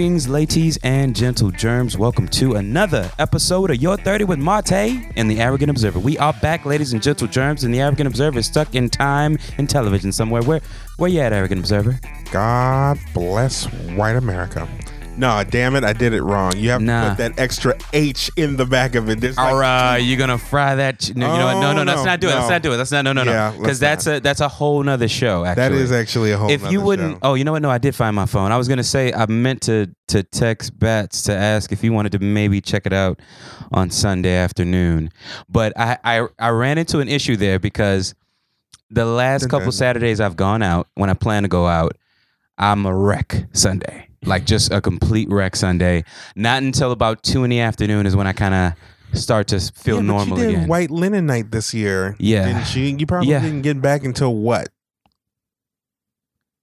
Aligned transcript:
Greetings, 0.00 0.30
ladies 0.30 0.78
and 0.82 1.14
gentle 1.14 1.50
germs. 1.50 1.98
Welcome 1.98 2.26
to 2.28 2.54
another 2.54 3.10
episode 3.18 3.70
of 3.70 3.82
Your 3.82 3.98
30 3.98 4.24
with 4.24 4.38
Marte 4.38 4.72
and 4.72 5.30
the 5.30 5.38
Arrogant 5.38 5.68
Observer. 5.68 5.98
We 5.98 6.16
are 6.16 6.32
back, 6.40 6.64
ladies 6.64 6.94
and 6.94 7.02
gentle 7.02 7.28
germs, 7.28 7.64
and 7.64 7.74
the 7.74 7.82
Arrogant 7.82 8.06
Observer 8.06 8.38
is 8.38 8.46
stuck 8.46 8.74
in 8.74 8.88
time 8.88 9.36
and 9.58 9.68
television 9.68 10.10
somewhere. 10.10 10.40
Where 10.40 10.62
where 10.96 11.10
you 11.10 11.20
at, 11.20 11.34
Arrogant 11.34 11.60
Observer? 11.60 12.00
God 12.32 12.98
bless 13.12 13.66
white 13.92 14.16
America. 14.16 14.66
No, 15.20 15.44
damn 15.44 15.76
it, 15.76 15.84
I 15.84 15.92
did 15.92 16.12
it 16.14 16.22
wrong. 16.22 16.56
You 16.56 16.70
have 16.70 16.80
Nah. 16.82 17.02
to 17.04 17.08
put 17.10 17.18
that 17.18 17.38
extra 17.38 17.74
H 17.92 18.30
in 18.36 18.56
the 18.56 18.64
back 18.66 18.94
of 18.94 19.08
it. 19.10 19.20
There's 19.20 19.36
like- 19.36 19.52
All 19.52 19.58
right, 19.58 19.98
you're 19.98 20.18
gonna 20.18 20.38
fry 20.38 20.74
that. 20.76 20.98
Ch- 20.98 21.14
no, 21.14 21.32
you 21.32 21.38
know 21.38 21.46
what? 21.46 21.60
No, 21.60 21.70
Oh, 21.70 21.72
no, 21.72 21.82
let's 21.84 21.98
no, 21.98 22.04
not 22.04 22.20
do 22.20 22.28
it. 22.28 22.34
Let's 22.34 22.48
no. 22.48 22.50
not 22.54 22.62
do 22.62 22.72
it. 22.72 22.76
Let's 22.78 22.90
not. 22.92 23.04
No, 23.04 23.12
no, 23.12 23.22
no. 23.24 23.32
Yeah, 23.32 23.50
Because 23.52 23.80
let's 23.82 24.04
that's 24.04 24.06
a 24.18 24.20
that's 24.20 24.40
a 24.40 24.48
whole 24.48 24.82
nother 24.82 25.08
show. 25.08 25.44
Actually, 25.44 25.62
that 25.62 25.72
is 25.72 25.92
actually 25.92 26.32
a 26.32 26.38
whole. 26.38 26.50
if 26.50 26.62
you 26.62 26.78
nother 26.78 26.84
wouldn't 26.86 27.12
show. 27.16 27.18
oh 27.22 27.34
you 27.34 27.44
know 27.44 27.52
what 27.52 27.62
no 27.62 27.70
i 27.70 27.78
did 27.78 27.94
find 27.94 28.16
my 28.16 28.26
phone 28.26 28.50
i 28.52 28.56
was 28.56 28.66
gonna 28.68 28.82
say 28.82 29.12
i 29.12 29.26
meant 29.26 29.60
to 29.62 29.88
to 30.08 30.22
text 30.22 30.78
bats 30.78 31.22
to 31.24 31.32
ask 31.34 31.70
if 31.72 31.80
he 31.80 31.90
wanted 31.90 32.12
to 32.12 32.18
maybe 32.18 32.60
check 32.60 32.86
it 32.86 32.92
out 32.92 33.20
on 33.72 33.90
sunday 33.90 34.34
afternoon 34.34 35.10
but 35.48 35.72
i 35.78 35.96
i, 36.04 36.26
I 36.38 36.48
ran 36.50 36.78
into 36.78 37.00
an 37.00 37.08
issue 37.08 37.36
there 37.36 37.58
because 37.58 38.14
the 38.90 39.04
last 39.04 39.48
couple 39.50 39.70
saturdays 39.72 40.20
i've 40.20 40.36
gone 40.36 40.62
out 40.62 40.88
when 40.94 41.10
i 41.10 41.14
plan 41.14 41.42
to 41.42 41.48
go 41.48 41.66
out 41.66 41.96
i'm 42.58 42.86
a 42.86 42.94
wreck 42.94 43.46
sunday 43.52 44.08
like 44.24 44.44
just 44.44 44.72
a 44.72 44.80
complete 44.80 45.28
wreck 45.30 45.56
sunday 45.56 46.04
not 46.36 46.62
until 46.62 46.92
about 46.92 47.22
two 47.22 47.42
in 47.44 47.50
the 47.50 47.60
afternoon 47.60 48.04
is 48.06 48.14
when 48.14 48.26
i 48.26 48.32
kind 48.32 48.54
of 48.54 49.18
start 49.18 49.48
to 49.48 49.58
feel 49.58 49.96
Yeah, 49.96 50.02
normal 50.02 50.38
you 50.38 50.44
did 50.44 50.54
again 50.54 50.68
White 50.68 50.90
Linen 50.92 51.26
Night 51.26 51.50
this 51.50 51.74
year. 51.74 52.14
Yeah. 52.20 52.46
didn't 52.46 52.76
you? 52.76 52.96
You 52.96 53.06
probably 53.06 53.30
Yeah. 53.30 53.40
didn't 53.40 53.62
get 53.62 53.80
back 53.82 54.04
until 54.04 54.32
what? 54.36 54.68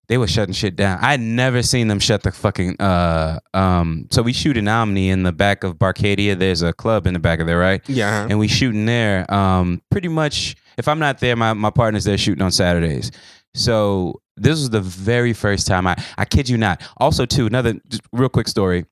they 0.08 0.18
were 0.18 0.28
shutting 0.28 0.54
shit 0.54 0.78
down. 0.78 1.00
I'd 1.02 1.20
never 1.20 1.62
seen 1.62 1.90
them 1.90 2.00
shut 2.00 2.24
the 2.24 2.32
fucking 2.32 2.80
uh 2.80 3.40
um 3.54 4.08
so 4.12 4.22
we 4.22 4.32
shoot 4.32 4.56
in 4.56 4.66
Omni 4.68 5.10
in 5.10 5.24
the 5.24 5.34
back 5.34 5.66
of 5.66 5.76
Barcadia. 5.78 6.40
There's 6.40 6.62
a 6.62 6.72
club 6.72 7.06
in 7.08 7.14
the 7.14 7.20
back 7.20 7.42
of 7.42 7.48
there, 7.48 7.60
right? 7.60 7.82
Yeah. 7.90 8.26
And 8.30 8.40
we 8.40 8.48
shooting 8.48 8.86
there. 8.86 9.30
Um 9.34 9.82
pretty 9.92 10.08
much 10.08 10.56
if 10.78 10.88
I'm 10.88 11.00
not 11.00 11.20
there, 11.20 11.36
my, 11.36 11.52
my 11.54 11.70
partner's 11.72 12.06
there 12.06 12.18
shooting 12.18 12.42
on 12.44 12.52
Saturdays. 12.52 13.12
So 13.56 14.22
this 14.38 14.60
was 14.60 14.70
the 14.70 14.82
very 14.82 15.34
first 15.34 15.68
time 15.68 15.88
I 15.88 15.96
I 16.18 16.26
kid 16.26 16.48
you 16.50 16.58
not. 16.58 16.82
Also 16.98 17.26
too, 17.26 17.46
another 17.48 17.74
just 17.90 18.02
real 18.12 18.30
quick 18.30 18.48
story. 18.48 18.86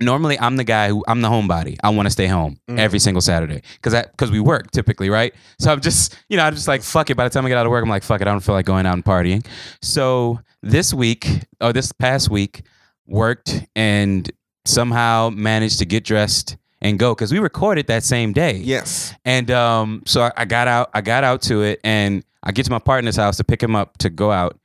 Normally 0.00 0.38
I'm 0.38 0.56
the 0.56 0.64
guy 0.64 0.88
who 0.90 1.04
I'm 1.08 1.20
the 1.22 1.28
homebody. 1.28 1.76
I 1.82 1.90
want 1.90 2.06
to 2.06 2.10
stay 2.10 2.26
home 2.28 2.58
Mhm. 2.70 2.78
every 2.78 3.00
single 3.00 3.20
Saturday 3.20 3.62
because 3.74 3.94
I 3.94 4.02
because 4.02 4.30
we 4.30 4.38
work 4.40 4.70
typically, 4.70 5.10
right? 5.10 5.34
So 5.58 5.72
I'm 5.72 5.80
just 5.80 6.16
you 6.28 6.36
know 6.36 6.44
I'm 6.44 6.54
just 6.54 6.68
like 6.68 6.82
fuck 6.82 7.10
it. 7.10 7.16
By 7.16 7.24
the 7.24 7.30
time 7.30 7.44
I 7.44 7.48
get 7.48 7.58
out 7.58 7.66
of 7.66 7.70
work, 7.70 7.82
I'm 7.82 7.88
like 7.90 8.04
fuck 8.04 8.20
it. 8.20 8.28
I 8.28 8.30
don't 8.30 8.40
feel 8.40 8.54
like 8.54 8.66
going 8.66 8.86
out 8.86 8.94
and 8.94 9.04
partying. 9.04 9.44
So 9.82 10.38
this 10.62 10.94
week 10.94 11.26
or 11.60 11.72
this 11.72 11.90
past 11.92 12.30
week 12.30 12.62
worked 13.06 13.64
and 13.74 14.30
somehow 14.64 15.30
managed 15.30 15.78
to 15.78 15.84
get 15.86 16.04
dressed 16.04 16.56
and 16.80 16.98
go 16.98 17.14
because 17.14 17.32
we 17.32 17.38
recorded 17.40 17.86
that 17.88 18.04
same 18.04 18.32
day. 18.32 18.56
yes. 18.58 19.12
And 19.24 19.50
um, 19.50 20.02
so 20.06 20.22
I, 20.22 20.32
I 20.36 20.44
got 20.44 20.68
out, 20.68 20.90
I 20.94 21.00
got 21.00 21.24
out 21.24 21.42
to 21.42 21.62
it, 21.62 21.80
and 21.82 22.22
I 22.44 22.52
get 22.52 22.66
to 22.66 22.70
my 22.70 22.78
partner's 22.78 23.16
house 23.16 23.36
to 23.38 23.44
pick 23.44 23.60
him 23.62 23.74
up 23.74 23.98
to 23.98 24.10
go 24.10 24.30
out, 24.30 24.58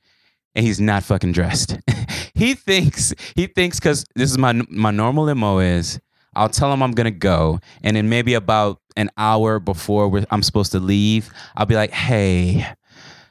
and 0.54 0.64
he's 0.64 0.80
not 0.80 1.02
fucking 1.02 1.32
dressed. 1.32 1.78
he 2.34 2.54
thinks 2.54 3.14
he 3.34 3.46
thinks 3.46 3.78
because 3.78 4.04
this 4.14 4.30
is 4.30 4.38
my 4.38 4.52
my 4.68 4.90
normal 4.90 5.32
mo 5.34 5.58
is 5.58 6.00
I'll 6.36 6.48
tell 6.48 6.72
him 6.72 6.82
I'm 6.82 6.92
gonna 6.92 7.10
go, 7.10 7.60
and 7.82 7.96
then 7.96 8.08
maybe 8.08 8.34
about 8.34 8.80
an 8.96 9.10
hour 9.16 9.58
before 9.58 10.24
I'm 10.30 10.42
supposed 10.42 10.72
to 10.72 10.80
leave, 10.80 11.30
I'll 11.56 11.66
be 11.66 11.74
like, 11.74 11.90
hey. 11.90 12.66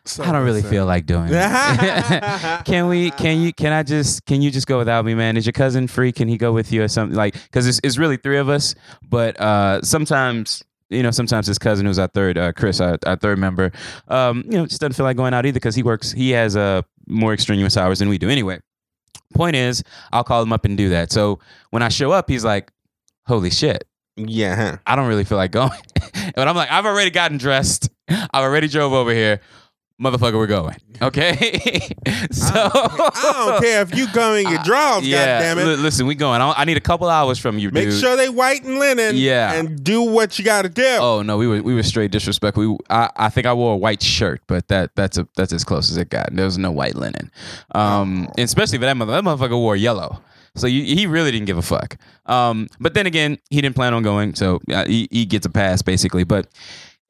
So 0.06 0.22
I 0.22 0.34
don't 0.34 0.44
really 0.44 0.62
feel 0.62 0.86
like 0.86 1.06
doing 1.06 1.30
it. 1.31 1.31
can 2.66 2.88
we? 2.90 3.12
Can 3.12 3.40
you? 3.40 3.53
Can 3.53 3.72
I 3.72 3.84
just? 3.84 4.26
Can 4.26 4.42
you 4.42 4.52
just 4.52 4.68
go 4.68 4.78
without 4.78 5.06
me, 5.06 5.16
man? 5.16 5.38
Is 5.38 5.46
your 5.46 5.53
cousin 5.53 5.88
free? 5.88 6.12
Can 6.12 6.28
he 6.28 6.38
go 6.38 6.52
with 6.52 6.74
you 6.74 6.84
or 6.84 6.90
something? 6.90 7.16
Like, 7.16 7.36
because 7.36 7.66
it's, 7.68 7.80
it's 7.86 7.97
really 7.97 8.18
three 8.18 8.38
of 8.38 8.50
us, 8.50 8.76
but 9.09 9.40
uh, 9.40 9.81
sometimes 9.81 10.62
you 10.90 11.03
know, 11.03 11.12
sometimes 11.12 11.47
his 11.47 11.58
cousin, 11.58 11.86
who's 11.86 12.00
our 12.00 12.08
third, 12.08 12.38
uh, 12.38 12.53
Chris, 12.53 12.80
our, 12.80 12.97
our 13.06 13.16
third 13.16 13.40
member, 13.40 13.72
um, 14.08 14.44
you 14.46 14.58
know, 14.58 14.66
just 14.66 14.80
doesn't 14.80 14.94
feel 14.94 15.06
like 15.06 15.18
going 15.18 15.34
out 15.34 15.46
either 15.46 15.56
because 15.56 15.76
he 15.76 15.84
works. 15.84 16.12
He 16.12 16.31
has 16.31 16.56
uh, 16.56 16.84
more 17.08 17.34
extraneous 17.34 17.78
hours 17.78 18.00
than 18.00 18.09
we 18.09 18.18
do. 18.18 18.30
Anyway, 18.30 18.59
point 19.34 19.56
is, 19.56 19.84
I'll 20.12 20.24
call 20.24 20.41
him 20.41 20.53
up 20.53 20.66
and 20.66 20.78
do 20.78 20.90
that. 20.90 21.12
So 21.12 21.40
when 21.72 21.84
I 21.84 21.90
show 21.90 22.12
up, 22.12 22.30
he's 22.30 22.46
like, 22.46 22.72
"Holy 23.25 23.50
shit." 23.50 23.86
Yeah. 24.16 24.56
huh. 24.56 24.78
I 24.86 24.96
don't 24.96 25.08
really 25.08 25.24
feel 25.24 25.38
like 25.38 25.52
going. 25.52 25.72
but 26.36 26.47
I'm 26.47 26.56
like, 26.56 26.72
I've 26.72 26.86
already 26.86 27.09
gotten 27.09 27.38
dressed. 27.38 27.90
I've 28.08 28.44
already 28.44 28.68
drove 28.68 28.94
over 28.94 29.12
here. 29.12 29.41
Motherfucker, 30.02 30.34
we're 30.34 30.48
going. 30.48 30.76
Okay. 31.02 31.36
so 32.31 32.52
I 32.54 33.31
don't 33.46 33.62
care 33.62 33.81
if 33.84 33.96
you 33.96 34.12
going 34.12 34.46
in 34.46 34.52
your 34.52 34.64
drawers. 34.64 35.08
Yeah. 35.08 35.26
God 35.26 35.44
damn 35.44 35.59
it. 35.59 35.66
li- 35.66 35.76
listen, 35.78 36.08
we 36.08 36.16
going. 36.16 36.42
I, 36.42 36.52
I 36.58 36.66
need 36.66 36.78
a 36.78 36.81
couple 36.81 37.08
hours 37.08 37.38
from 37.38 37.59
you, 37.59 37.70
Make 37.72 37.90
dude. 37.90 38.00
sure 38.00 38.16
they 38.16 38.28
white 38.30 38.64
and 38.64 38.80
linen. 38.80 39.16
Yeah. 39.16 39.53
And 39.53 39.84
do 39.84 40.02
what 40.02 40.40
you 40.40 40.46
got 40.46 40.64
to 40.64 40.70
do. 40.70 40.98
Oh 41.00 41.22
no, 41.22 41.38
we 41.38 41.48
were 41.48 41.62
we 41.62 41.76
were 41.76 41.84
straight 41.84 42.12
disrespect. 42.12 42.58
We 42.58 42.76
I, 42.90 43.09
I 43.16 43.30
think 43.30 43.46
I 43.46 43.53
wore 43.53 43.76
a 43.76 43.78
white 43.78 44.02
shirt, 44.02 44.42
but 44.48 44.68
that 44.70 44.96
that's 44.96 45.18
a 45.18 45.28
that's 45.36 45.53
as 45.53 45.64
close 45.64 45.92
as 45.92 45.98
it 45.98 46.09
got. 46.09 46.30
There 46.36 46.46
was 46.46 46.58
no 46.58 46.72
white 46.72 46.96
linen, 46.96 47.32
um, 47.76 48.28
and 48.38 48.46
especially 48.46 48.80
for 48.80 48.86
that 48.86 48.98
mother 48.98 49.12
that 49.14 49.24
motherfucker 49.24 49.58
wore 49.58 49.76
yellow. 49.76 50.22
So 50.56 50.68
you, 50.68 50.84
he 50.84 51.08
really 51.08 51.32
didn't 51.32 51.48
give 51.48 51.58
a 51.58 51.64
fuck. 51.64 51.98
Um, 52.28 52.68
but 52.80 52.94
then 52.94 53.08
again, 53.08 53.40
he 53.50 53.59
didn't 53.62 53.76
plan 53.76 53.94
on 53.96 54.03
going, 54.03 54.36
so 54.36 54.59
uh, 54.72 54.86
he, 54.86 55.08
he 55.12 55.26
gets 55.26 55.46
a 55.48 55.50
pass 55.50 55.82
basically. 55.82 56.24
But 56.24 56.48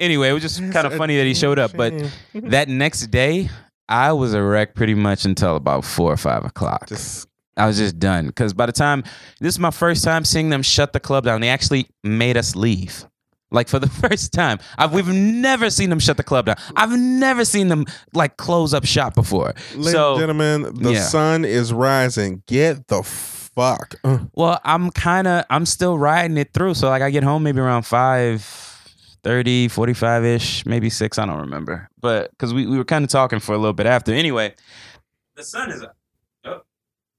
anyway, 0.04 0.30
it 0.30 0.34
was 0.34 0.44
just 0.44 0.60
kind 0.72 0.86
of 0.86 0.94
funny 0.96 1.18
that 1.18 1.26
he 1.26 1.34
showed 1.34 1.60
up. 1.60 1.76
But 1.76 1.94
that 2.34 2.70
next 2.70 3.08
day, 3.08 3.50
I 3.90 4.12
was 4.14 4.34
a 4.34 4.42
wreck 4.42 4.76
pretty 4.76 4.96
much 4.96 5.26
until 5.26 5.56
about 5.56 5.86
four 5.86 6.12
or 6.12 6.18
five 6.18 6.46
o'clock. 6.46 6.88
Just 6.88 7.28
I 7.58 7.68
was 7.68 7.78
just 7.78 8.00
done 8.00 8.28
because 8.28 8.54
by 8.54 8.66
the 8.66 8.72
time 8.72 9.04
this 9.40 9.54
is 9.56 9.60
my 9.60 9.72
first 9.72 10.04
time 10.04 10.26
seeing 10.26 10.50
them 10.50 10.62
shut 10.62 10.94
the 10.94 11.00
club 11.00 11.26
down, 11.26 11.42
they 11.42 11.50
actually 11.50 11.88
made 12.04 12.38
us 12.38 12.56
leave. 12.56 13.06
Like 13.52 13.68
for 13.68 13.80
the 13.80 13.88
first 14.10 14.34
time, 14.34 14.60
I've, 14.78 14.94
we've 14.94 15.08
never 15.08 15.70
seen 15.70 15.90
them 15.90 16.00
shut 16.00 16.18
the 16.18 16.24
club 16.24 16.48
down. 16.48 16.56
I've 16.76 16.98
never 16.98 17.46
seen 17.46 17.68
them 17.68 17.86
like 18.14 18.38
close 18.38 18.74
up 18.74 18.86
shop 18.86 19.14
before. 19.14 19.54
Ladies 19.76 19.92
so, 19.92 20.14
and 20.14 20.20
gentlemen, 20.20 20.74
the 20.74 20.94
yeah. 20.94 21.02
sun 21.02 21.46
is 21.46 21.72
rising. 21.72 22.42
Get 22.48 22.88
the 22.88 23.04
fuck. 23.04 23.96
Well, 24.34 24.60
I'm 24.64 24.90
kind 24.90 25.28
of 25.28 25.46
I'm 25.50 25.68
still 25.68 25.98
riding 25.98 26.38
it 26.38 26.54
through. 26.54 26.74
So 26.74 26.90
like 26.90 27.04
I 27.04 27.12
get 27.12 27.24
home 27.24 27.44
maybe 27.44 27.60
around 27.60 27.84
5 27.84 28.73
30, 29.24 29.68
45 29.70 30.26
ish, 30.26 30.66
maybe 30.66 30.90
six. 30.90 31.18
I 31.18 31.26
don't 31.26 31.40
remember, 31.40 31.90
but 32.00 32.30
because 32.32 32.54
we, 32.54 32.66
we 32.68 32.78
were 32.78 32.84
kind 32.86 33.04
of 33.06 33.10
talking 33.10 33.40
for 33.40 33.54
a 33.54 33.58
little 33.58 33.74
bit 33.74 33.86
after. 33.86 34.14
Anyway, 34.14 34.54
the 35.36 35.44
sun 35.44 35.72
is 35.72 35.82
up. 35.84 35.96
Oh, 36.46 36.62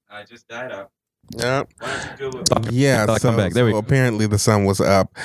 I 0.09 0.23
just 0.23 0.47
died 0.47 0.71
out. 0.71 0.91
yeah. 1.35 1.63
Why 1.79 1.87
don't 2.19 2.19
you 2.19 2.31
go 2.31 2.37
with 2.37 2.71
Yeah. 2.71 3.05
So, 3.07 3.17
come 3.19 3.35
back. 3.37 3.53
There 3.53 3.65
we 3.65 3.71
go. 3.71 3.79
apparently 3.79 4.27
the 4.27 4.37
sun 4.37 4.65
was 4.65 4.79
up. 4.79 5.15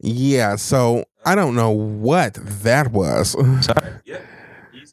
Yeah. 0.00 0.56
So 0.56 1.04
I 1.24 1.34
don't 1.34 1.54
know 1.54 1.70
what 1.70 2.34
that 2.34 2.90
was. 2.92 3.30
Sorry. 3.64 3.92
Yep. 4.04 4.22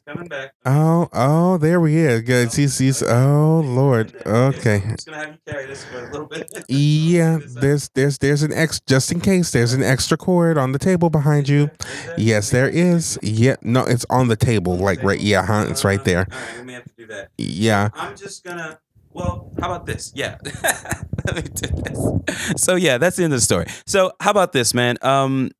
Coming 0.06 0.28
back. 0.28 0.52
Oh, 0.66 1.08
oh, 1.14 1.56
there 1.56 1.80
we 1.80 1.96
is. 1.96 2.20
Good. 2.22 2.52
He's, 2.52 2.76
he's, 2.76 3.02
oh 3.02 3.62
Lord. 3.64 4.14
Okay. 4.26 4.82
I'm 4.84 4.96
just 4.96 5.06
gonna 5.06 5.18
have 5.18 5.28
you 5.30 5.38
carry 5.52 5.66
this 5.66 5.84
for 5.84 5.98
a 5.98 6.10
little 6.10 6.26
bit. 6.26 6.50
Yeah, 6.68 7.38
there's 7.54 7.88
there's 7.90 8.18
there's 8.18 8.42
an 8.42 8.52
ex 8.52 8.80
just 8.86 9.12
in 9.12 9.20
case 9.20 9.50
there's 9.50 9.72
an 9.72 9.82
extra 9.82 10.16
cord 10.16 10.58
on 10.58 10.72
the 10.72 10.78
table 10.78 11.08
behind 11.08 11.48
you. 11.48 11.70
Yes, 12.18 12.50
there 12.50 12.68
is. 12.68 13.18
Yeah, 13.22 13.56
no, 13.62 13.84
it's 13.84 14.04
on 14.10 14.28
the 14.28 14.36
table, 14.36 14.76
like 14.76 15.02
right. 15.02 15.20
Yeah, 15.20 15.46
huh? 15.46 15.66
It's 15.68 15.84
right 15.84 16.02
there. 16.04 16.26
All 16.30 16.38
right, 16.38 16.58
we 16.58 16.64
may 16.64 16.72
have 16.74 16.84
to 16.84 16.94
do 16.96 17.06
that. 17.06 17.30
Yeah. 17.38 17.88
I'm 17.94 18.16
just 18.16 18.44
gonna. 18.44 18.78
Well, 19.10 19.52
how 19.60 19.66
about 19.72 19.86
this? 19.86 20.12
Yeah. 20.14 20.38
Let 21.24 21.36
me 21.36 21.42
do 21.42 21.68
this. 21.82 22.62
So 22.62 22.74
yeah, 22.74 22.98
that's 22.98 23.16
the 23.16 23.24
end 23.24 23.32
of 23.32 23.38
the 23.38 23.44
story. 23.44 23.66
So 23.86 24.12
how 24.20 24.30
about 24.32 24.52
this, 24.52 24.74
man? 24.74 24.96
Um, 25.02 25.50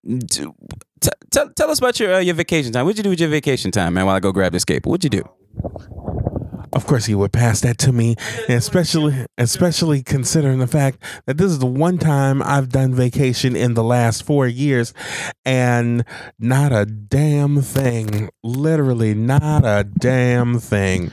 tell 1.31 1.51
tell 1.51 1.71
us 1.71 1.79
about 1.79 1.99
your 2.01 2.15
uh, 2.15 2.19
your 2.19 2.35
vacation 2.35 2.73
time. 2.73 2.85
What'd 2.85 2.99
you 2.99 3.05
do 3.05 3.11
with 3.11 3.21
your 3.21 3.31
vacation 3.31 3.71
time, 3.71 3.95
man? 3.95 4.07
While 4.07 4.17
I 4.17 4.21
go 4.21 4.33
grab 4.33 4.53
this 4.53 4.65
cape, 4.65 4.87
what'd 4.87 5.05
you 5.05 5.11
do? 5.11 5.29
Of 6.73 6.87
course, 6.87 7.07
he 7.07 7.15
would 7.15 7.33
pass 7.33 7.61
that 7.61 7.79
to 7.79 7.93
me, 7.93 8.17
especially 8.49 9.27
especially 9.39 10.03
considering 10.03 10.59
the 10.59 10.67
fact 10.67 11.01
that 11.27 11.39
this 11.39 11.51
is 11.51 11.61
the 11.61 11.67
one 11.67 11.99
time 11.99 12.43
I've 12.43 12.69
done 12.69 12.93
vacation 12.95 13.55
in 13.55 13.75
the 13.75 13.85
last 13.85 14.25
four 14.25 14.49
years, 14.49 14.93
and 15.45 16.05
not 16.39 16.73
a 16.73 16.85
damn 16.85 17.63
thing. 17.63 18.29
Literally, 18.43 19.15
not 19.15 19.65
a 19.65 19.85
damn 19.85 20.59
thing. 20.59 21.13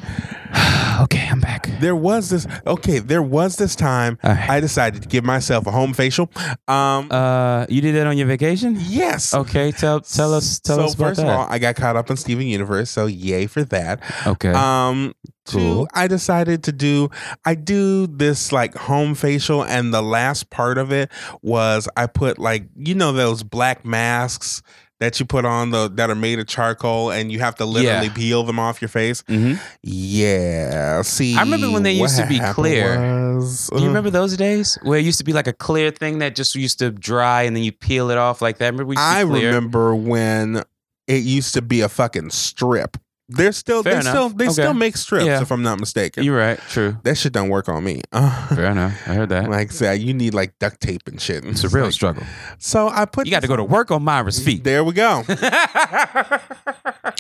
okay, 1.02 1.28
I'm 1.30 1.40
back. 1.40 1.68
There 1.80 1.96
was 1.96 2.30
this. 2.30 2.46
Okay, 2.68 3.00
there 3.00 3.22
was 3.24 3.56
this 3.56 3.76
time 3.76 4.18
right. 4.24 4.50
I 4.50 4.60
decided 4.60 5.02
to 5.04 5.08
give 5.08 5.24
myself 5.24 5.66
a 5.68 5.72
home 5.72 5.94
facial. 5.94 6.30
Um, 6.68 7.08
Uh, 7.12 7.66
you 7.70 7.82
did 7.82 7.96
that 7.96 8.08
on 8.08 8.18
your 8.18 8.28
vacation? 8.28 8.78
yes. 8.80 9.34
Okay, 9.34 9.72
tell 9.72 10.00
tell 10.02 10.34
us 10.34 10.60
tell 10.60 10.78
so 10.78 10.84
us 10.86 10.94
about 10.96 11.06
first 11.10 11.22
of 11.22 11.28
all, 11.28 11.48
I 11.50 11.60
got 11.60 11.76
caught 11.76 11.96
up 11.96 12.10
in 12.10 12.18
Steven 12.18 12.46
Universe, 12.48 12.90
so 12.90 13.06
yay 13.08 13.48
for 13.48 13.64
that. 13.66 14.02
okay. 14.28 14.52
Um, 14.52 15.14
Cool. 15.48 15.86
two, 15.86 15.88
I 15.96 16.06
decided 16.08 16.64
to 16.66 16.72
do. 16.72 17.10
I 17.46 17.56
do 17.56 18.06
this 18.06 18.52
like 18.52 18.76
home 18.76 19.16
facial, 19.16 19.64
and 19.66 19.92
the 19.92 20.04
last 20.04 20.52
part 20.52 20.78
of 20.78 20.92
it 20.92 21.12
was 21.42 21.90
I 21.98 22.06
put 22.06 22.38
like 22.38 22.66
you 22.78 22.94
know 22.94 23.12
those 23.12 23.42
black 23.42 23.84
masks 23.84 24.62
that 25.02 25.20
you 25.20 25.26
put 25.26 25.44
on 25.44 25.72
the 25.72 25.90
that 25.96 26.10
are 26.10 26.16
made 26.16 26.38
of 26.40 26.46
charcoal 26.48 27.12
and 27.12 27.32
you 27.32 27.40
have 27.40 27.56
to 27.56 27.66
literally 27.66 28.08
Yeah. 28.08 28.14
peel 28.14 28.44
them 28.44 28.60
off 28.60 28.82
your 28.82 28.88
face. 28.90 29.24
Mm-hmm. 29.24 29.56
Yeah. 29.84 31.02
See, 31.02 31.36
I 31.36 31.42
remember 31.42 31.70
when 31.72 31.84
they 31.84 31.92
used 31.94 32.18
to 32.18 32.26
be 32.28 32.40
clear. 32.54 33.36
was- 33.36 33.68
Do 33.74 33.80
you 33.82 33.88
remember 33.88 34.12
those 34.12 34.38
days 34.38 34.78
where 34.84 35.00
it 35.00 35.04
used 35.06 35.18
to 35.18 35.24
be 35.24 35.34
like 35.34 35.48
a 35.48 35.54
clear 35.54 35.90
thing 35.92 36.20
that 36.20 36.36
just 36.36 36.54
used 36.56 36.80
to 36.80 36.92
dry 36.92 37.42
and 37.44 37.56
then 37.56 37.64
you 37.64 37.72
peel 37.72 38.12
it 38.12 38.18
off 38.18 38.42
like 38.42 38.60
that? 38.60 38.68
Remember 38.68 38.86
we 38.86 38.96
used 38.96 39.02
to 39.04 39.18
I 39.18 39.22
remember 39.22 39.96
when 39.96 40.64
it 41.08 41.24
used 41.24 41.56
to 41.56 41.62
be 41.62 41.82
a 41.82 41.90
fucking 41.90 42.30
strip. 42.30 42.98
They're 43.34 43.52
still 43.52 43.82
Fair 43.84 43.94
they 43.96 44.00
enough. 44.02 44.14
still 44.14 44.30
they 44.30 44.46
Okay. 44.46 44.54
still 44.54 44.74
make 44.74 44.98
strips 44.98 45.26
Yeah. 45.26 45.42
if 45.42 45.52
I'm 45.52 45.64
not 45.64 45.80
mistaken. 45.80 46.24
You're 46.24 46.38
right. 46.38 46.60
True. 46.70 46.98
that 47.04 47.18
shit 47.18 47.34
don't 47.34 47.50
work 47.50 47.70
on 47.70 47.84
me. 47.84 48.02
Fair 48.12 48.66
enough. 48.66 48.94
I 49.08 49.14
heard 49.14 49.30
that. 49.30 49.50
like 49.50 49.70
I 49.70 49.74
said, 49.74 50.02
you 50.02 50.14
need 50.14 50.34
like 50.34 50.58
duct 50.60 50.82
tape 50.82 51.08
and 51.08 51.20
shit. 51.22 51.46
It's 51.46 51.64
a 51.64 51.70
real 51.70 51.92
struggle. 51.92 52.24
so 52.60 52.90
I 52.90 53.06
put 53.06 53.26
You 53.28 53.32
got 53.32 53.42
to 53.42 53.48
go 53.48 53.56
to 53.56 53.64
work 53.64 53.92
on 53.92 54.04
Myra's 54.04 54.40
feet. 54.44 54.64
There 54.64 54.84
we 54.84 54.94
go. 54.94 55.24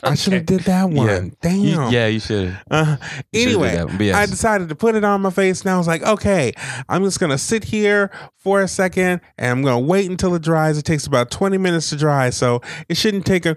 I 0.03 0.15
should 0.15 0.33
have 0.33 0.45
did 0.45 0.61
that 0.61 0.89
one. 0.89 1.35
Damn. 1.41 1.59
You- 1.59 1.89
yeah, 1.89 2.07
you 2.07 2.19
should. 2.19 2.57
Uh, 2.69 2.97
anyway, 3.33 3.83
yes. 3.99 4.15
I 4.15 4.25
decided 4.25 4.69
to 4.69 4.75
put 4.75 4.95
it 4.95 5.03
on 5.03 5.21
my 5.21 5.29
face, 5.29 5.61
and 5.61 5.69
I 5.69 5.77
was 5.77 5.87
like, 5.87 6.01
okay, 6.03 6.53
I'm 6.89 7.03
just 7.03 7.19
gonna 7.19 7.37
sit 7.37 7.63
here 7.65 8.09
for 8.37 8.61
a 8.61 8.67
second, 8.67 9.21
and 9.37 9.51
I'm 9.51 9.61
gonna 9.63 9.79
wait 9.79 10.09
until 10.09 10.33
it 10.35 10.41
dries. 10.41 10.77
It 10.77 10.85
takes 10.85 11.05
about 11.05 11.29
20 11.31 11.57
minutes 11.57 11.89
to 11.89 11.95
dry, 11.97 12.29
so 12.31 12.61
it 12.89 12.97
shouldn't 12.97 13.25
take 13.25 13.45
a. 13.45 13.55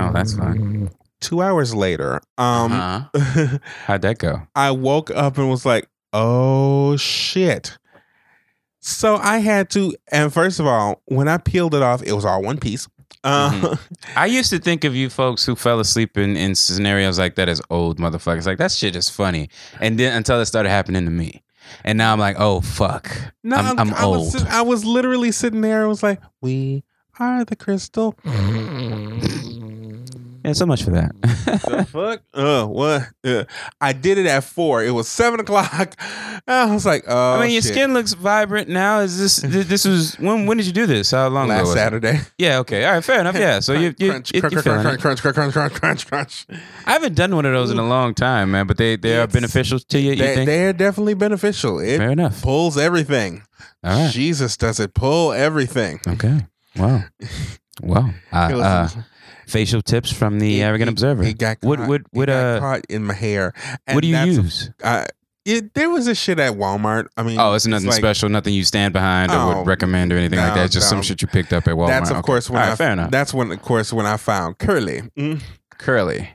Oh, 0.00 0.12
that's 0.12 0.34
fine. 0.34 0.90
Two 1.20 1.42
hours 1.42 1.74
later, 1.74 2.20
um, 2.38 2.72
Uh-huh. 2.72 3.58
How'd 3.86 4.02
that 4.02 4.18
go? 4.18 4.42
I 4.54 4.70
woke 4.70 5.10
up 5.10 5.36
and 5.38 5.50
was 5.50 5.66
like, 5.66 5.86
oh 6.12 6.96
shit. 6.96 7.76
So 8.80 9.16
I 9.16 9.38
had 9.38 9.68
to, 9.70 9.94
and 10.10 10.32
first 10.32 10.58
of 10.60 10.66
all, 10.66 11.02
when 11.04 11.28
I 11.28 11.36
peeled 11.36 11.74
it 11.74 11.82
off, 11.82 12.02
it 12.02 12.12
was 12.12 12.24
all 12.24 12.42
one 12.42 12.56
piece. 12.58 12.88
Uh, 13.22 13.50
Mhm. 13.50 13.78
I 14.16 14.24
used 14.24 14.48
to 14.48 14.58
think 14.58 14.84
of 14.84 14.96
you 14.96 15.10
folks 15.10 15.44
who 15.44 15.54
fell 15.54 15.78
asleep 15.80 16.16
in, 16.16 16.38
in 16.38 16.54
scenarios 16.54 17.18
like 17.18 17.34
that 17.34 17.50
as 17.50 17.60
old 17.68 17.98
motherfuckers. 17.98 18.46
Like 18.46 18.56
that 18.56 18.72
shit 18.72 18.96
is 18.96 19.10
funny. 19.10 19.50
And 19.78 19.98
then 20.00 20.16
until 20.16 20.40
it 20.40 20.46
started 20.46 20.70
happening 20.70 21.04
to 21.04 21.10
me. 21.10 21.42
And 21.84 21.98
now 21.98 22.14
I'm 22.14 22.18
like, 22.18 22.36
oh 22.38 22.62
fuck. 22.62 23.14
No, 23.44 23.56
I'm, 23.56 23.78
I'm 23.78 23.92
I 23.94 24.04
old. 24.04 24.32
Was, 24.32 24.44
I 24.46 24.62
was 24.62 24.86
literally 24.86 25.32
sitting 25.32 25.60
there. 25.60 25.80
and 25.80 25.88
was 25.90 26.02
like, 26.02 26.20
"We 26.40 26.82
are 27.18 27.44
the 27.44 27.54
crystal." 27.56 28.16
Yeah, 30.44 30.52
so 30.54 30.64
much 30.66 30.82
for 30.82 30.90
that. 30.90 31.12
the 31.22 31.86
fuck? 31.90 32.22
Uh, 32.32 32.64
what? 32.66 33.08
Uh, 33.24 33.44
I 33.80 33.92
did 33.92 34.16
it 34.18 34.26
at 34.26 34.44
four. 34.44 34.82
It 34.82 34.90
was 34.90 35.06
seven 35.08 35.40
o'clock. 35.40 35.94
I 36.46 36.72
was 36.72 36.86
like, 36.86 37.04
"Oh, 37.06 37.34
I 37.34 37.42
mean, 37.42 37.50
your 37.50 37.62
shit. 37.62 37.72
skin 37.74 37.92
looks 37.94 38.14
vibrant 38.14 38.68
now. 38.68 39.00
Is 39.00 39.18
this 39.18 39.36
this 39.68 39.84
was 39.84 40.14
when 40.18 40.46
when 40.46 40.56
did 40.56 40.66
you 40.66 40.72
do 40.72 40.86
this? 40.86 41.10
How 41.10 41.28
long 41.28 41.44
ago? 41.46 41.54
Last 41.54 41.60
was 41.66 41.70
it? 41.70 41.74
Saturday. 41.78 42.20
Yeah. 42.38 42.58
Okay. 42.60 42.84
All 42.86 42.94
right. 42.94 43.04
Fair 43.04 43.20
enough. 43.20 43.36
Yeah. 43.36 43.60
So 43.60 43.74
you 43.74 43.94
you 43.98 44.10
crunch, 44.10 44.32
you- 44.34 44.40
crunch, 44.40 44.54
you're 44.54 44.62
crunch, 44.62 45.00
crunch, 45.00 45.00
crunch, 45.00 45.20
crunch, 45.22 45.34
crunch, 45.34 45.52
crunch, 45.54 46.06
crunch, 46.06 46.06
crunch. 46.06 46.46
I 46.86 46.92
haven't 46.92 47.14
done 47.14 47.34
one 47.36 47.44
of 47.44 47.52
those 47.52 47.70
in 47.70 47.78
a 47.78 47.86
long 47.86 48.14
time, 48.14 48.52
man. 48.52 48.66
But 48.66 48.78
they 48.78 48.96
they 48.96 49.18
are 49.18 49.26
beneficial 49.26 49.78
to 49.78 49.98
you. 50.00 50.12
You 50.12 50.16
They, 50.16 50.34
think? 50.34 50.46
they're 50.46 50.72
definitely 50.72 51.14
beneficial. 51.14 51.78
It 51.80 51.98
Fair 51.98 52.10
enough. 52.10 52.40
pulls 52.42 52.78
everything. 52.78 53.42
All 53.84 54.04
right. 54.04 54.10
Jesus 54.12 54.56
does 54.56 54.80
it 54.80 54.94
pull 54.94 55.32
everything. 55.32 56.00
Okay. 56.06 56.46
Wow. 56.76 57.04
Wow. 57.82 58.10
Was- 58.32 58.52
uh, 58.96 59.02
facial 59.50 59.82
tips 59.82 60.10
from 60.12 60.38
the 60.38 60.60
it- 60.60 60.64
Arrogant 60.64 60.88
it- 60.88 60.92
Observer. 60.92 61.22
It 61.24 61.38
got 61.38 61.58
What- 61.60 61.78
caught, 61.78 61.88
what- 61.88 62.00
it 62.02 62.06
what, 62.12 62.26
got 62.28 62.56
uh, 62.56 62.60
caught 62.60 62.80
in 62.88 63.04
my 63.04 63.14
hair. 63.14 63.52
what 63.92 64.00
do 64.02 64.08
you 64.08 64.14
that's- 64.14 64.36
use? 64.36 64.70
Uh, 64.82 65.04
it, 65.44 65.72
there 65.74 65.88
was 65.90 66.06
a 66.06 66.14
shit 66.14 66.38
at 66.38 66.52
Walmart. 66.52 67.06
I 67.16 67.22
mean, 67.22 67.38
Oh, 67.38 67.54
it's 67.54 67.66
nothing 67.66 67.88
like- 67.88 67.96
special, 67.98 68.28
nothing 68.28 68.52
you 68.54 68.62
stand 68.64 68.92
behind 68.92 69.32
or 69.32 69.36
Oh, 69.38 69.58
would 69.58 69.66
recommend 69.66 70.12
or 70.12 70.16
anything 70.18 70.38
like 70.38 70.54
no, 70.54 70.62
that. 70.62 70.70
Just 70.70 70.88
some 70.88 71.00
shit 71.02 71.22
you 71.22 71.28
picked 71.28 71.52
up 71.52 71.66
at 71.66 71.74
Walmart. 71.74 71.88
That's 71.88 72.10
of 72.10 72.16
Okay. 72.18 72.26
course 72.26 72.50
when 72.50 72.60
All 72.60 72.66
right, 72.68 72.72
I 72.72 72.76
fair 72.76 72.92
enough. 72.92 73.10
that's 73.10 73.32
when 73.34 73.50
of 73.50 73.60
course 73.62 73.92
when 73.92 74.06
I 74.06 74.16
found 74.16 74.58
curly. 74.58 75.02
Mm, 75.18 75.40
Curly. 75.78 76.28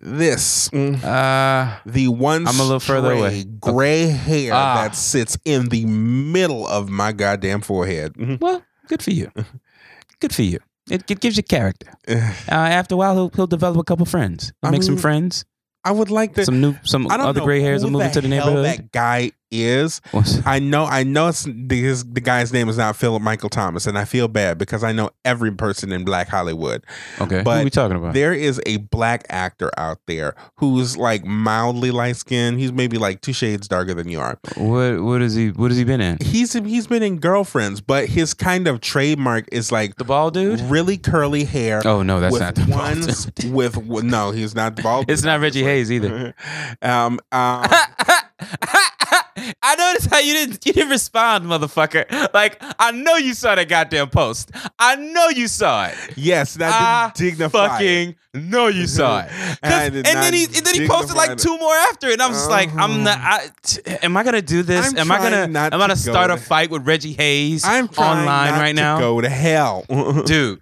this 0.00 0.68
mm, 0.70 1.02
Uh, 1.02 1.76
the 1.86 2.08
one 2.08 2.46
I'm 2.46 2.58
a 2.60 2.62
little 2.62 2.80
further 2.80 3.12
away. 3.12 3.40
stray 3.40 3.50
gray 3.60 4.06
hair 4.08 4.52
Ah. 4.54 4.82
that 4.82 4.94
sits 4.96 5.36
in 5.44 5.68
the 5.68 5.84
middle 5.86 6.66
of 6.66 6.88
my 6.88 7.12
goddamn 7.12 7.60
forehead. 7.62 8.14
Mhm. 8.14 8.40
well, 8.40 8.62
good 8.88 9.02
for 9.02 9.10
you. 9.10 9.30
Good 10.20 10.34
for 10.34 10.42
you. 10.42 10.58
It, 10.90 11.10
it 11.10 11.20
gives 11.20 11.36
you 11.36 11.42
character. 11.42 11.92
Uh, 12.50 12.54
after 12.54 12.94
a 12.94 12.98
while, 12.98 13.14
he'll, 13.14 13.28
he'll 13.30 13.46
develop 13.46 13.78
a 13.78 13.84
couple 13.84 14.06
friends. 14.06 14.52
He'll 14.62 14.68
I 14.68 14.70
make 14.70 14.82
some 14.82 14.96
friends. 14.96 15.44
I 15.84 15.92
would 15.92 16.10
like 16.10 16.34
to. 16.34 16.44
Some 16.44 16.60
new, 16.60 16.76
some 16.82 17.06
other 17.06 17.40
know 17.40 17.44
gray 17.44 17.60
hairs 17.60 17.84
will 17.84 17.90
move 17.90 18.02
into 18.02 18.20
the 18.20 18.28
hell 18.28 18.46
neighborhood. 18.46 18.64
That 18.64 18.92
guy 18.92 19.32
is. 19.50 20.00
What's- 20.12 20.40
I 20.46 20.58
know. 20.58 20.84
I 20.84 21.02
know. 21.04 21.28
It's 21.28 21.44
the, 21.48 21.80
his, 21.82 22.04
the 22.04 22.20
guy's 22.20 22.52
name 22.52 22.68
is 22.68 22.76
not 22.78 22.96
Philip 22.96 23.22
Michael 23.22 23.48
Thomas, 23.48 23.86
and 23.86 23.98
I 23.98 24.04
feel 24.04 24.28
bad 24.28 24.58
because 24.58 24.82
I 24.84 24.92
know 24.92 25.10
every 25.24 25.50
person 25.52 25.92
in 25.92 26.04
Black 26.04 26.28
Hollywood. 26.28 26.84
okay, 27.20 27.38
who 27.38 27.42
but 27.44 27.60
are 27.60 27.64
we 27.64 27.70
talking 27.70 27.96
about? 27.96 28.14
There 28.14 28.32
is 28.32 28.60
a 28.66 28.78
black 28.78 29.24
actor 29.30 29.70
out 29.78 29.98
there 30.06 30.34
who's 30.56 30.96
like 30.96 31.24
mildly 31.24 31.90
light 31.90 32.16
skinned. 32.16 32.58
He's 32.58 32.72
maybe 32.72 32.98
like 32.98 33.20
two 33.20 33.32
shades 33.32 33.68
darker 33.68 33.94
than 33.94 34.08
you 34.08 34.20
are. 34.20 34.38
What 34.56 35.00
what 35.02 35.22
is 35.22 35.34
he? 35.34 35.48
What 35.50 35.70
has 35.70 35.78
he 35.78 35.84
been 35.84 36.00
in? 36.00 36.18
He's 36.20 36.52
he's 36.52 36.86
been 36.86 37.02
in 37.02 37.18
Girlfriends, 37.18 37.80
but 37.80 38.06
his 38.08 38.34
kind 38.34 38.66
of 38.68 38.80
trademark 38.80 39.46
is 39.52 39.70
like 39.72 39.96
The 39.96 40.04
bald 40.04 40.34
dude? 40.34 40.60
really 40.62 40.96
curly 40.96 41.44
hair. 41.44 41.82
Oh 41.84 42.02
no, 42.02 42.20
that's 42.20 42.38
not 42.38 42.54
the 42.54 42.62
bald 42.66 42.80
ones 42.80 43.26
dude. 43.34 43.52
with 43.52 43.76
with- 43.76 44.04
no, 44.04 44.30
he's 44.30 44.54
not 44.54 44.76
the 44.76 44.82
bald. 44.82 45.06
It's 45.10 45.22
dude, 45.22 45.26
not 45.26 45.40
Reggie. 45.40 45.62
Hayes 45.64 45.90
either. 45.92 46.34
um, 46.82 47.18
um, 47.32 47.64
I 49.60 49.74
noticed 49.74 50.10
how 50.10 50.18
you 50.20 50.32
didn't 50.34 50.64
you 50.64 50.72
didn't 50.72 50.90
respond, 50.90 51.44
motherfucker. 51.46 52.32
Like 52.32 52.62
I 52.78 52.92
know 52.92 53.16
you 53.16 53.34
saw 53.34 53.54
that 53.54 53.68
goddamn 53.68 54.08
post. 54.10 54.52
I 54.78 54.96
know 54.96 55.28
you 55.28 55.48
saw 55.48 55.86
it. 55.86 55.96
yes, 56.16 56.54
that 56.54 57.12
didn't 57.14 57.30
dignify. 57.30 57.68
fucking 57.68 58.16
know 58.34 58.68
you 58.68 58.86
saw 58.86 59.20
it. 59.20 59.30
I 59.62 59.84
And, 59.86 59.94
then 60.04 60.32
he 60.32 60.44
and 60.44 60.64
then 60.64 60.74
he 60.74 60.86
posted 60.86 61.16
like 61.16 61.36
two 61.36 61.58
more 61.58 61.74
after 61.74 62.08
it. 62.08 62.14
And 62.14 62.22
I 62.22 62.28
was 62.28 62.36
just 62.36 62.50
like, 62.50 62.72
I'm 62.74 63.02
not. 63.02 63.18
I, 63.18 63.48
t- 63.62 63.80
am 64.02 64.16
I 64.16 64.22
gonna 64.22 64.42
do 64.42 64.62
this? 64.62 64.92
I'm 64.92 64.98
am 64.98 65.10
I 65.10 65.18
gonna? 65.18 65.30
trying 65.30 65.52
not 65.52 65.72
am 65.74 65.80
I 65.80 65.82
gonna 65.84 65.96
to 65.96 66.06
go 66.06 66.12
start 66.12 66.30
a 66.30 66.36
fight 66.36 66.70
with 66.70 66.86
Reggie 66.86 67.14
Hayes 67.14 67.64
I'm 67.64 67.88
online 67.98 68.52
right 68.52 68.76
to 68.76 68.80
now, 68.80 68.98
Go 69.00 69.20
to 69.20 69.28
hell, 69.28 69.84
dude? 70.26 70.60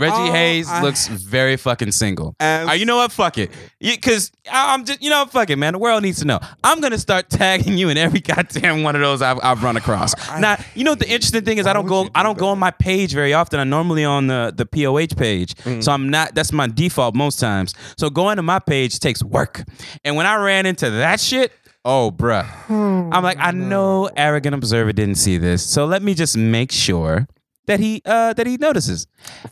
Reggie 0.00 0.14
Oh, 0.16 0.32
Hayes 0.32 0.68
I- 0.68 0.82
looks 0.82 1.06
very 1.08 1.56
fucking 1.56 1.92
single. 1.92 2.34
As- 2.40 2.68
Uh, 2.68 2.72
you 2.72 2.86
know 2.86 2.96
what? 2.96 3.12
Fuck 3.12 3.38
it. 3.38 3.50
Because 3.80 4.32
I'm 4.50 4.84
just, 4.84 5.02
you 5.02 5.10
know, 5.10 5.26
fuck 5.26 5.50
it, 5.50 5.56
man. 5.56 5.74
The 5.74 5.78
world 5.78 6.02
needs 6.02 6.18
to 6.20 6.24
know. 6.24 6.40
I'm 6.64 6.80
gonna 6.80 6.98
start 6.98 7.28
tagging 7.30 7.76
you 7.78 7.88
in 7.90 7.96
every 7.96 8.20
goddamn 8.20 8.82
one 8.82 8.94
of 8.96 9.02
those 9.02 9.22
I've, 9.22 9.38
I've 9.42 9.62
run 9.62 9.76
across. 9.76 10.14
I- 10.30 10.40
now, 10.40 10.56
you 10.74 10.84
know 10.84 10.92
what 10.92 10.98
the 11.00 11.08
interesting 11.10 11.44
thing 11.44 11.58
is? 11.58 11.66
I 11.66 11.72
don't 11.72 11.86
go, 11.86 12.04
do 12.04 12.10
I 12.14 12.22
don't 12.22 12.38
go 12.38 12.48
on 12.48 12.58
my 12.58 12.70
page 12.70 13.12
very 13.12 13.34
often. 13.34 13.60
I'm 13.60 13.68
normally 13.70 14.04
on 14.04 14.26
the 14.26 14.52
the 14.56 14.66
POH 14.66 15.16
page, 15.16 15.54
Mm. 15.64 15.82
so 15.84 15.92
I'm 15.92 16.08
not. 16.08 16.34
That's 16.34 16.52
my 16.52 16.66
default 16.66 17.14
most 17.14 17.38
times. 17.38 17.74
So 17.96 18.08
going 18.10 18.36
to 18.36 18.42
my 18.42 18.58
page 18.58 18.98
takes 19.00 19.22
work. 19.22 19.62
And 20.04 20.16
when 20.16 20.26
I 20.26 20.36
ran 20.36 20.66
into 20.66 20.90
that 20.90 21.20
shit. 21.20 21.52
Oh, 21.84 22.10
bruh. 22.10 22.46
I'm 22.68 23.22
like, 23.22 23.38
I 23.40 23.52
know 23.52 24.10
arrogant 24.16 24.54
observer 24.54 24.92
didn't 24.92 25.14
see 25.16 25.38
this, 25.38 25.64
so 25.66 25.86
let 25.86 26.02
me 26.02 26.12
just 26.14 26.36
make 26.36 26.70
sure 26.72 27.26
that 27.70 27.80
he 27.80 28.02
uh 28.04 28.32
that 28.34 28.46
he 28.46 28.56
notices, 28.56 29.06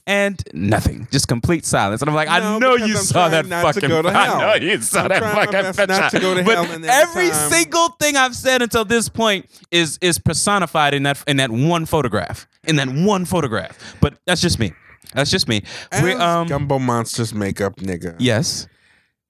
and 0.06 0.42
nothing, 0.52 1.06
just 1.10 1.28
complete 1.28 1.64
silence. 1.64 2.02
And 2.02 2.08
I'm 2.08 2.14
like, 2.14 2.28
I 2.28 2.58
know 2.58 2.74
you 2.76 2.96
I'm 2.96 3.02
saw 3.02 3.28
that 3.28 3.42
to 3.42 3.48
fucking. 3.48 3.88
go 3.88 4.02
to 4.02 4.08
I 4.12 4.38
know 4.38 4.54
you 4.66 4.80
saw 4.82 5.02
I'm 5.02 5.08
that 5.08 5.22
fucking 5.22 5.86
not 5.88 6.10
to 6.10 6.20
go 6.20 6.34
to 6.34 6.42
but 6.42 6.54
hell, 6.56 6.64
every 6.74 6.88
every 6.88 7.30
time- 7.30 7.50
single 7.50 7.88
thing 8.00 8.16
I've 8.16 8.34
said 8.36 8.60
until 8.62 8.84
this 8.84 9.08
point 9.08 9.46
is 9.70 9.98
is 10.00 10.18
personified 10.18 10.94
in 10.94 11.04
that 11.04 11.22
in 11.26 11.36
that 11.38 11.50
one 11.50 11.86
photograph, 11.86 12.46
in 12.64 12.76
that 12.76 12.88
one 12.88 13.24
photograph. 13.24 13.96
But 14.00 14.18
that's 14.26 14.40
just 14.40 14.58
me. 14.58 14.72
That's 15.14 15.30
just 15.30 15.48
me. 15.48 15.62
We 16.02 16.12
um 16.12 16.48
Gumbo 16.48 16.78
Monsters 16.78 17.32
makeup 17.32 17.76
nigga. 17.76 18.16
yes. 18.18 18.66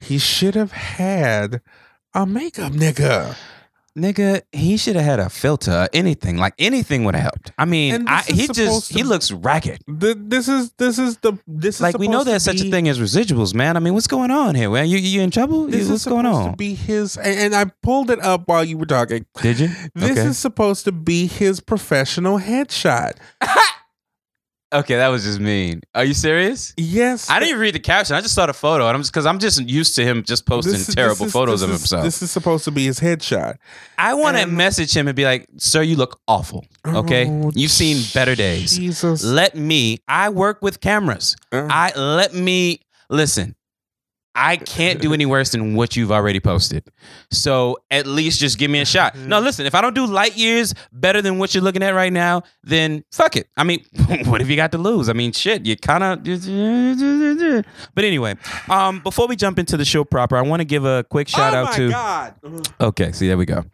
He 0.00 0.18
should 0.18 0.54
have 0.54 0.72
had 0.72 1.60
a 2.14 2.24
makeup 2.24 2.72
nigga. 2.72 3.36
Nigga, 3.98 4.42
he 4.52 4.76
should 4.76 4.96
have 4.96 5.04
had 5.04 5.20
a 5.20 5.28
filter, 5.28 5.88
anything. 5.92 6.36
Like 6.36 6.54
anything 6.58 7.04
would 7.04 7.14
have 7.14 7.24
helped. 7.24 7.52
I 7.58 7.64
mean, 7.64 8.06
I, 8.06 8.22
he 8.22 8.46
just 8.46 8.56
supposed 8.56 8.92
he 8.92 9.02
looks 9.02 9.32
ragged. 9.32 9.80
This 9.86 10.48
is 10.48 10.70
this 10.78 10.98
is 10.98 11.18
the 11.18 11.38
this 11.46 11.76
is 11.76 11.80
Like 11.80 11.98
we 11.98 12.08
know 12.08 12.24
there's 12.24 12.44
such 12.44 12.60
a 12.60 12.70
thing 12.70 12.88
as 12.88 13.00
residuals, 13.00 13.54
man. 13.54 13.76
I 13.76 13.80
mean, 13.80 13.94
what's 13.94 14.06
going 14.06 14.30
on 14.30 14.54
here? 14.54 14.70
Man, 14.70 14.88
you 14.88 14.98
you 14.98 15.20
in 15.20 15.30
trouble? 15.30 15.66
This 15.66 15.88
What's 15.88 16.06
is 16.06 16.10
going 16.10 16.26
on? 16.26 16.52
To 16.52 16.56
be 16.56 16.74
his, 16.74 17.16
and, 17.16 17.38
and 17.38 17.54
I 17.54 17.66
pulled 17.82 18.10
it 18.10 18.20
up 18.20 18.46
while 18.46 18.64
you 18.64 18.78
were 18.78 18.86
talking. 18.86 19.26
Did 19.42 19.60
you? 19.60 19.68
This 19.94 20.12
okay. 20.12 20.28
is 20.28 20.38
supposed 20.38 20.84
to 20.84 20.92
be 20.92 21.26
his 21.26 21.60
professional 21.60 22.38
headshot. 22.38 23.12
okay, 24.72 24.96
that 24.96 25.08
was 25.08 25.24
just 25.24 25.40
mean. 25.40 25.80
Are 25.94 26.04
you 26.04 26.14
serious? 26.14 26.74
Yes, 26.76 27.28
I 27.30 27.38
didn't 27.38 27.50
even 27.50 27.60
read 27.60 27.74
the 27.74 27.80
caption. 27.80 28.16
I 28.16 28.20
just 28.20 28.34
saw 28.34 28.46
the 28.46 28.52
photo, 28.52 28.86
and 28.86 28.94
I'm 28.96 29.00
just 29.02 29.12
because 29.12 29.26
I'm 29.26 29.38
just 29.38 29.60
used 29.62 29.94
to 29.96 30.04
him 30.04 30.22
just 30.22 30.46
posting 30.46 30.74
This 30.74 30.94
terrible 30.94 31.16
this 31.16 31.26
is- 31.26 31.32
photos 31.32 31.62
of 31.62 31.70
is- 31.70 31.80
himself. 31.80 32.04
This 32.04 32.22
is 32.22 32.30
supposed 32.30 32.64
to 32.64 32.70
be 32.70 32.84
his 32.86 33.00
headshot. 33.00 33.56
I 33.98 34.14
want 34.14 34.36
to 34.38 34.46
message 34.46 34.96
him 34.96 35.08
and 35.08 35.16
be 35.16 35.24
like, 35.24 35.46
"Sir, 35.58 35.82
you 35.82 35.96
look 35.96 36.20
awful. 36.28 36.64
Okay, 36.86 37.26
Oh, 37.28 37.50
you've 37.54 37.70
seen 37.70 38.02
better 38.14 38.34
days. 38.34 38.76
Jesus. 38.76 39.22
Let 39.24 39.54
me. 39.56 39.98
I 40.08 40.28
work 40.30 40.62
with 40.62 40.80
cameras. 40.80 41.36
Uh, 41.52 41.66
I 41.70 41.92
let 41.96 42.34
me 42.34 42.80
listen. 43.10 43.54
I 44.40 44.56
can't 44.56 45.00
do 45.00 45.12
any 45.12 45.26
worse 45.26 45.50
than 45.50 45.74
what 45.74 45.96
you've 45.96 46.12
already 46.12 46.38
posted. 46.38 46.84
So 47.32 47.78
at 47.90 48.06
least 48.06 48.38
just 48.38 48.56
give 48.56 48.70
me 48.70 48.80
a 48.80 48.84
shot. 48.84 49.16
No, 49.16 49.40
listen, 49.40 49.66
if 49.66 49.74
I 49.74 49.80
don't 49.80 49.94
do 49.94 50.06
light 50.06 50.36
years 50.36 50.74
better 50.92 51.20
than 51.20 51.38
what 51.38 51.54
you're 51.54 51.64
looking 51.64 51.82
at 51.82 51.92
right 51.92 52.12
now, 52.12 52.44
then 52.62 53.02
fuck 53.10 53.34
it. 53.34 53.48
I 53.56 53.64
mean, 53.64 53.84
what 54.26 54.40
have 54.40 54.48
you 54.48 54.54
got 54.54 54.70
to 54.72 54.78
lose? 54.78 55.08
I 55.08 55.12
mean, 55.12 55.32
shit, 55.32 55.66
you 55.66 55.76
kind 55.76 56.04
of. 56.04 56.22
But 57.94 58.04
anyway, 58.04 58.36
um, 58.70 59.00
before 59.00 59.26
we 59.26 59.34
jump 59.34 59.58
into 59.58 59.76
the 59.76 59.84
show 59.84 60.04
proper, 60.04 60.36
I 60.36 60.42
want 60.42 60.60
to 60.60 60.64
give 60.64 60.84
a 60.84 61.04
quick 61.10 61.26
shout 61.26 61.54
oh 61.54 61.56
out 61.56 61.64
my 61.70 61.76
to. 61.76 61.90
God. 61.90 62.34
Okay, 62.80 63.10
see, 63.10 63.26
there 63.26 63.36
we 63.36 63.44
go. 63.44 63.64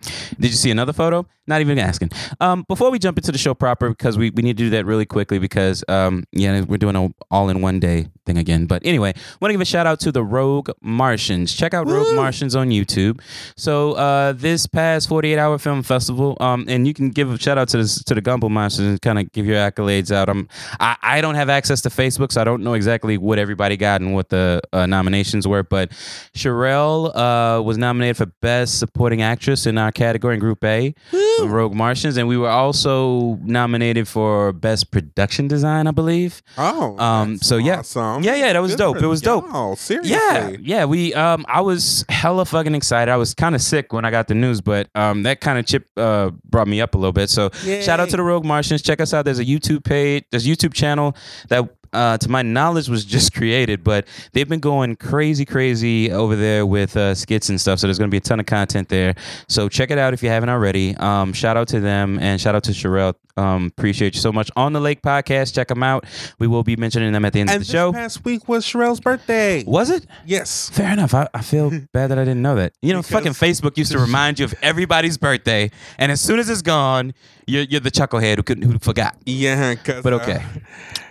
Did 0.40 0.50
you 0.50 0.56
see 0.56 0.71
another 0.71 0.94
photo? 0.94 1.26
Not 1.47 1.61
even 1.61 1.78
asking. 1.78 2.11
Um, 2.40 2.64
before 2.68 2.90
we 2.90 2.99
jump 2.99 3.18
into 3.18 3.30
the 3.30 3.37
show 3.37 3.52
proper, 3.52 3.90
because 3.90 4.16
we, 4.16 4.30
we 4.30 4.42
need 4.42 4.56
to 4.56 4.64
do 4.64 4.71
that 4.71 4.87
really 4.87 5.04
quickly 5.04 5.38
because 5.38 5.85
um, 5.88 6.25
yeah, 6.33 6.62
we're 6.62 6.78
doing 6.78 6.97
an 6.97 7.14
all 7.30 7.50
in 7.50 7.61
one 7.61 7.80
day 7.80 8.09
thing 8.25 8.38
again. 8.38 8.64
But 8.64 8.80
anyway, 8.87 9.12
want 9.40 9.50
to 9.50 9.52
give 9.52 9.61
a 9.61 9.66
shout 9.66 9.87
out 9.87 10.00
to 10.00 10.12
the 10.12 10.25
Rogue 10.54 10.70
Martians. 10.80 11.52
Check 11.52 11.75
out 11.75 11.87
Rogue 11.88 12.14
Martians 12.14 12.54
on 12.54 12.68
YouTube. 12.70 13.20
So 13.56 13.92
uh, 13.92 14.32
this 14.32 14.66
past 14.66 15.08
48 15.08 15.38
hour 15.38 15.58
film 15.58 15.82
festival, 15.82 16.37
um, 16.40 16.64
and 16.68 16.87
you 16.87 16.94
can 16.94 17.11
give 17.11 17.30
a 17.30 17.38
shout 17.38 17.58
out 17.58 17.68
to 17.70 17.78
the 17.78 18.02
to 18.06 18.14
the 18.14 18.20
Gumbo 18.20 18.49
Monsters 18.49 18.87
and 18.87 19.02
kind 19.02 19.18
of 19.18 19.32
give 19.32 19.46
your 19.46 19.56
accolades 19.56 20.12
out. 20.12 20.28
Um, 20.28 20.49
I, 20.78 20.96
I 21.02 21.20
don't 21.20 21.34
have 21.34 21.49
access 21.49 21.80
to 21.82 21.88
Facebook, 21.88 22.30
so 22.32 22.40
I 22.40 22.44
don't 22.44 22.62
know 22.62 22.75
exactly 22.75 23.18
what 23.18 23.38
everybody 23.38 23.76
got 23.76 24.00
and 24.00 24.14
what 24.14 24.28
the 24.28 24.61
uh, 24.73 24.87
nominations 24.87 25.49
were. 25.49 25.64
But 25.64 25.90
Sherelle 26.34 27.11
uh, 27.14 27.62
was 27.62 27.76
nominated 27.76 28.16
for 28.16 28.26
Best 28.40 28.78
Supporting 28.78 29.23
Actress 29.23 29.66
in 29.66 29.76
our 29.76 29.90
category 29.90 30.34
in 30.34 30.40
Group 30.40 30.62
A. 30.64 30.94
Woo. 31.12 31.23
Rogue 31.42 31.74
Martians, 31.74 32.16
and 32.16 32.28
we 32.28 32.36
were 32.36 32.48
also 32.48 33.36
nominated 33.42 34.06
for 34.08 34.52
Best 34.52 34.90
Production 34.90 35.48
Design, 35.48 35.86
I 35.86 35.90
believe. 35.90 36.42
Oh, 36.58 36.98
Um, 36.98 37.38
so 37.38 37.56
yeah. 37.56 37.78
awesome. 37.80 38.22
Yeah, 38.22 38.34
yeah, 38.36 38.52
that 38.52 38.62
was 38.62 38.72
Good 38.72 38.78
dope. 38.78 38.96
It 39.02 39.06
was 39.06 39.20
dope. 39.20 39.46
y'all, 39.46 39.76
seriously. 39.76 40.12
Yeah, 40.12 40.56
yeah. 40.60 40.84
We, 40.84 41.12
um, 41.14 41.44
I 41.48 41.60
was 41.60 42.04
hella 42.08 42.44
fucking 42.44 42.74
excited. 42.74 43.10
I 43.10 43.16
was 43.16 43.34
kind 43.34 43.54
of 43.54 43.60
sick 43.62 43.92
when 43.92 44.04
I 44.04 44.10
got 44.10 44.28
the 44.28 44.34
news, 44.34 44.60
but 44.60 44.88
um, 44.94 45.22
that 45.24 45.40
kind 45.40 45.58
of 45.58 45.66
chip 45.66 45.86
uh 45.96 46.30
brought 46.44 46.68
me 46.68 46.80
up 46.80 46.94
a 46.94 46.98
little 46.98 47.12
bit. 47.12 47.30
So 47.30 47.50
shout 47.52 48.00
out 48.00 48.08
to 48.10 48.16
the 48.16 48.22
Rogue 48.22 48.44
Martians. 48.44 48.82
Check 48.82 49.00
us 49.00 49.12
out. 49.14 49.24
There's 49.24 49.38
a 49.40 49.44
YouTube 49.44 49.84
page. 49.84 50.24
There's 50.30 50.46
a 50.46 50.50
YouTube 50.50 50.74
channel 50.74 51.16
that. 51.48 51.68
Uh, 51.94 52.18
to 52.18 52.28
my 52.28 52.42
knowledge, 52.42 52.88
was 52.88 53.04
just 53.04 53.32
created, 53.38 53.84
but 53.84 54.06
they've 54.32 54.48
been 54.48 54.60
going 54.60 54.96
crazy, 54.96 55.44
crazy 55.44 56.10
over 56.10 56.36
there 56.36 56.66
with 56.66 56.96
uh, 56.96 57.14
skits 57.14 57.48
and 57.48 57.60
stuff. 57.60 57.78
So 57.78 57.86
there's 57.86 57.98
going 57.98 58.10
to 58.10 58.14
be 58.14 58.18
a 58.18 58.20
ton 58.20 58.40
of 58.40 58.46
content 58.46 58.88
there. 58.88 59.14
So 59.48 59.68
check 59.68 59.90
it 59.90 59.98
out 59.98 60.12
if 60.12 60.22
you 60.22 60.28
haven't 60.28 60.48
already. 60.50 60.96
Um, 60.96 61.32
shout 61.32 61.56
out 61.56 61.68
to 61.68 61.80
them 61.80 62.18
and 62.20 62.40
shout 62.40 62.54
out 62.54 62.64
to 62.64 62.72
Sherelle. 62.72 63.14
Um, 63.36 63.66
appreciate 63.76 64.14
you 64.14 64.20
so 64.20 64.32
much. 64.32 64.48
On 64.54 64.72
the 64.72 64.80
Lake 64.80 65.02
podcast, 65.02 65.54
check 65.54 65.66
them 65.68 65.82
out. 65.82 66.04
We 66.38 66.46
will 66.46 66.62
be 66.62 66.76
mentioning 66.76 67.12
them 67.12 67.24
at 67.24 67.32
the 67.32 67.40
end 67.40 67.50
And 67.50 67.60
of 67.62 67.66
the 67.66 67.72
show. 67.72 67.92
past 67.92 68.24
week 68.24 68.48
was 68.48 68.64
Sherelle's 68.64 69.00
birthday. 69.00 69.64
Was 69.64 69.90
it? 69.90 70.06
Yes. 70.24 70.70
Fair 70.70 70.92
enough. 70.92 71.14
I, 71.14 71.28
I 71.34 71.42
feel 71.42 71.70
bad 71.92 72.08
that 72.10 72.18
I 72.18 72.24
didn't 72.24 72.42
know 72.42 72.54
that. 72.56 72.74
You 72.80 72.92
know, 72.92 73.00
Because- 73.02 73.10
fucking 73.10 73.32
Facebook 73.32 73.76
used 73.76 73.90
to 73.92 73.98
remind 73.98 74.38
you 74.38 74.44
of 74.44 74.54
everybody's 74.62 75.18
birthday, 75.18 75.70
and 75.98 76.12
as 76.12 76.20
soon 76.20 76.38
as 76.38 76.48
it's 76.48 76.62
gone, 76.62 77.12
you're, 77.46 77.64
you're 77.64 77.80
the 77.80 77.90
chucklehead 77.90 78.36
who 78.36 78.42
couldn't 78.44 78.70
who 78.70 78.78
forgot. 78.78 79.16
Yeah, 79.26 79.74
But 79.84 80.12
uh, 80.12 80.16
okay. 80.16 80.44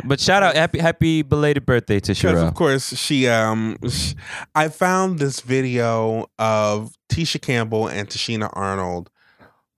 But 0.06 0.20
shout 0.20 0.44
out, 0.44 0.56
happy 0.56 0.80
happy 0.80 1.22
belated 1.22 1.66
birthday 1.66 2.00
to 2.02 2.14
Because 2.14 2.42
of 2.42 2.54
course 2.54 2.96
she 2.96 3.28
um 3.28 3.78
sh- 3.90 4.14
I 4.56 4.70
found 4.70 5.20
this 5.20 5.42
video 5.42 6.28
of 6.40 6.96
Tisha 7.10 7.42
Campbell 7.42 7.88
and 7.88 8.08
Tichina 8.08 8.50
Arnold 8.54 9.10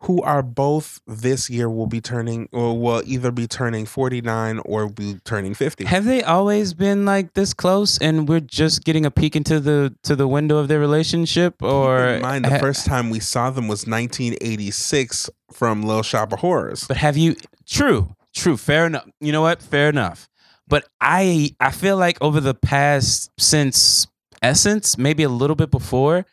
who 0.02 0.22
are 0.22 0.44
both 0.44 1.00
this 1.08 1.50
year 1.50 1.68
will 1.70 1.88
be 1.88 2.00
turning 2.00 2.48
or 2.52 2.80
will 2.80 3.02
either 3.06 3.32
be 3.32 3.48
turning 3.48 3.86
49 3.88 4.60
or 4.60 4.88
be 4.88 5.20
turning 5.26 5.56
50. 5.56 5.86
Have 5.86 6.06
they 6.06 6.22
always 6.22 6.74
been 6.76 7.06
like 7.06 7.34
this 7.34 7.54
close, 7.56 7.98
and 7.98 8.30
we're 8.30 8.40
just 8.40 8.84
getting 8.84 9.06
a 9.06 9.12
peek 9.12 9.36
into 9.36 9.60
the 9.60 9.96
to 10.04 10.16
the 10.16 10.28
window 10.28 10.58
of 10.58 10.68
their 10.68 10.80
relationship, 10.80 11.62
or 11.64 11.98
Keep 12.08 12.16
in 12.18 12.22
mind 12.22 12.46
the 12.46 12.50
ha- 12.52 12.60
first 12.60 12.86
time 12.86 13.10
we 13.10 13.20
saw 13.20 13.50
them 13.50 13.68
was 13.68 13.88
1986 13.88 15.30
from 15.52 15.82
Little 15.84 16.04
Shop 16.04 16.32
of 16.34 16.40
Horrors. 16.40 16.86
But 16.88 16.98
have 16.98 17.18
you? 17.18 17.36
True, 17.68 18.15
true. 18.36 18.58
Fair 18.58 18.88
enough. 18.88 19.08
You 19.20 19.32
know 19.32 19.42
what? 19.42 19.62
Fair 19.62 19.90
enough. 19.90 20.28
But 20.68 20.88
I 21.00 21.52
I 21.60 21.72
feel 21.72 21.98
like 21.98 22.18
over 22.22 22.40
the 22.40 22.54
past 22.54 23.32
since 23.40 24.08
Essence, 24.42 24.98
maybe 24.98 25.24
a 25.24 25.30
little 25.30 25.56
bit 25.56 25.72
before, 25.72 26.26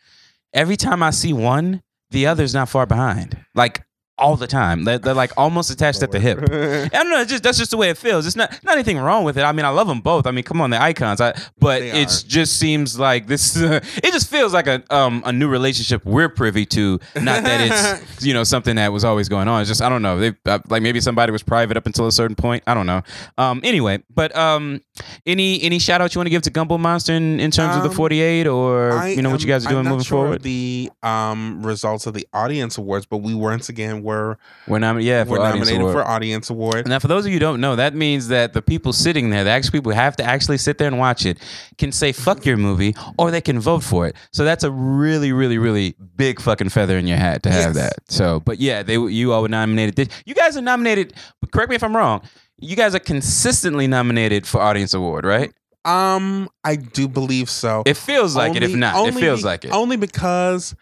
every 0.53 0.77
time 0.77 1.01
I 1.01 1.11
see 1.11 1.33
one, 1.33 1.81
the 2.11 2.27
other's 2.27 2.53
not 2.53 2.69
far 2.69 2.85
behind. 2.85 3.43
Like 3.55 3.83
all 4.17 4.35
the 4.35 4.47
time. 4.47 4.83
They're, 4.83 4.99
they're 4.99 5.13
like 5.13 5.31
almost 5.37 5.69
attached 5.71 6.03
at 6.03 6.11
the 6.11 6.19
hip. 6.19 6.37
I 6.43 6.87
don't 6.89 7.09
know. 7.09 7.21
It's 7.21 7.31
just 7.31 7.43
that's 7.43 7.57
just 7.57 7.71
the 7.71 7.77
way 7.77 7.89
it 7.89 7.97
feels. 7.97 8.25
It's 8.27 8.35
not 8.35 8.51
not 8.63 8.73
anything 8.73 8.97
wrong 8.99 9.23
with 9.23 9.37
it. 9.37 9.41
I 9.41 9.51
mean, 9.51 9.65
I 9.65 9.69
love 9.69 9.87
them 9.87 10.01
both. 10.01 10.27
I 10.27 10.31
mean, 10.31 10.43
come 10.43 10.61
on, 10.61 10.69
they're 10.69 10.81
icons. 10.81 11.19
I, 11.19 11.33
but 11.59 11.79
They 11.79 12.01
it 12.01 12.07
are. 12.09 12.27
just 12.27 12.57
seems 12.57 12.99
like 12.99 13.27
this. 13.27 13.55
it 13.57 14.11
just 14.13 14.29
feels 14.29 14.53
like 14.53 14.67
a 14.67 14.83
um 14.95 15.23
a 15.25 15.33
new 15.33 15.47
relationship 15.47 16.05
we're 16.05 16.29
privy 16.29 16.65
to. 16.67 16.99
Not 17.15 17.43
that 17.43 17.61
it's 18.05 18.25
you 18.25 18.33
know 18.33 18.43
something 18.43 18.75
that 18.75 18.91
was 18.93 19.03
always 19.03 19.29
going 19.29 19.47
on. 19.47 19.61
It's 19.61 19.69
just 19.69 19.81
I 19.81 19.89
don't 19.89 20.01
know. 20.01 20.19
They 20.19 20.33
uh, 20.45 20.59
like 20.69 20.83
maybe 20.83 21.01
somebody 21.01 21.31
was 21.31 21.43
private 21.43 21.75
up 21.77 21.85
until 21.85 22.05
a 22.07 22.11
certain 22.11 22.35
point. 22.35 22.63
I 22.67 22.73
don't 22.73 22.85
know. 22.85 23.01
Um. 23.37 23.61
Anyway, 23.63 24.03
but 24.13 24.35
um, 24.35 24.81
any 25.25 25.61
any 25.63 25.79
shout 25.79 26.01
out 26.01 26.13
you 26.13 26.19
want 26.19 26.27
to 26.27 26.31
give 26.31 26.43
to 26.43 26.49
Gumbo 26.51 26.77
Monster 26.77 27.13
in, 27.13 27.39
in 27.39 27.49
terms 27.51 27.75
of 27.75 27.83
the 27.83 27.89
Um, 27.89 27.95
forty 27.95 28.21
eight 28.21 28.47
or 28.47 28.91
I 28.91 29.09
you 29.09 29.21
know 29.21 29.31
what 29.31 29.41
you 29.41 29.47
guys 29.47 29.65
are 29.65 29.69
doing 29.69 29.79
I'm 29.79 29.85
not 29.85 29.91
moving 29.91 30.03
sure 30.05 30.17
of 30.19 30.23
forward? 30.25 30.41
The 30.43 30.91
um 31.01 31.65
results 31.65 32.05
of 32.05 32.13
the 32.13 32.27
audience 32.33 32.77
awards, 32.77 33.05
but 33.05 33.17
we 33.17 33.33
once 33.33 33.69
again 33.69 34.02
were 34.03 34.37
We're 34.67 34.79
nom- 34.79 34.99
yeah 34.99 35.23
for 35.23 35.31
we're 35.31 35.37
nominated 35.39 35.81
award. 35.81 35.93
for 35.93 36.03
audience 36.03 36.49
award. 36.49 36.87
Now, 36.87 36.99
for 36.99 37.07
those 37.07 37.25
of 37.25 37.29
you 37.29 37.35
who 37.35 37.39
don't 37.39 37.61
know, 37.61 37.75
that 37.77 37.95
means 37.95 38.27
that 38.27 38.53
the 38.53 38.61
people 38.61 38.93
sitting 38.93 39.29
there, 39.29 39.43
the 39.43 39.49
actual 39.49 39.71
people 39.71 39.91
who 39.91 39.95
have 39.97 40.15
to 40.17 40.23
actually 40.23 40.57
sit 40.57 40.77
there 40.77 40.87
and 40.87 40.99
watch 40.99 41.25
it, 41.25 41.39
can 41.77 41.91
say 41.91 42.11
"fuck 42.11 42.45
your 42.45 42.57
movie" 42.57 42.95
or 43.17 43.31
they 43.31 43.41
can 43.41 43.59
vote 43.59 43.83
for 43.83 44.05
it. 44.07 44.15
So 44.31 44.43
that's 44.43 44.63
a 44.63 44.71
really, 44.71 45.31
really, 45.31 45.57
really 45.57 45.95
big 46.15 46.39
fucking 46.41 46.69
feather 46.69 46.97
in 46.97 47.07
your 47.07 47.17
hat 47.17 47.41
to 47.43 47.51
have 47.51 47.75
Yes. 47.75 47.75
that. 47.75 47.93
So, 48.09 48.39
but 48.41 48.59
yeah, 48.59 48.83
they 48.83 48.97
you 48.97 49.31
all 49.33 49.41
were 49.41 49.49
nominated. 49.49 50.11
You 50.25 50.35
guys 50.35 50.55
are 50.57 50.61
nominated. 50.61 51.13
Correct 51.51 51.69
me 51.69 51.75
if 51.75 51.83
I'm 51.83 51.95
wrong. 51.95 52.21
You 52.59 52.75
guys 52.75 52.93
are 52.95 52.99
consistently 52.99 53.87
nominated 53.87 54.45
for 54.45 54.61
audience 54.61 54.93
award, 54.93 55.25
right? 55.25 55.51
Um, 55.85 56.47
I 56.63 56.77
do 56.77 57.09
believe 57.09 57.49
so. 57.49 57.83
It 57.85 57.97
feels 57.97 58.35
like 58.37 58.55
it. 58.55 58.63
If 58.63 58.73
not, 58.73 59.05
it 59.07 59.15
feels 59.15 59.41
be- 59.41 59.45
like 59.45 59.65
it. 59.65 59.71
Only 59.71 59.97
because 59.97 60.73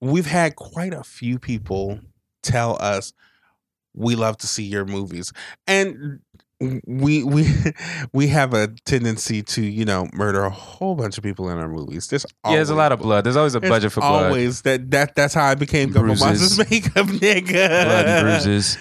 we've 0.00 0.26
had 0.26 0.54
quite 0.54 0.94
a 0.94 1.02
few 1.02 1.40
people 1.40 1.98
tell 2.48 2.76
us 2.80 3.12
we 3.94 4.14
love 4.14 4.36
to 4.38 4.46
see 4.46 4.64
your 4.64 4.84
movies, 4.84 5.32
and 5.66 6.20
we 6.86 7.22
we 7.22 7.46
we 8.12 8.28
have 8.28 8.54
a 8.54 8.68
tendency 8.84 9.42
to 9.42 9.62
you 9.62 9.84
know 9.84 10.08
murder 10.12 10.44
a 10.44 10.50
whole 10.50 10.94
bunch 10.94 11.18
of 11.18 11.24
people 11.24 11.48
in 11.50 11.58
our 11.58 11.68
movies. 11.68 12.08
There's 12.08 12.26
Yeah, 12.44 12.56
there's 12.56 12.70
a 12.70 12.74
lot 12.74 12.92
of 12.92 13.00
blood. 13.00 13.24
There's 13.24 13.36
always 13.36 13.54
a 13.54 13.60
budget 13.60 13.92
for 13.92 14.00
blood. 14.00 14.26
Always 14.26 14.62
that 14.62 14.90
that 14.90 15.14
that's 15.14 15.34
how 15.34 15.44
I 15.44 15.54
became 15.54 15.90
Gumbo 15.90 16.14
Bruises. 16.14 16.58
Monsters 16.58 16.70
makeup 16.70 17.06
nigga. 17.06 17.84
Blood 17.84 18.06
and 18.06 18.24
bruises, 18.24 18.78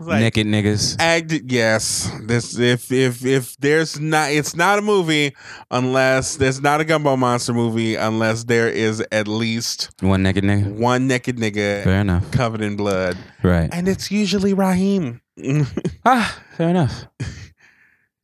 Like, 0.08 0.20
naked 0.20 0.46
niggas. 0.46 0.96
Act, 1.00 1.32
yes. 1.46 2.10
This 2.22 2.58
if 2.58 2.90
if 2.92 3.24
if 3.24 3.56
there's 3.58 3.98
not 3.98 4.30
it's 4.30 4.54
not 4.54 4.78
a 4.78 4.82
movie 4.82 5.34
unless 5.70 6.36
there's 6.36 6.60
not 6.60 6.80
a 6.80 6.84
Gumbo 6.84 7.16
Monster 7.16 7.52
movie 7.52 7.96
unless 7.96 8.44
there 8.44 8.68
is 8.68 9.04
at 9.12 9.26
least 9.28 9.90
One 10.00 10.22
naked 10.22 10.44
nigga. 10.44 10.72
one 10.72 11.06
naked 11.08 11.36
nigga 11.36 11.82
Fair 11.84 12.00
enough. 12.00 12.30
covered 12.30 12.60
in 12.62 12.76
blood, 12.76 13.16
Right. 13.42 13.68
and 13.72 13.88
it's 13.88 14.10
usually 14.10 14.54
Raheem. 14.54 15.20
Ah, 16.04 16.40
fair 16.56 16.68
enough. 16.70 17.06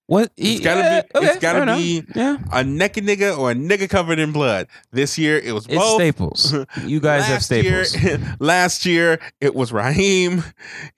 What? 0.07 0.33
It's 0.37 0.61
gotta 0.61 0.81
be- 0.81 0.85
yeah, 0.85 0.99
it's 0.99 1.15
okay, 1.31 1.41
gotta 1.41 1.55
fair 1.59 1.63
enough. 1.63 1.79
be- 1.79 2.03
Yeah. 2.15 2.37
a 2.53 2.63
naked 2.63 3.05
nigga 3.07 3.39
or 3.39 3.53
a 3.53 3.55
nigga 3.55 3.89
covered 3.89 4.19
in 4.19 4.33
blood. 4.33 4.67
This 4.93 5.17
year 5.17 5.39
it 5.39 5.53
was 5.53 5.65
It's 5.67 5.77
both. 5.77 5.95
staples. 5.95 6.55
You 6.85 7.01
guys 7.01 7.25
have 7.25 7.43
staples. 7.43 7.97
Year, 8.03 8.21
last 8.39 8.85
year 8.85 9.19
it 9.41 9.55
was 9.55 9.73
Raheem. 9.73 10.45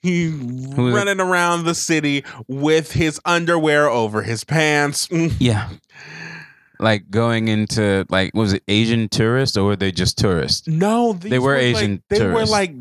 He 0.01 0.25
it? 0.27 0.77
running 0.77 1.21
around 1.21 1.63
the 1.63 1.73
city 1.75 2.25
with 2.49 2.91
his 2.91 3.19
underwear 3.23 3.89
over 3.89 4.23
his 4.23 4.43
pants. 4.43 5.07
yeah. 5.39 5.69
Like 6.79 7.09
going 7.09 7.47
into 7.47 8.05
like 8.09 8.31
was 8.35 8.53
it 8.53 8.63
Asian 8.67 9.09
tourists 9.09 9.55
or 9.57 9.63
were 9.63 9.75
they 9.77 9.91
just 9.91 10.17
tourists? 10.17 10.67
No, 10.67 11.13
They 11.13 11.39
were 11.39 11.53
like- 11.55 11.63
Asian 11.63 12.03
they 12.09 12.19
were 12.19 12.33
tourists. 12.33 12.51
like, 12.51 12.71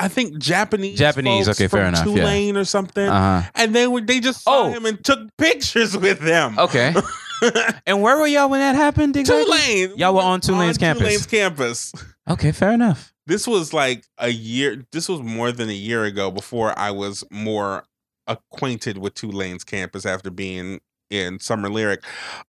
I 0.00 0.08
think 0.08 0.38
Japanese. 0.38 0.98
Japanese, 0.98 1.48
okay, 1.48 1.68
fair 1.68 1.84
enough, 1.84 2.06
yeah. 2.06 2.14
Tulane 2.14 2.56
or 2.56 2.64
something. 2.64 3.08
Uh 3.08 3.42
huh. 3.42 3.50
and 3.54 3.74
they 3.74 3.86
were 3.86 4.00
they 4.00 4.20
just 4.20 4.42
saw 4.42 4.64
Oh. 4.64 4.70
him 4.72 4.86
and 4.86 5.02
took 5.04 5.28
pictures 5.36 5.96
with 5.96 6.20
them. 6.20 6.58
Okay. 6.58 6.94
and 7.86 8.02
where 8.02 8.18
were 8.18 8.26
y'all 8.26 8.48
when 8.48 8.60
that 8.60 8.74
happened? 8.76 9.16
Exactly? 9.16 9.44
Tulane. 9.44 9.96
Y'all 9.98 10.14
were 10.14 10.22
on 10.22 10.40
Tulane's 10.40 10.78
campus. 10.78 11.02
Tulane's 11.02 11.26
campus. 11.26 11.92
Okay, 12.28 12.52
fair 12.52 12.72
enough. 12.72 13.12
This 13.26 13.46
was 13.46 13.72
like 13.72 14.04
a 14.18 14.28
year. 14.30 14.84
This 14.92 15.08
was 15.08 15.20
more 15.20 15.52
than 15.52 15.68
a 15.68 15.74
year 15.74 16.04
ago. 16.04 16.30
Before 16.30 16.76
I 16.78 16.90
was 16.90 17.24
more 17.30 17.84
acquainted 18.26 18.98
with 18.98 19.14
Tulane's 19.14 19.64
campus 19.64 20.04
after 20.06 20.30
being 20.30 20.80
in 21.10 21.38
Summer 21.40 21.68
Lyric. 21.68 22.04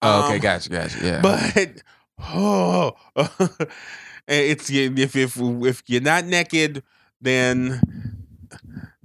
Oh, 0.01 0.25
okay, 0.25 0.35
Um, 0.35 0.39
gotcha, 0.41 0.69
gotcha. 0.69 0.97
Yeah. 1.01 1.21
But 1.21 1.81
oh, 2.19 2.93
it's 4.27 4.69
if 4.69 5.15
if 5.15 5.37
if 5.37 5.83
you're 5.87 6.01
not 6.01 6.25
naked, 6.25 6.83
then 7.21 7.79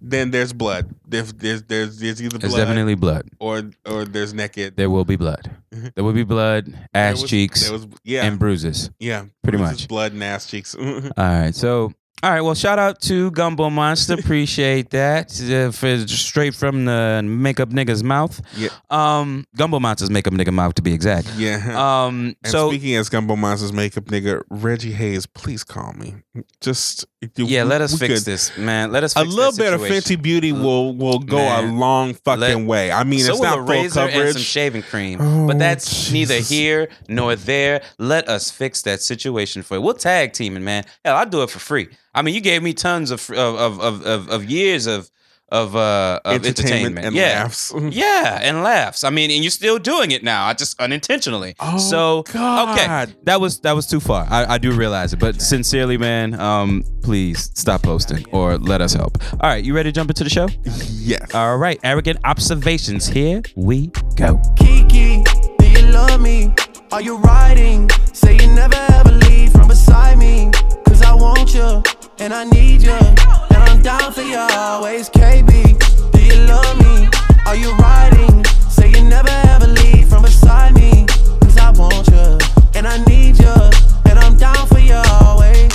then 0.03 0.31
there's 0.31 0.53
blood. 0.53 0.95
There's 1.07 1.33
there's 1.35 1.63
there's, 1.65 1.99
there's 1.99 2.23
either 2.23 2.39
There's 2.39 2.53
blood 2.55 2.65
definitely 2.65 2.95
blood. 2.95 3.29
or 3.39 3.71
or 3.87 4.05
there's 4.05 4.33
naked. 4.35 4.77
There 4.77 4.91
will 4.91 5.05
be 5.05 5.17
blood. 5.17 5.51
Mhm. 5.75 5.95
There 5.95 6.03
will 6.05 6.13
be 6.15 6.25
blood, 6.25 6.73
ass 6.95 7.21
was- 7.23 7.31
cheeks, 7.31 7.69
was 7.71 7.87
yeah 8.05 8.25
and 8.25 8.39
bruises. 8.39 8.91
yeah 8.99 9.27
pretty 9.43 9.59
bruises, 9.59 9.83
much. 9.83 9.89
blood 9.89 10.13
and 10.13 10.25
ass 10.25 10.47
cheeks. 10.47 10.75
All 10.81 11.03
right. 11.17 11.55
So, 11.55 11.93
all 12.23 12.31
right. 12.31 12.41
Well, 12.41 12.55
shout 12.55 12.79
out 12.79 13.01
to 13.03 13.31
Gumbo 13.31 13.71
Monster. 13.71 14.15
Appreciate 14.19 14.91
that. 14.91 15.41
Uh, 15.41 15.71
for 15.73 16.07
straight 16.07 16.55
from 16.55 16.85
the 16.85 17.23
makeup 17.25 17.71
nigga's 17.71 18.05
mouth. 18.05 18.41
Yeah. 18.57 18.69
Um, 18.91 19.47
Gumbo 19.57 19.81
Monster's 19.81 20.11
makeup 20.11 20.33
nigga 20.35 20.53
mouth 20.53 20.75
to 20.75 20.83
be 20.83 20.93
exact. 20.93 21.29
yeah. 21.37 21.57
Um. 22.05 22.37
and 22.45 22.51
So 22.53 22.69
speaking 22.71 22.97
as 22.97 23.09
Gumbo 23.09 23.37
Monsters 23.37 23.73
makeup 23.73 24.05
nigga, 24.05 24.43
Reggie 24.51 24.93
Hayes, 24.93 25.27
please 25.27 25.65
call 25.65 25.93
me. 25.95 26.15
Just 26.61 27.07
yeah, 27.37 27.65
let 27.65 27.81
us 27.81 27.93
we 27.93 27.99
fix 28.07 28.21
could- 28.21 28.25
this, 28.33 28.57
man. 28.57 28.93
Let 28.93 29.05
us 29.05 29.17
A 29.17 29.25
little 29.25 29.57
bit 29.57 29.73
of. 29.73 29.81
Fenty 29.81 30.21
Beauty 30.21 30.53
will 30.53 30.95
will 30.95 31.19
go 31.19 31.39
Man. 31.39 31.65
a 31.71 31.73
long 31.79 32.15
fucking 32.15 32.41
Let- 32.41 32.67
way. 32.67 32.93
I 32.93 33.03
mean, 33.05 33.21
so 33.21 33.33
it's 33.33 33.41
not 33.43 33.59
a 33.59 33.63
full 33.63 33.67
razor 33.75 34.01
and 34.01 34.33
some 34.35 34.43
shaving 34.43 34.83
cream, 34.83 35.19
Oh, 35.21 35.47
but 35.47 35.59
that's 35.59 36.13
neither 36.13 36.37
here 36.39 36.89
nor 37.09 37.35
there. 37.35 37.83
Let 37.99 38.29
us 38.29 38.51
fix 38.51 38.83
that 38.83 39.01
situation 39.01 39.63
for 39.63 39.75
you. 39.77 39.81
We'll 39.81 39.95
tag 39.95 40.33
teaming, 40.33 40.63
man. 40.65 40.85
Hell, 41.05 41.17
I'll 41.17 41.27
do 41.27 41.43
it 41.43 41.51
for 41.51 41.59
free. 41.59 41.89
I 42.15 42.23
mean, 42.23 42.35
you 42.35 42.41
gave 42.41 42.63
me 42.63 42.75
tons 42.75 43.11
of 43.11 43.31
of 43.31 43.55
of 43.57 43.81
of, 43.81 44.07
of, 44.07 44.29
of 44.29 44.45
years 44.45 44.87
of 44.87 45.11
of 45.51 45.75
uh 45.75 46.21
of 46.25 46.45
entertainment, 46.45 47.05
and 47.05 47.15
yeah. 47.15 47.43
laughs. 47.43 47.73
Yeah, 47.91 48.39
and 48.41 48.63
laughs. 48.63 49.05
I 49.05 49.11
mean, 49.11 49.31
and 49.31 49.43
you're 49.43 49.51
still 49.51 49.79
doing 49.79 50.11
it 50.11 50.23
now. 50.23 50.47
I 50.47 50.55
just 50.55 50.81
unintentionally. 50.81 51.55
Oh, 51.61 51.79
so 51.79 52.23
God. 52.33 52.79
okay, 52.79 53.13
that 53.25 53.41
was 53.41 53.61
that 53.61 53.73
was 53.73 53.87
too 53.87 54.01
far. 54.01 54.27
I, 54.31 54.55
I 54.55 54.59
do 54.59 54.73
realize 54.73 55.13
it, 55.13 55.19
but 55.19 55.41
sincerely, 55.41 55.99
man, 55.99 56.39
um, 56.41 56.85
please 57.03 57.51
stop 57.55 57.83
posting 57.83 58.25
or 58.33 58.59
let 58.59 58.81
us 58.81 58.93
help. 58.93 59.19
All 59.41 59.51
right, 59.51 59.63
you 59.65 59.75
ready 59.75 59.91
to 59.91 59.95
jump 59.95 60.11
into 60.11 60.25
the 60.25 60.31
show? 60.31 60.49
Yes. 60.89 61.35
All 61.35 61.59
right, 61.59 61.81
arrogant 61.83 62.19
observations. 62.25 63.07
Here 63.07 63.43
we 63.57 63.89
go. 64.17 64.41
Kiki, 64.57 65.23
do 65.59 65.69
you 65.69 65.87
love 65.87 66.21
me? 66.21 66.55
Are 66.93 67.03
you 67.03 67.19
riding? 67.19 67.89
Say 68.13 68.37
you 68.37 68.49
never 68.49 68.77
ever 68.93 69.13
leave 69.13 69.53
from 69.53 69.69
beside 69.69 70.19
me. 70.19 70.51
Cause 70.85 71.03
I 71.03 71.15
want 71.15 71.55
you 71.55 71.83
and 72.21 72.35
I 72.35 72.45
need 72.45 72.83
you. 72.83 72.93
And 72.93 73.63
I'm 73.65 73.83
down 73.83 74.13
for 74.13 74.21
you 74.21 74.37
always, 74.39 75.09
KB. 75.09 76.13
Do 76.13 76.23
you 76.23 76.47
love 76.47 76.79
me? 76.79 77.09
Are 77.47 77.57
you 77.57 77.75
riding? 77.77 78.45
Say 78.69 78.91
you 78.91 79.03
never 79.05 79.31
ever 79.49 79.67
leave 79.67 80.09
from 80.09 80.23
beside 80.23 80.75
me. 80.75 81.07
Cause 81.41 81.57
I 81.57 81.71
want 81.71 82.07
you 82.09 82.39
and 82.75 82.87
I 82.87 83.03
need 83.05 83.39
you. 83.39 83.55
And 84.09 84.19
I'm 84.19 84.37
down 84.37 84.67
for 84.67 84.79
you 84.79 85.01
always. 85.21 85.73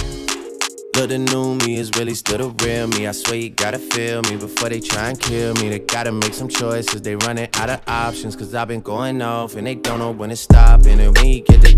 Look, 0.95 1.09
the 1.09 1.17
new 1.17 1.55
me 1.55 1.77
is 1.77 1.91
really 1.97 2.13
still 2.13 2.37
the 2.37 2.65
real 2.65 2.87
me. 2.87 3.07
I 3.07 3.11
swear 3.11 3.37
you 3.37 3.49
gotta 3.49 3.79
feel 3.79 4.21
me 4.23 4.37
before 4.37 4.69
they 4.69 4.79
try 4.79 5.09
and 5.09 5.19
kill 5.19 5.55
me. 5.55 5.69
They 5.69 5.79
gotta 5.79 6.11
make 6.11 6.35
some 6.35 6.47
choices. 6.47 7.01
They 7.01 7.15
running 7.15 7.49
out 7.55 7.71
of 7.71 7.81
options. 7.87 8.35
Cause 8.35 8.53
I've 8.53 8.67
been 8.67 8.81
going 8.81 9.21
off 9.23 9.55
and 9.55 9.65
they 9.65 9.75
don't 9.75 9.97
know 9.97 10.11
when 10.11 10.29
to 10.29 10.35
stop. 10.35 10.85
And 10.85 11.17
when 11.17 11.25
you 11.25 11.41
get 11.41 11.65
and 11.65 11.74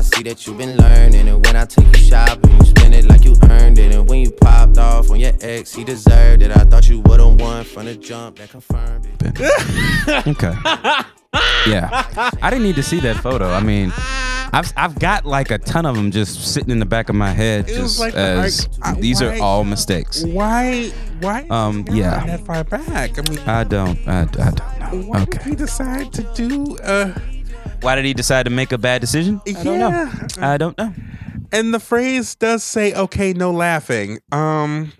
I 0.00 0.02
see 0.02 0.22
that 0.22 0.46
you've 0.46 0.56
been 0.56 0.78
learning. 0.78 1.28
And 1.28 1.44
when 1.44 1.56
I 1.56 1.66
take 1.66 1.86
you 1.88 2.02
shopping, 2.02 2.50
you 2.56 2.64
spend 2.64 2.94
it 2.94 3.04
like 3.04 3.22
you 3.22 3.36
earned 3.50 3.78
it. 3.78 3.94
And 3.94 4.08
when 4.08 4.20
you 4.20 4.30
popped 4.30 4.78
off 4.78 5.10
on 5.10 5.20
your 5.20 5.32
ex, 5.42 5.74
he 5.74 5.84
deserved 5.84 6.40
it. 6.40 6.50
I 6.56 6.64
thought 6.64 6.88
you 6.88 7.00
would've 7.00 7.38
won 7.38 7.64
from 7.64 7.84
the 7.84 7.96
jump 7.96 8.38
that 8.38 8.48
confirmed 8.48 9.06
it. 9.20 10.26
Okay. 10.26 10.54
yeah, 11.66 12.08
I 12.40 12.48
didn't 12.48 12.62
need 12.62 12.76
to 12.76 12.82
see 12.82 12.98
that 13.00 13.16
photo. 13.18 13.50
I 13.50 13.60
mean, 13.62 13.92
I've 14.54 14.72
I've 14.74 14.98
got 14.98 15.26
like 15.26 15.50
a 15.50 15.58
ton 15.58 15.84
of 15.84 15.94
them 15.96 16.10
just 16.10 16.50
sitting 16.54 16.70
in 16.70 16.78
the 16.78 16.86
back 16.86 17.10
of 17.10 17.14
my 17.14 17.30
head, 17.32 17.68
It 17.68 17.78
was 17.78 17.98
just 17.98 18.00
like, 18.00 18.14
as 18.14 18.68
I- 18.80 18.92
I- 18.92 18.94
these 18.94 19.20
why- 19.20 19.36
are 19.38 19.42
all 19.42 19.64
mistakes. 19.64 20.24
Why? 20.24 20.88
Why? 21.20 21.46
Um, 21.50 21.84
is 21.88 21.94
yeah. 21.94 22.24
That 22.24 22.46
far 22.46 22.64
back. 22.64 23.18
I 23.18 23.30
mean, 23.30 23.38
I 23.40 23.64
don't. 23.64 23.98
I, 24.08 24.22
I 24.22 24.24
don't 24.24 24.80
know. 24.80 25.08
why 25.08 25.24
did 25.26 25.34
Okay. 25.40 25.50
he 25.50 25.56
decide 25.56 26.10
to 26.14 26.22
do? 26.34 26.76
Uh, 26.78 27.12
Why 27.82 27.94
did 27.96 28.04
he 28.04 28.14
decide 28.14 28.44
to 28.44 28.50
make 28.50 28.72
a 28.72 28.78
bad 28.78 29.00
decision? 29.00 29.40
I 29.46 29.52
don't 29.52 29.78
know. 29.78 29.88
yeah. 29.88 30.26
I 30.38 30.56
don't 30.56 30.76
know. 30.78 30.92
And 31.52 31.74
the 31.74 31.80
phrase 31.80 32.34
does 32.36 32.62
say, 32.62 32.92
"Okay, 32.94 33.32
no 33.32 33.50
laughing." 33.50 34.18
Um. 34.32 34.92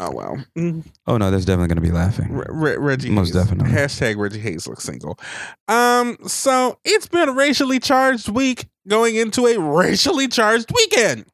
Oh 0.00 0.10
well. 0.12 0.44
Mm. 0.58 0.84
Oh 1.06 1.16
no, 1.16 1.30
there's 1.30 1.44
definitely 1.44 1.68
gonna 1.68 1.80
be 1.80 1.90
laughing. 1.92 2.32
Re- 2.32 2.46
Re- 2.48 2.76
Reggie 2.76 3.10
Most 3.10 3.32
Hayes. 3.32 3.44
definitely. 3.44 3.72
Hashtag 3.72 4.16
Reggie 4.18 4.40
Hayes 4.40 4.66
looks 4.66 4.84
single. 4.84 5.18
Um, 5.68 6.16
so 6.26 6.78
it's 6.84 7.06
been 7.06 7.28
a 7.28 7.32
racially 7.32 7.78
charged 7.78 8.28
week 8.28 8.66
going 8.88 9.16
into 9.16 9.46
a 9.46 9.58
racially 9.58 10.28
charged 10.28 10.70
weekend. 10.74 11.24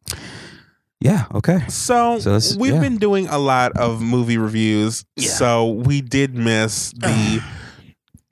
Yeah. 1.01 1.25
Okay. 1.35 1.67
So, 1.69 2.21
So 2.21 2.39
we've 2.57 2.75
yeah. 2.75 2.81
been 2.81 2.99
doing 2.99 3.27
a 3.27 3.39
lot 3.39 3.73
of 3.77 4.01
movie 4.01 4.39
reviews. 4.39 5.05
Yeah. 5.17 5.31
So 5.31 5.67
we 5.73 6.01
did 6.01 6.37
miss 6.37 6.93
the 6.93 7.43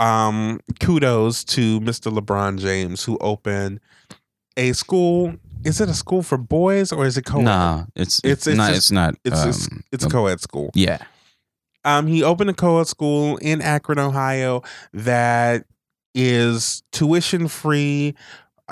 um 0.01 0.59
kudos 0.81 1.45
to 1.45 1.79
Mr. 1.81 2.11
LeBron 2.17 2.59
James 2.59 3.05
who 3.05 3.17
opened 3.21 3.79
a 4.57 4.73
school. 4.73 5.35
Is 5.63 5.81
it 5.81 5.89
a 5.91 5.95
school 5.95 6.23
for 6.23 6.39
boys 6.39 6.91
or 6.91 7.05
is 7.05 7.19
it 7.19 7.27
co-ed? 7.27 7.43
Nah, 7.45 7.85
it's 7.95 8.19
It's- 8.25 8.47
it's, 8.47 8.57
not. 8.57 8.69
just- 8.69 8.77
it's 8.79 8.91
not. 8.91 9.15
It's 9.25 9.67
um, 9.69 9.85
it's 9.93 10.05
a 10.05 10.09
co-ed 10.09 10.41
school. 10.41 10.71
Yeah. 10.75 10.99
Um, 11.85 12.07
he 12.07 12.23
opened 12.23 12.51
a 12.51 12.55
co-ed 12.55 12.87
school 12.87 13.37
in 13.39 13.61
Akron, 13.63 13.99
Ohio, 13.99 14.63
that 14.95 15.65
is 16.15 16.83
tuition 16.93 17.47
free. 17.49 18.15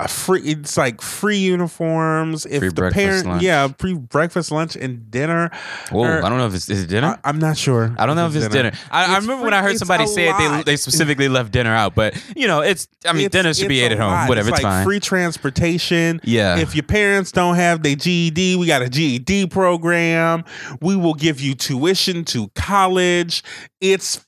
A 0.01 0.07
free, 0.07 0.41
it's 0.43 0.77
like 0.77 1.01
free 1.01 1.39
uniforms. 1.39 2.45
If 2.45 2.59
Free 2.59 2.69
the 2.69 2.73
breakfast, 2.73 3.05
parent, 3.05 3.25
lunch. 3.27 3.43
yeah, 3.43 3.67
free 3.77 3.95
breakfast, 3.95 4.49
lunch, 4.49 4.77
and 4.77 5.11
dinner. 5.11 5.51
Whoa, 5.91 6.03
Or- 6.05 6.25
I 6.25 6.29
don't 6.29 6.37
know 6.37 6.47
if 6.47 6.53
it's 6.55 6.69
is 6.69 6.83
it 6.85 6.87
dinner. 6.87 7.19
I, 7.21 7.29
am 7.29 7.37
not 7.39 7.57
sure. 7.57 7.93
I 7.99 8.05
don't 8.05 8.15
know 8.15 8.25
if 8.25 8.33
it's 8.33 8.47
dinner. 8.47 8.71
I, 8.89 8.99
I 9.01 9.17
It's 9.17 9.23
remember 9.23 9.41
free- 9.41 9.43
when 9.43 9.53
I 9.53 9.61
heard 9.61 9.77
somebody 9.77 10.05
say 10.07 10.29
it, 10.29 10.37
they 10.37 10.63
they 10.63 10.75
specifically 10.77 11.27
left 11.27 11.51
dinner 11.51 11.75
out. 11.75 11.95
But 11.95 12.15
you 12.33 12.47
know, 12.47 12.61
it's 12.61 12.87
I 13.05 13.11
mean, 13.11 13.25
It's- 13.25 13.31
dinner 13.43 13.53
should 13.53 13.67
be 13.67 13.81
ate 13.81 13.91
at 13.91 13.97
home. 13.99 14.11
lot. 14.11 14.29
Whatever, 14.29 14.49
it's, 14.49 14.53
like 14.53 14.61
fine. 14.61 14.85
Free 14.85 15.01
transportation. 15.01 16.21
yeah, 16.23 16.57
If 16.59 16.75
your 16.75 16.83
parents 16.83 17.33
don't 17.33 17.55
have 17.55 17.83
their 17.83 17.95
GED, 17.95 18.55
we 18.55 18.67
got 18.67 18.81
a 18.81 18.87
GED 18.89 19.47
program. 19.47 20.45
We 20.81 20.95
will 20.95 21.13
give 21.13 21.41
you 21.41 21.55
tuition 21.55 22.23
to 22.25 22.47
college. 22.55 23.43
It's 23.81 24.25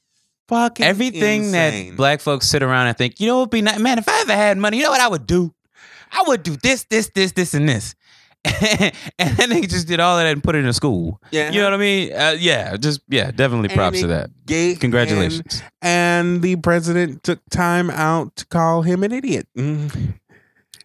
fucking 0.50 0.86
everything 0.86 1.46
insane. 1.46 1.90
that 1.92 1.96
black 1.98 2.20
folks 2.20 2.50
sit 2.50 2.62
around 2.62 2.88
and 2.88 2.98
think, 2.98 3.22
you 3.22 3.28
know, 3.28 3.40
it'd 3.40 3.52
be 3.52 3.62
nice, 3.62 3.80
man. 3.80 4.00
If 4.00 4.10
I 4.10 4.20
ever 4.22 4.34
had 4.34 4.58
money, 4.58 4.78
you 4.78 4.84
know 4.84 4.92
what 4.92 5.00
I 5.00 5.08
would 5.08 5.26
do? 5.26 5.54
I 6.12 6.24
would 6.28 6.44
do 6.44 6.56
this, 6.58 6.84
this, 6.90 7.10
this, 7.14 7.32
this, 7.34 7.54
and 7.54 7.68
this. 7.70 7.96
and 9.20 9.38
then 9.38 9.50
they 9.50 9.62
just 9.62 9.88
did 9.88 10.00
all 10.00 10.18
of 10.18 10.24
that 10.24 10.32
and 10.32 10.44
put 10.44 10.56
it 10.56 10.60
in 10.60 10.66
a 10.66 10.74
school. 10.74 11.22
Yeah. 11.32 11.52
You 11.52 11.60
know 11.60 11.66
what 11.66 11.74
I 11.76 11.78
mean? 11.78 12.12
Uh, 12.12 12.36
yeah, 12.40 12.76
just 12.76 13.02
yeah, 13.08 13.30
definitely 13.30 13.70
props 13.70 14.02
to 14.02 14.08
that. 14.08 14.32
gave- 14.48 14.80
Congratulations. 14.80 15.62
And, 15.82 16.28
and 16.38 16.42
the 16.42 16.56
president 16.56 17.22
took 17.24 17.40
time 17.52 17.92
out 17.92 18.36
to 18.38 18.46
call 18.48 18.82
him 18.82 19.04
an 19.04 19.12
idiot. 19.12 19.48
Mm. 19.56 20.16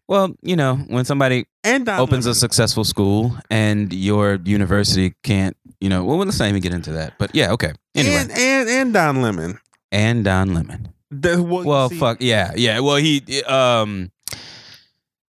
Well, 0.06 0.36
you 0.42 0.54
know, 0.54 0.76
when 0.76 1.04
somebody 1.06 1.46
And 1.64 1.86
Don 1.86 1.98
opens 1.98 2.26
a 2.26 2.34
successful 2.34 2.84
school 2.84 3.36
and 3.50 3.90
your 3.92 4.38
university 4.44 5.14
can't, 5.24 5.56
you 5.80 5.88
know, 5.88 6.04
well, 6.04 6.18
let's 6.18 6.38
not 6.38 6.48
even 6.48 6.60
get 6.60 6.74
into 6.74 6.92
that. 6.92 7.14
But 7.18 7.34
yeah, 7.34 7.52
okay. 7.52 7.72
Anyway, 7.94 8.16
and, 8.16 8.30
and 8.32 8.68
and 8.68 8.92
Don 8.92 9.22
Lemon. 9.22 9.58
and 9.90 10.24
Don 10.24 10.52
Lemon. 10.54 10.92
The- 11.10 11.42
well, 11.42 11.64
Well, 11.64 11.88
see, 11.88 11.98
fuck 11.98 12.18
yeah, 12.20 12.52
yeah. 12.54 12.80
Well, 12.80 12.96
he 12.96 13.42
um, 13.44 14.12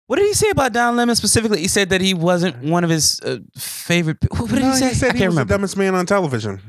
what 0.08 0.16
did 0.18 0.26
he 0.26 0.34
say 0.34 0.50
about 0.50 0.72
Don 0.72 0.96
Lemon 0.96 1.14
specifically? 1.14 1.60
He 1.60 1.68
said 1.68 1.90
that 1.90 2.00
he 2.00 2.12
wasn't 2.14 2.56
one 2.64 2.82
of 2.82 2.90
his 2.90 3.20
uh, 3.20 3.38
favorite. 3.56 4.18
pe- 4.20 4.28
What 4.34 4.50
did 4.50 4.60
no, 4.62 4.70
he 4.72 4.76
say? 4.76 4.88
He 4.88 4.94
said 4.94 5.10
I 5.10 5.12
he 5.12 5.18
can't 5.20 5.28
was 5.30 5.36
remember. 5.36 5.48
the 5.52 5.54
dumbest 5.54 5.76
man 5.76 5.94
on 5.94 6.06
television. 6.06 6.60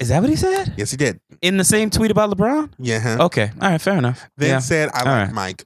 Is 0.00 0.08
that 0.08 0.20
what 0.20 0.28
he 0.28 0.36
said 0.36 0.74
Yes, 0.76 0.90
he 0.90 0.96
did. 0.98 1.20
in 1.40 1.56
the 1.56 1.64
same 1.64 1.88
tweet 1.88 2.10
about 2.10 2.28
LeBron? 2.30 2.72
Yeah. 2.78 2.98
huh? 3.00 3.24
Okay, 3.26 3.50
all 3.62 3.70
right, 3.70 3.80
fair 3.80 3.96
enough. 3.96 4.28
Then 4.36 4.50
yeah. 4.50 4.58
said, 4.58 4.90
"I 4.92 4.98
like 4.98 5.06
right. 5.06 5.32
Mike." 5.32 5.64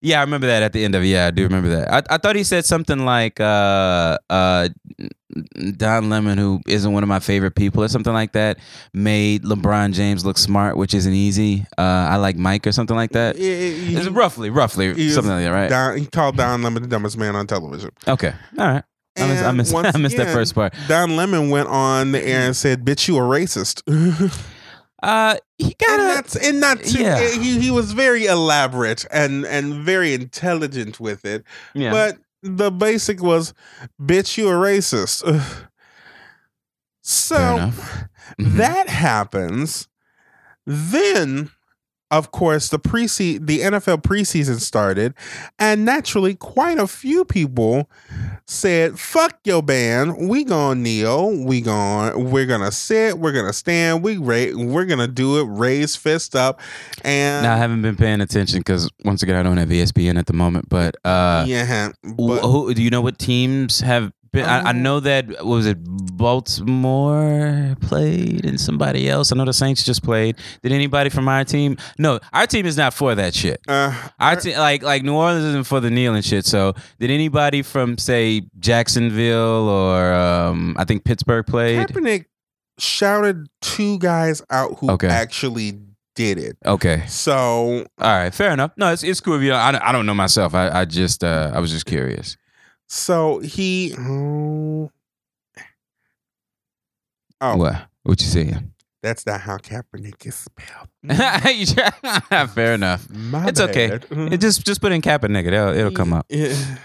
Yeah, 0.00 0.18
I 0.18 0.22
remember 0.22 0.46
that 0.46 0.62
at 0.62 0.72
the 0.72 0.84
end 0.84 0.94
of 0.94 1.02
it. 1.02 1.06
Yeah, 1.06 1.26
I 1.26 1.30
do 1.32 1.42
remember 1.42 1.70
that. 1.70 1.90
I, 1.92 2.14
I 2.14 2.18
thought 2.18 2.36
he 2.36 2.44
said 2.44 2.64
something 2.64 3.04
like 3.04 3.40
uh 3.40 4.16
uh 4.30 4.68
Don 5.76 6.08
Lemon, 6.10 6.38
who 6.38 6.60
isn't 6.66 6.92
one 6.92 7.02
of 7.02 7.08
my 7.08 7.20
favorite 7.20 7.54
people, 7.54 7.82
or 7.82 7.88
something 7.88 8.12
like 8.12 8.32
that, 8.32 8.58
made 8.92 9.44
LeBron 9.44 9.92
James 9.92 10.24
look 10.24 10.38
smart, 10.38 10.76
which 10.76 10.94
isn't 10.94 11.12
easy. 11.12 11.66
Uh, 11.76 11.82
I 11.82 12.16
like 12.16 12.36
Mike 12.36 12.66
or 12.66 12.72
something 12.72 12.96
like 12.96 13.12
that. 13.12 13.36
He- 13.36 13.96
It's 13.96 14.08
roughly, 14.08 14.50
roughly 14.50 14.88
something 15.10 15.32
like 15.32 15.44
that, 15.44 15.50
right? 15.52 15.68
Don, 15.70 15.98
he 15.98 16.06
called 16.06 16.36
Don 16.36 16.62
Lemon 16.62 16.82
the 16.82 16.88
dumbest 16.88 17.16
man 17.18 17.36
on 17.36 17.46
television. 17.46 17.90
Okay, 18.06 18.32
all 18.58 18.66
right. 18.66 18.82
I 19.16 19.26
missed, 19.26 19.44
I 19.44 19.50
missed, 19.52 19.74
once 19.74 19.94
I 19.94 19.98
missed 19.98 20.16
that 20.16 20.32
first 20.32 20.54
part. 20.54 20.74
Don 20.86 21.16
Lemon 21.16 21.50
went 21.50 21.68
on 21.68 22.12
the 22.12 22.22
air 22.24 22.42
and 22.46 22.56
said, 22.56 22.84
"Bitch, 22.84 23.08
you 23.08 23.16
a 23.16 23.20
racist." 23.20 23.82
Uh, 25.00 25.36
he 25.58 25.76
got 25.78 26.00
a 26.00 26.02
that's 26.02 26.34
and 26.34 26.58
not 26.58 26.80
too, 26.82 27.00
yeah. 27.00 27.20
he 27.30 27.60
he 27.60 27.70
was 27.70 27.92
very 27.92 28.26
elaborate 28.26 29.06
and 29.12 29.46
and 29.46 29.74
very 29.84 30.12
intelligent 30.12 30.98
with 30.98 31.24
it. 31.24 31.44
yeah. 31.72 31.92
But 31.92 32.18
the 32.42 32.70
basic 32.70 33.22
was, 33.22 33.54
"Bitch, 34.00 34.36
you 34.36 34.48
a 34.48 34.52
racist." 34.52 35.22
so 37.02 37.72
that 38.38 38.86
mm-hmm. 38.86 38.88
happens. 38.88 39.88
Then 40.66 41.50
of 42.10 42.30
course, 42.30 42.68
the 42.68 42.78
preseason, 42.78 43.46
the 43.46 43.60
NFL 43.60 44.02
preseason 44.02 44.60
started, 44.60 45.14
and 45.58 45.84
naturally, 45.84 46.34
quite 46.34 46.78
a 46.78 46.86
few 46.86 47.24
people 47.24 47.90
said, 48.46 48.98
"Fuck 48.98 49.38
your 49.44 49.62
band. 49.62 50.28
We 50.28 50.44
gonna 50.44 50.80
kneel. 50.80 51.44
We 51.44 51.60
going 51.60 52.30
we're 52.30 52.46
gonna 52.46 52.72
sit. 52.72 53.18
We're 53.18 53.32
gonna 53.32 53.52
stand. 53.52 54.02
We 54.02 54.16
ra- 54.16 54.54
we're 54.54 54.86
gonna 54.86 55.08
do 55.08 55.38
it. 55.40 55.44
Raise 55.44 55.96
fist 55.96 56.34
up." 56.34 56.60
And 57.04 57.42
Now 57.42 57.54
I 57.54 57.58
haven't 57.58 57.82
been 57.82 57.96
paying 57.96 58.20
attention 58.20 58.60
because 58.60 58.90
once 59.04 59.22
again 59.22 59.36
I 59.36 59.42
don't 59.42 59.58
have 59.58 59.68
ESPN 59.68 60.18
at 60.18 60.26
the 60.26 60.32
moment. 60.32 60.68
But 60.68 60.96
uh, 61.04 61.44
yeah, 61.46 61.92
but, 62.02 62.40
who, 62.40 62.72
do 62.72 62.82
you 62.82 62.90
know 62.90 63.02
what 63.02 63.18
teams 63.18 63.80
have 63.80 64.12
been? 64.32 64.44
I, 64.44 64.60
I 64.60 64.70
Um, 64.70 64.82
know 64.82 65.00
that 65.00 65.44
was 65.46 65.66
it 65.66 65.78
Baltimore 66.16 67.76
played 67.80 68.44
and 68.44 68.60
somebody 68.60 69.08
else. 69.08 69.32
I 69.32 69.36
know 69.36 69.44
the 69.44 69.52
Saints 69.52 69.82
just 69.84 70.02
played. 70.02 70.36
Did 70.62 70.72
anybody 70.72 71.10
from 71.10 71.28
our 71.28 71.44
team? 71.44 71.76
No, 71.98 72.20
our 72.32 72.46
team 72.46 72.66
is 72.66 72.76
not 72.76 72.94
for 72.94 73.14
that 73.14 73.34
shit. 73.34 73.60
uh, 73.68 73.92
Our 74.18 74.36
team, 74.36 74.58
like 74.58 74.82
like 74.82 75.02
New 75.02 75.14
Orleans 75.14 75.44
isn't 75.44 75.64
for 75.64 75.80
the 75.80 75.90
kneeling 75.90 76.22
shit. 76.22 76.44
So 76.46 76.74
did 76.98 77.10
anybody 77.10 77.62
from 77.62 77.98
say 77.98 78.42
Jacksonville 78.58 79.68
or 79.68 80.12
um, 80.12 80.76
I 80.78 80.84
think 80.84 81.04
Pittsburgh 81.04 81.46
played? 81.46 81.78
Kaepernick 81.88 82.26
shouted 82.78 83.46
two 83.60 83.98
guys 83.98 84.42
out 84.50 84.78
who 84.78 84.90
Okay. 84.92 85.08
actually 85.08 85.78
did 86.14 86.38
it. 86.38 86.56
Okay, 86.66 87.04
So 87.06 87.86
all 88.00 88.16
right, 88.18 88.34
fair 88.34 88.50
enough. 88.50 88.72
No, 88.76 88.92
it's 88.92 89.02
it's 89.04 89.20
cool. 89.20 89.34
If 89.36 89.42
you 89.42 89.54
I, 89.54 89.70
don't- 89.72 89.82
I 89.82 89.92
don't 89.92 90.04
know 90.06 90.14
myself. 90.14 90.54
I, 90.54 90.80
I 90.80 90.84
just 90.84 91.22
uh, 91.22 91.52
I 91.54 91.60
was 91.60 91.70
just 91.70 91.86
curious. 91.86 92.36
So 92.88 93.38
he 93.40 93.94
oh, 93.98 94.90
Oh. 97.40 97.56
What? 97.56 97.86
What 98.02 98.20
you 98.20 98.26
saying? 98.26 98.72
that's 99.00 99.24
not 99.26 99.40
how 99.42 99.56
Kaepernick 99.58 100.26
is 100.26 100.34
spelled. 100.34 100.88
Fair 102.50 102.74
enough. 102.74 103.08
My 103.10 103.46
It's 103.46 103.60
okay. 103.60 103.90
bad. 103.90 104.02
Mm-hmm. 104.08 104.32
It 104.32 104.40
just 104.40 104.66
just 104.66 104.80
put 104.80 104.90
in 104.90 105.00
Kaepernick. 105.02 105.46
It'll 105.46 105.68
it'll 105.76 105.92
come 105.92 106.12
up. 106.12 106.26
Yeah. 106.28 106.54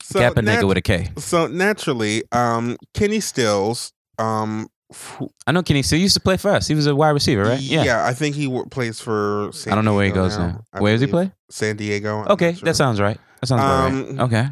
So 0.00 0.20
Kaepernick 0.20 0.44
nat- 0.44 0.64
with 0.64 0.78
a 0.78 0.80
K. 0.80 1.10
so 1.18 1.48
naturally, 1.48 2.22
um, 2.32 2.78
Kenny 2.94 3.20
Stills, 3.20 3.92
um, 4.18 4.68
f- 4.90 5.20
I 5.46 5.52
know 5.52 5.62
Kenny 5.62 5.82
Stills 5.82 6.00
used 6.00 6.14
to 6.14 6.20
play 6.20 6.38
for 6.38 6.50
us. 6.50 6.66
He 6.66 6.74
was 6.74 6.86
a 6.86 6.96
wide 6.96 7.10
receiver, 7.10 7.42
right? 7.42 7.60
yeah, 7.60 8.06
I 8.06 8.14
think 8.14 8.34
he 8.34 8.44
w- 8.46 8.64
plays 8.70 9.00
for. 9.00 9.50
San 9.52 9.72
I 9.72 9.76
don't 9.76 9.84
know 9.84 9.94
where 9.94 10.06
he 10.06 10.12
goes 10.12 10.38
now. 10.38 10.62
I 10.72 10.80
Where 10.80 10.92
does 10.94 11.02
he 11.02 11.08
play? 11.08 11.30
San 11.50 11.76
Diego. 11.76 12.20
I'm 12.22 12.28
Okay, 12.32 12.54
sure. 12.54 12.64
that 12.64 12.76
sounds 12.76 13.00
right. 13.00 13.18
That 13.40 13.46
sounds 13.48 13.60
Um, 13.62 14.16
right. 14.16 14.24
Okay. 14.24 14.48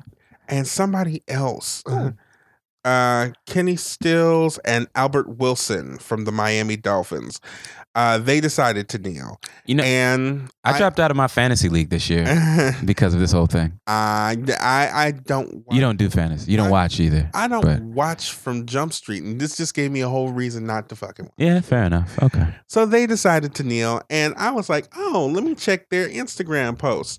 And 0.48 0.66
somebody 0.66 1.22
else. 1.28 1.82
Uh, 2.84 3.30
Kenny 3.46 3.74
Stills 3.74 4.58
and 4.58 4.86
Albert 4.94 5.38
Wilson 5.38 5.98
from 5.98 6.24
the 6.24 6.30
Miami 6.30 6.76
Dolphins. 6.76 7.40
Uh, 7.96 8.18
they 8.18 8.40
decided 8.40 8.88
to 8.90 8.98
kneel, 8.98 9.40
You 9.64 9.74
know, 9.74 9.82
and 9.82 10.50
I, 10.62 10.76
dropped 10.76 11.00
out 11.00 11.10
of 11.10 11.16
my 11.16 11.26
fantasy 11.28 11.68
league 11.70 11.88
this 11.88 12.10
year 12.10 12.26
because 12.84 13.14
of 13.14 13.20
this 13.20 13.32
whole 13.32 13.46
thing. 13.46 13.80
I, 13.88 14.36
I 14.60 15.12
don't. 15.24 15.64
You 15.70 15.80
don't 15.80 15.96
do 15.96 16.10
fantasy. 16.10 16.50
You 16.52 16.58
don't 16.58 16.66
I- 16.68 16.70
watch 16.70 17.00
either. 17.00 17.28
I 17.34 17.48
don't 17.48 17.62
but- 17.62 17.80
watch 17.80 18.32
from 18.32 18.66
Jump 18.66 18.92
Street, 18.92 19.22
and 19.24 19.40
this 19.40 19.56
just 19.56 19.74
gave 19.74 19.90
me 19.90 20.02
a 20.02 20.08
whole 20.08 20.30
reason 20.30 20.66
not 20.66 20.88
to 20.90 20.94
fucking 20.96 21.24
watch. 21.24 21.34
Yeah, 21.38 21.60
fair 21.62 21.84
enough. 21.84 22.22
Okay. 22.22 22.46
So 22.68 22.84
they 22.86 23.06
decided 23.06 23.54
to 23.56 23.64
kneel, 23.64 24.02
and 24.10 24.34
I 24.36 24.50
was 24.50 24.68
like, 24.68 24.86
"Oh, 24.94 25.28
let 25.32 25.42
me 25.42 25.54
check 25.54 25.88
their 25.88 26.06
Instagram 26.08 26.78
posts." 26.78 27.18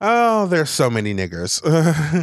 Oh, 0.00 0.46
there's 0.46 0.70
so 0.70 0.88
many 0.88 1.12
niggers. 1.12 1.60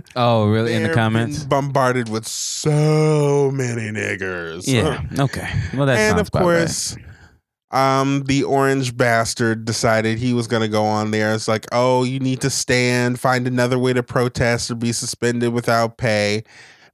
Oh, 0.15 0.47
really? 0.47 0.73
In 0.73 0.83
the 0.83 0.93
comments? 0.93 1.43
bombarded 1.43 2.09
with 2.09 2.25
so 2.27 3.51
many 3.53 3.91
niggers. 3.91 4.63
Yeah. 4.65 5.01
Okay. 5.19 5.47
Well, 5.73 5.85
that 5.85 5.97
and 5.97 6.19
of 6.19 6.27
about 6.29 6.39
right. 6.39 6.43
course, 6.59 6.97
um, 7.71 8.23
the 8.25 8.43
orange 8.43 8.95
bastard 8.95 9.65
decided 9.65 10.17
he 10.17 10.33
was 10.33 10.47
going 10.47 10.61
to 10.61 10.69
go 10.69 10.85
on 10.85 11.11
there. 11.11 11.33
It's 11.33 11.47
like, 11.47 11.65
oh, 11.71 12.03
you 12.03 12.19
need 12.19 12.41
to 12.41 12.49
stand, 12.49 13.19
find 13.19 13.47
another 13.47 13.77
way 13.77 13.91
to 13.93 14.03
protest 14.03 14.71
or 14.71 14.75
be 14.75 14.93
suspended 14.93 15.51
without 15.51 15.97
pay. 15.97 16.43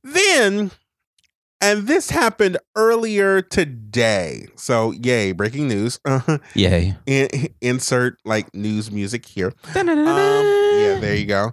Then, 0.04 0.72
and 1.62 1.88
this 1.88 2.10
happened 2.10 2.58
earlier 2.76 3.42
today. 3.42 4.48
So, 4.56 4.92
yay, 4.92 5.32
breaking 5.32 5.68
news. 5.68 6.00
Yay. 6.56 6.96
In- 7.06 7.50
insert 7.62 8.18
like 8.26 8.54
news 8.54 8.92
music 8.92 9.26
here. 9.26 9.54
Um, 10.72 10.78
yeah, 10.80 11.00
there 11.00 11.16
you 11.16 11.26
go. 11.26 11.52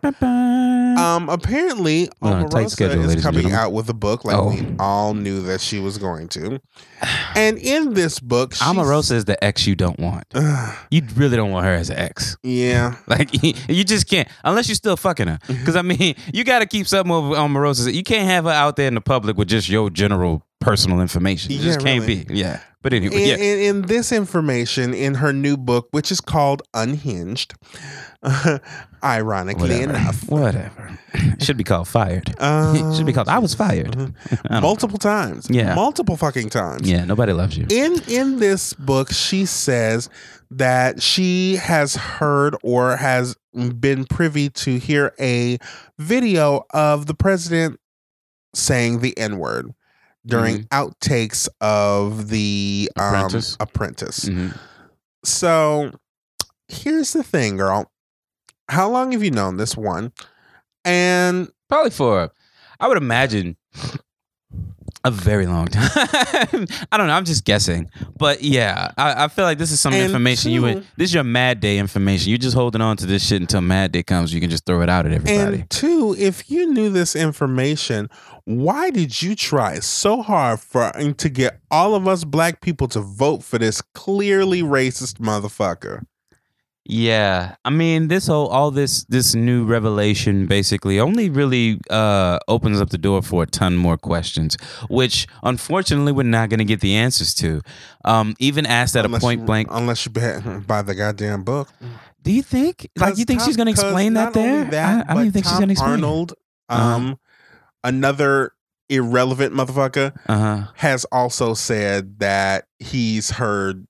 Um, 0.99 1.29
apparently, 1.29 2.09
We're 2.21 2.31
on 2.33 2.44
a 2.44 2.49
tight 2.49 2.66
Omarosa 2.66 2.71
schedule, 2.71 3.11
is 3.11 3.23
coming 3.23 3.53
out 3.53 3.73
with 3.73 3.88
a 3.88 3.94
book 3.94 4.25
like 4.25 4.37
Oh. 4.37 4.49
we 4.51 4.64
all 4.79 5.12
knew 5.14 5.42
that 5.42 5.61
she 5.61 5.81
was 5.81 5.99
going 5.99 6.29
to. 6.29 6.61
And 7.35 7.59
in 7.59 7.94
this 7.94 8.21
book, 8.21 8.55
she's, 8.55 8.62
Omarosa 8.62 9.12
is 9.12 9.25
the 9.27 9.42
ex 9.44 9.66
you 9.66 9.75
don't 9.75 9.99
want. 9.99 10.25
You 10.90 11.03
really 11.16 11.37
don't 11.37 11.51
want 11.51 11.66
her 11.66 11.73
as 11.75 11.90
an 11.90 11.99
ex. 11.99 12.37
yeah, 12.42 12.97
Like 13.07 13.31
you 13.42 13.85
just 13.85 14.09
can't 14.09 14.29
unless 14.44 14.68
you're 14.68 14.75
still 14.77 14.97
fucking 14.97 15.27
her. 15.29 15.38
Mm-hmm. 15.47 15.53
Because 15.61 15.77
I 15.77 15.83
mean, 15.83 16.14
you 16.33 16.44
got 16.44 16.61
to 16.61 16.66
keep 16.66 16.87
something 16.87 17.12
over 17.12 17.35
Omarosa. 17.35 17.92
You 17.92 18.03
can't 18.05 18.29
have 18.29 18.44
her 18.44 18.51
out 18.51 18.77
there 18.77 18.88
in 18.88 18.94
the 18.94 19.01
public 19.01 19.37
with 19.37 19.49
just 19.49 19.68
your 19.68 19.90
general 19.99 20.43
personal 20.61 21.01
information. 21.01 21.53
It 21.53 21.57
Yeah, 21.57 21.63
just 21.65 21.81
can't 21.85 22.01
really. 22.03 22.25
be. 22.25 22.35
Yeah. 22.35 22.61
But 22.83 22.93
anyway, 22.93 23.17
in, 23.23 23.29
yeah. 23.29 23.37
in, 23.37 23.59
in 23.77 23.83
this 23.83 24.13
information 24.13 24.95
in 24.95 25.15
her 25.17 25.33
new 25.33 25.57
book, 25.57 25.89
which 25.91 26.13
is 26.13 26.21
called 26.21 26.63
Unhinged, 26.75 27.55
ironically 29.05 29.71
Whatever. 29.81 29.91
enough, 29.99 30.29
Whatever. 30.31 30.99
Should 31.41 31.57
be 31.57 31.65
called 31.65 31.89
fired. 31.89 32.35
uh, 32.39 32.95
Should 32.95 33.07
be 33.07 33.13
called 33.13 33.29
I 33.29 33.39
was 33.39 33.55
fired. 33.55 33.93
mhm. 33.93 34.15
I 34.51 34.61
multiple 34.61 34.99
times, 34.99 35.49
Yeah. 35.51 35.75
multiple 35.75 36.17
fucking 36.17 36.51
times. 36.51 36.89
Yeah, 36.89 37.05
nobody 37.05 37.33
loves 37.33 37.57
you. 37.57 37.67
in 37.71 38.01
in 38.09 38.39
this 38.39 38.75
book 38.75 39.11
she 39.13 39.45
says 39.47 40.09
that 40.51 41.03
she 41.03 41.57
has 41.57 41.95
heard 41.97 42.57
or 42.63 42.97
has 42.97 43.37
been 43.81 44.05
privy 44.05 44.49
to 44.51 44.79
hear 44.79 45.13
a 45.21 45.59
video 45.99 46.65
of 46.71 47.07
the 47.07 47.15
president 47.15 47.79
saying 48.55 49.01
the 49.01 49.17
n-word 49.19 49.73
during 50.29 50.64
outtakes 50.64 51.49
of 51.61 52.29
the 52.29 52.91
um, 52.97 53.03
Mm-hmm. 53.05 53.14
Apprentice. 53.17 53.57
apprentice 53.61 54.25
Mhm. 54.27 54.59
so 55.25 55.91
here's 56.69 57.12
the 57.12 57.23
thing 57.23 57.57
girl 57.57 57.91
how 58.69 58.88
long 58.91 59.12
have 59.12 59.23
you 59.25 59.31
known 59.31 59.57
this 59.57 59.77
one 59.77 60.12
and 60.85 61.49
Probably 61.69 61.91
for, 61.91 62.31
I 62.81 62.88
would 62.88 62.97
imagine, 62.97 63.55
a 65.05 65.11
very 65.11 65.47
long 65.47 65.67
time. 65.67 65.87
I 66.91 66.97
don't 66.97 67.07
know. 67.09 67.12
I'm 67.12 67.27
just 67.27 67.45
guessing, 67.45 67.91
but 68.17 68.43
yeah, 68.43 68.91
I, 68.97 69.25
I 69.25 69.29
feel 69.29 69.45
like 69.45 69.59
this 69.59 69.71
is 69.71 69.81
some 69.81 69.93
And 69.93 70.03
information 70.03 70.51
you 70.51 70.62
would. 70.62 70.79
This 70.97 71.11
is 71.11 71.14
your 71.14 71.25
Mad 71.25 71.61
Day 71.61 71.77
information. 71.79 72.31
You're 72.31 72.38
just 72.38 72.57
holding 72.57 72.81
on 72.81 72.97
to 72.97 73.07
this 73.07 73.23
shit 73.27 73.41
until 73.43 73.61
Mad 73.61 73.93
Day 73.93 74.03
comes. 74.03 74.33
You 74.33 74.41
can 74.41 74.49
just 74.49 74.64
throw 74.64 74.81
it 74.81 74.88
out 74.88 75.05
at 75.05 75.12
everybody. 75.12 75.61
And 75.61 75.69
two, 75.71 76.17
if 76.19 76.51
you 76.51 76.73
knew 76.73 76.88
this 76.88 77.14
information, 77.14 78.09
why 78.49 78.91
did 78.91 79.21
you 79.21 79.35
try 79.35 79.79
so 79.81 80.23
hard 80.23 80.59
for 80.61 80.91
to 80.93 81.29
get 81.29 81.61
all 81.71 81.95
of 81.95 82.09
us 82.09 82.25
black 82.25 82.61
people 82.63 82.89
to 82.89 83.01
vote 83.01 83.43
for 83.43 83.59
this 83.59 83.83
clearly 83.95 84.63
racist 84.63 85.19
motherfucker? 85.19 86.05
Yeah, 86.91 87.57
I 87.67 87.69
mean, 87.71 88.09
this 88.09 88.29
whole 88.29 88.47
all 88.49 88.71
this 88.71 89.05
this 89.11 89.35
new 89.35 89.67
revelation 89.67 90.47
basically 90.47 90.99
only 90.99 91.29
really 91.29 91.79
uh, 91.91 92.39
opens 92.49 92.81
up 92.81 92.89
the 92.89 92.97
door 92.97 93.21
for 93.21 93.43
a 93.43 93.47
ton 93.47 93.77
more 93.77 93.99
questions, 93.99 94.57
which 94.89 95.27
unfortunately 95.43 96.13
we're 96.13 96.23
not 96.23 96.49
going 96.49 96.59
to 96.61 96.65
get 96.65 96.81
the 96.81 96.95
answers 96.95 97.35
to. 97.35 97.61
Um, 98.07 98.35
even 98.39 98.65
asked 98.65 98.97
at 98.97 99.05
a 99.05 99.11
point 99.11 99.41
you- 99.41 99.47
blank, 99.47 99.69
unless 99.71 100.07
you 100.07 100.13
buy, 100.67 100.81
the 100.81 100.95
goddamn 100.95 101.43
book. 101.45 101.69
do 102.23 102.33
you 102.33 102.43
think? 102.43 102.89
Like, 102.97 103.19
you 103.19 103.27
think 103.27 103.41
Tom- 103.41 103.49
she's 103.49 103.59
going 103.59 103.67
to 103.67 103.73
explain 103.73 104.15
that 104.15 104.33
there? 104.33 104.65
that, 104.65 105.07
I, 105.09 105.11
I 105.11 105.15
don't 105.15 105.23
even 105.25 105.33
think 105.33 105.45
she's 105.45 105.59
going 105.59 105.69
to 105.69 105.73
explain. 105.73 105.93
Arnold, 105.93 106.33
Uh-huh. 106.71 107.15
Another 107.88 108.53
irrelevant 108.90 109.55
motherfucker, 109.55 110.12
Uh 110.29 110.38
huh. 110.38 110.66
has 110.77 111.05
also 111.07 111.55
said 111.55 112.18
that 112.20 112.66
he's 112.79 113.31
heard 113.31 113.87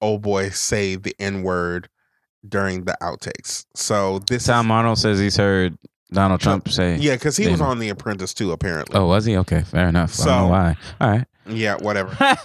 old 0.00 0.22
boy 0.22 0.50
say 0.50 0.96
the 0.96 1.14
n 1.18 1.42
word 1.42 1.88
during 2.48 2.84
the 2.84 2.96
outtakes. 3.02 3.64
So 3.74 4.20
this 4.20 4.44
Tom 4.46 4.66
is, 4.66 4.70
Arnold 4.70 4.98
says 4.98 5.18
he's 5.18 5.36
heard 5.36 5.76
Donald 6.12 6.40
Trump 6.40 6.68
say. 6.68 6.96
yeah, 6.96 7.14
because 7.14 7.36
he 7.36 7.48
was 7.48 7.60
on 7.60 7.78
The 7.78 7.88
Apprentice 7.90 8.32
too, 8.34 8.52
apparently. 8.52 8.96
Oh, 8.98 9.06
was 9.06 9.24
he? 9.26 9.36
Okay, 9.36 9.62
fair 9.62 9.88
enough. 9.88 10.18
I 10.20 10.24
don't 10.24 10.36
know 10.36 10.42
So- 10.46 10.48
why. 10.50 10.76
All 11.00 11.10
right. 11.10 11.26
Yeah, 11.46 11.76
whatever. 11.76 12.16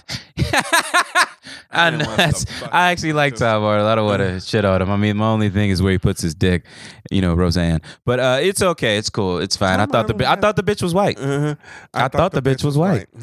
I, 1.72 1.90
know 1.92 2.16
that's, 2.16 2.46
I 2.72 2.92
actually 2.92 3.14
like 3.14 3.34
just- 3.34 3.42
Tom 3.42 3.64
Arnold. 3.64 3.88
I 3.88 3.96
don't 3.96 4.06
want 4.06 4.20
to 4.22 4.40
shit 4.40 4.66
on 4.66 4.82
him. 4.82 4.90
I 4.90 4.98
mean, 4.98 5.18
my 5.18 5.28
only 5.28 5.50
thing 5.50 5.70
is 5.70 5.82
where 5.82 5.92
he 5.92 5.98
puts 5.98 6.22
his 6.22 6.34
dick, 6.36 6.66
you 7.12 7.22
know, 7.22 7.34
Roseanne. 7.34 7.82
But 8.06 8.20
uh, 8.20 8.38
it's 8.42 8.62
okay. 8.62 8.98
It's 8.98 9.10
cool. 9.10 9.40
It's 9.40 9.56
fine. 9.56 9.80
I 9.80 9.86
Tom 9.86 9.90
thought 9.92 10.08
the 10.08 10.14
bi- 10.14 10.32
I 10.32 10.36
thought 10.36 10.56
the 10.56 10.64
bitch 10.64 10.82
was 10.82 10.94
white. 10.94 11.20
Uh-huh. 11.20 11.56
I 11.94 12.08
thought 12.08 12.32
the 12.32 12.42
bitch 12.42 12.64
was 12.64 12.78
white. 12.78 13.08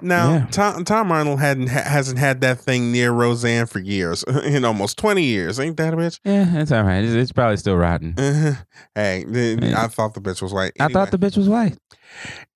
Now, 0.00 0.32
Yeah. 0.32 0.46
Tom, 0.52 0.84
Tom 0.84 1.10
Arnold 1.10 1.40
hadn't 1.40 1.70
ha- 1.70 1.82
hasn't 1.82 2.20
had 2.20 2.40
that 2.42 2.60
thing 2.60 2.92
near 2.92 3.10
Roseanne 3.10 3.66
for 3.66 3.80
years, 3.80 4.22
in 4.44 4.64
almost 4.64 4.96
twenty 4.96 5.24
years. 5.24 5.58
Ain't 5.58 5.76
that 5.78 5.92
a 5.92 5.96
bitch? 5.96 6.20
Yeah, 6.24 6.60
it's 6.60 6.70
all 6.70 6.84
right. 6.84 7.02
It's, 7.02 7.14
it's 7.14 7.32
probably 7.32 7.56
still 7.56 7.76
rotten. 7.76 8.14
Uh-huh. 8.16 8.52
Hey, 8.94 9.24
th- 9.24 9.60
Yeah. 9.60 9.82
I 9.84 9.88
thought 9.88 10.14
the 10.14 10.20
bitch 10.20 10.40
was 10.40 10.52
white. 10.52 10.72
I 10.78 10.86
thought 10.86 11.10
the 11.10 11.18
bitch 11.18 11.36
was 11.36 11.48
white. 11.48 11.76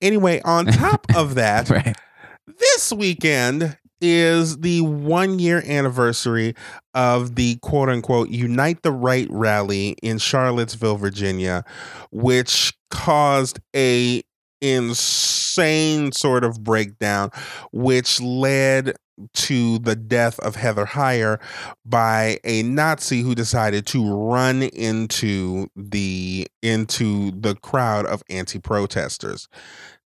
Anyway, 0.01 0.39
on 0.45 0.67
top 0.67 1.05
of 1.15 1.35
that, 1.35 1.69
Right. 1.69 1.95
this 2.47 2.93
weekend 2.93 3.77
is 4.03 4.57
the 4.57 4.81
one 4.81 5.39
year 5.39 5.63
anniversary 5.65 6.53
of 6.93 7.35
the 7.35 7.55
quote 7.61 7.87
unquote 7.87 8.29
Unite 8.29 8.83
the 8.83 8.91
Right 8.91 9.27
rally 9.29 9.95
in 10.03 10.17
Charlottesville, 10.17 10.97
Virginia, 10.97 11.63
which 12.11 12.73
caused 12.91 13.59
a 13.75 14.21
insane 14.61 16.11
sort 16.11 16.43
of 16.43 16.63
breakdown, 16.63 17.31
which 17.71 18.19
led 18.21 18.95
to 19.33 19.79
the 19.79 19.95
death 19.95 20.39
of 20.39 20.55
Heather 20.55 20.85
Heyer 20.85 21.39
by 21.85 22.39
a 22.43 22.63
Nazi 22.63 23.21
who 23.21 23.35
decided 23.35 23.85
to 23.87 24.13
run 24.13 24.63
into 24.63 25.67
the 25.75 26.47
into 26.61 27.31
the 27.31 27.55
crowd 27.55 28.05
of 28.05 28.23
anti-protesters, 28.29 29.47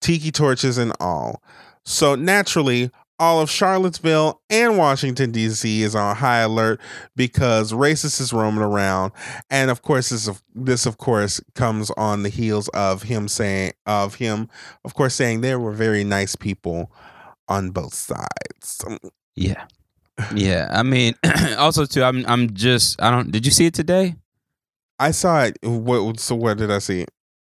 tiki 0.00 0.32
torches 0.32 0.78
and 0.78 0.92
all. 1.00 1.42
So 1.84 2.14
naturally, 2.14 2.90
all 3.24 3.40
of 3.40 3.48
Charlottesville 3.50 4.42
and 4.50 4.76
Washington 4.76 5.30
D.C. 5.30 5.82
is 5.82 5.94
on 5.94 6.14
high 6.14 6.40
alert 6.40 6.78
because 7.16 7.72
racists 7.72 8.20
is 8.20 8.34
roaming 8.34 8.62
around, 8.62 9.12
and 9.48 9.70
of 9.70 9.80
course, 9.80 10.10
this 10.10 10.28
of 10.28 10.42
this 10.54 10.84
of 10.84 10.98
course 10.98 11.40
comes 11.54 11.90
on 11.92 12.22
the 12.22 12.28
heels 12.28 12.68
of 12.74 13.04
him 13.04 13.26
saying 13.26 13.72
of 13.86 14.16
him, 14.16 14.50
of 14.84 14.92
course, 14.92 15.14
saying 15.14 15.40
there 15.40 15.58
were 15.58 15.72
very 15.72 16.04
nice 16.04 16.36
people 16.36 16.92
on 17.48 17.70
both 17.70 17.94
sides. 17.94 18.84
Yeah. 19.34 19.64
Yeah. 20.34 20.68
I 20.70 20.82
mean, 20.82 21.14
also 21.56 21.86
too, 21.86 22.04
I'm 22.04 22.26
I'm 22.26 22.52
just 22.52 23.00
I 23.00 23.10
don't 23.10 23.30
did 23.30 23.46
you 23.46 23.52
see 23.52 23.64
it 23.64 23.74
today? 23.74 24.16
I 24.98 25.12
saw 25.12 25.44
it. 25.44 25.56
What? 25.62 26.20
So 26.20 26.34
what 26.34 26.58
did 26.58 26.70
I 26.70 26.78
see? 26.78 27.06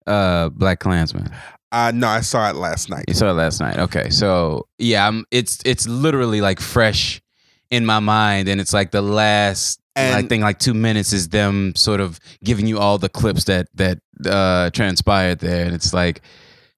Uh 0.08 0.48
Black 0.50 0.80
Klansman. 0.80 1.30
Uh 1.76 1.92
no, 1.94 2.08
I 2.08 2.22
saw 2.22 2.50
it 2.50 2.56
last 2.56 2.90
night. 2.90 3.04
You 3.10 3.14
saw 3.14 3.30
it 3.32 3.34
last 3.34 3.60
night. 3.60 3.78
Okay. 3.78 4.10
So 4.10 4.66
yeah, 4.78 5.06
I'm 5.08 5.26
it's 5.30 5.60
it's 5.66 5.88
literally 5.88 6.40
like 6.40 6.62
fresh 6.62 7.22
in 7.70 7.86
my 7.86 8.00
mind 8.00 8.48
and 8.48 8.62
it's 8.62 8.72
like 8.74 8.92
the 8.92 9.02
last 9.02 9.82
I 9.98 10.02
And- 10.20 10.30
think 10.30 10.42
like 10.44 10.60
two 10.60 10.74
minutes 10.74 11.12
is 11.12 11.30
them 11.30 11.76
sort 11.76 12.00
of 12.00 12.20
giving 12.44 12.66
you 12.68 12.80
all 12.80 12.98
the 12.98 13.10
clips 13.10 13.44
that 13.46 13.68
that 13.76 13.98
uh 14.26 14.70
transpired 14.70 15.40
there 15.40 15.66
and 15.66 15.74
it's 15.76 15.94
like 15.94 16.22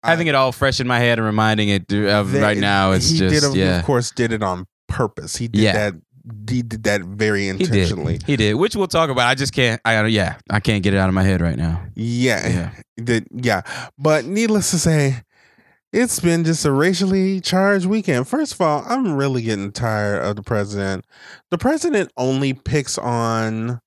having 0.03 0.25
it 0.27 0.33
all 0.35 0.51
fresh 0.51 0.79
in 0.79 0.87
my 0.87 0.97
head 0.99 1.19
and 1.19 1.25
reminding 1.27 1.69
it 1.69 1.91
of 1.93 2.31
That- 2.31 2.41
right 2.41 2.57
now 2.57 2.93
it's 2.93 3.09
he 3.09 3.17
just 3.19 3.33
did, 3.33 3.43
of 3.43 3.55
yeah 3.55 3.83
course, 3.83 4.09
did 4.11 4.31
it 4.31 4.41
on 4.41 4.65
purpose. 4.87 5.35
He 5.35 5.47
did 5.47 5.61
Yeah. 5.61 5.73
that. 5.73 5.93
He 6.49 6.61
did 6.61 6.83
that 6.83 7.01
very 7.01 7.43
he 7.43 7.49
intentionally. 7.49 8.17
did 8.17 8.27
he 8.27 8.35
did 8.35 8.55
which 8.55 8.75
we'll 8.75 8.87
talk 8.87 9.09
about 9.09 9.27
I 9.27 9.35
just 9.35 9.53
can't 9.53 9.79
I 9.85 10.05
yeah 10.07 10.37
I 10.49 10.59
can't 10.59 10.83
get 10.83 10.93
it 10.93 10.97
out 10.97 11.07
of 11.09 11.15
my 11.15 11.23
head 11.23 11.41
right 11.41 11.57
now 11.57 11.83
Yeah, 11.95 12.71
Yeah. 12.97 13.19
Yeah. 13.31 13.61
But 13.97 14.25
needless 14.25 14.71
to 14.71 14.79
say, 14.79 15.23
it's 15.93 16.19
been 16.19 16.43
just 16.43 16.65
a 16.65 16.71
racially 16.71 17.39
charged 17.39 17.85
weekend. 17.85 18.27
First 18.27 18.53
of 18.53 18.61
all, 18.61 18.83
I'm 18.87 19.13
really 19.15 19.41
getting 19.41 19.71
tired 19.71 20.21
of 20.23 20.35
the 20.35 20.43
president. 20.43 21.05
The 21.49 21.57
president 21.57 22.11
only 22.17 22.53
picks 22.53 22.97
on 22.97 23.79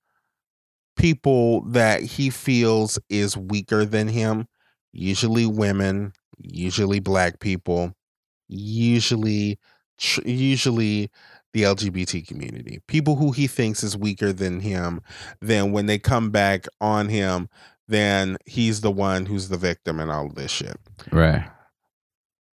people 0.95 1.61
that 1.69 2.01
he 2.01 2.29
feels 2.29 2.99
is 3.09 3.37
weaker 3.37 3.85
than 3.85 4.07
him, 4.07 4.47
usually 4.91 5.45
women, 5.45 6.13
usually 6.37 6.99
black 6.99 7.39
people, 7.39 7.93
usually 8.47 9.59
tr- 9.97 10.27
usually 10.27 11.09
the 11.53 11.63
LGBT 11.63 12.27
community. 12.27 12.79
People 12.87 13.15
who 13.15 13.31
he 13.31 13.47
thinks 13.47 13.83
is 13.83 13.97
weaker 13.97 14.31
than 14.31 14.59
him, 14.59 15.01
then 15.41 15.71
when 15.71 15.85
they 15.85 15.99
come 15.99 16.29
back 16.29 16.65
on 16.79 17.09
him, 17.09 17.49
then 17.87 18.37
he's 18.45 18.81
the 18.81 18.91
one 18.91 19.25
who's 19.25 19.49
the 19.49 19.57
victim 19.57 19.99
and 19.99 20.11
all 20.11 20.27
of 20.27 20.35
this 20.35 20.51
shit. 20.51 20.77
right 21.11 21.49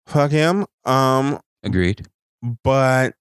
Fuck 0.06 0.32
him. 0.32 0.66
Um, 0.86 1.40
agreed 1.64 2.08
but 2.64 3.16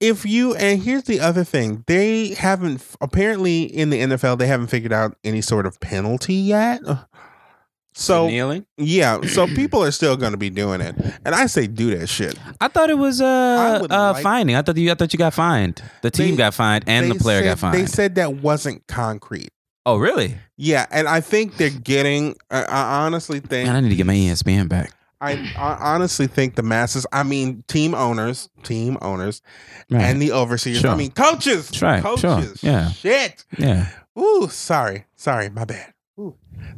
if 0.00 0.26
you 0.26 0.54
and 0.54 0.82
here's 0.82 1.04
the 1.04 1.20
other 1.20 1.44
thing, 1.44 1.84
they 1.86 2.34
haven't 2.34 2.84
apparently 3.00 3.62
in 3.62 3.90
the 3.90 4.00
NFL 4.00 4.38
they 4.38 4.46
haven't 4.46 4.66
figured 4.66 4.92
out 4.92 5.16
any 5.24 5.40
sort 5.40 5.66
of 5.66 5.80
penalty 5.80 6.34
yet. 6.34 6.80
So 7.96 8.26
kneeling 8.26 8.66
yeah, 8.76 9.20
so 9.22 9.46
people 9.54 9.82
are 9.84 9.90
still 9.92 10.16
going 10.16 10.32
to 10.32 10.38
be 10.38 10.50
doing 10.50 10.80
it, 10.80 10.96
and 11.24 11.34
I 11.34 11.46
say 11.46 11.66
do 11.68 11.96
that 11.96 12.08
shit. 12.08 12.36
I 12.60 12.68
thought 12.68 12.90
it 12.90 12.98
was 12.98 13.20
uh 13.20 13.86
uh 13.88 14.12
like- 14.14 14.22
finding 14.22 14.56
I 14.56 14.62
thought 14.62 14.76
you 14.76 14.90
I 14.90 14.94
thought 14.94 15.12
you 15.12 15.18
got 15.18 15.32
fined 15.34 15.80
the 16.02 16.10
team 16.10 16.32
They- 16.32 16.36
got 16.38 16.54
fined 16.54 16.84
and 16.88 17.10
the 17.10 17.14
player 17.14 17.42
got 17.42 17.58
fined. 17.60 17.74
They 17.76 17.86
said 17.86 18.16
that 18.16 18.34
wasn't 18.36 18.86
concrete. 18.88 19.50
oh 19.86 19.96
really 19.96 20.36
Yeah, 20.56 20.86
and 20.90 21.06
I 21.08 21.20
think 21.20 21.56
they're 21.56 21.70
getting. 21.70 22.34
I, 22.50 22.64
I 22.64 23.04
honestly 23.06 23.38
think. 23.40 23.66
man 23.68 23.76
I 23.76 23.80
need 23.80 23.90
to 23.90 23.96
get 23.96 24.06
my 24.06 24.14
ESPN 24.14 24.68
back 24.68 24.92
I, 25.20 25.32
I 25.56 25.94
honestly 25.94 26.26
think 26.26 26.56
the 26.56 26.62
masses. 26.62 27.06
I 27.10 27.22
mean, 27.22 27.62
team 27.66 27.94
owners, 27.94 28.50
team 28.62 28.98
owners, 29.00 29.40
right 29.88 30.02
and 30.02 30.20
the 30.20 30.32
overseers. 30.32 30.80
Sure. 30.80 30.90
I 30.90 30.96
mean, 30.96 31.12
coaches. 31.12 31.80
Right, 31.80 32.02
sure, 32.02 32.16
Coaches. 32.18 32.62
yeah. 32.62 32.90
Shit. 32.90 33.44
yeah 33.56 33.86
Ooh, 34.18 34.48
sorry, 34.50 35.06
sorry, 35.16 35.48
my 35.48 35.64
bad. 35.64 35.93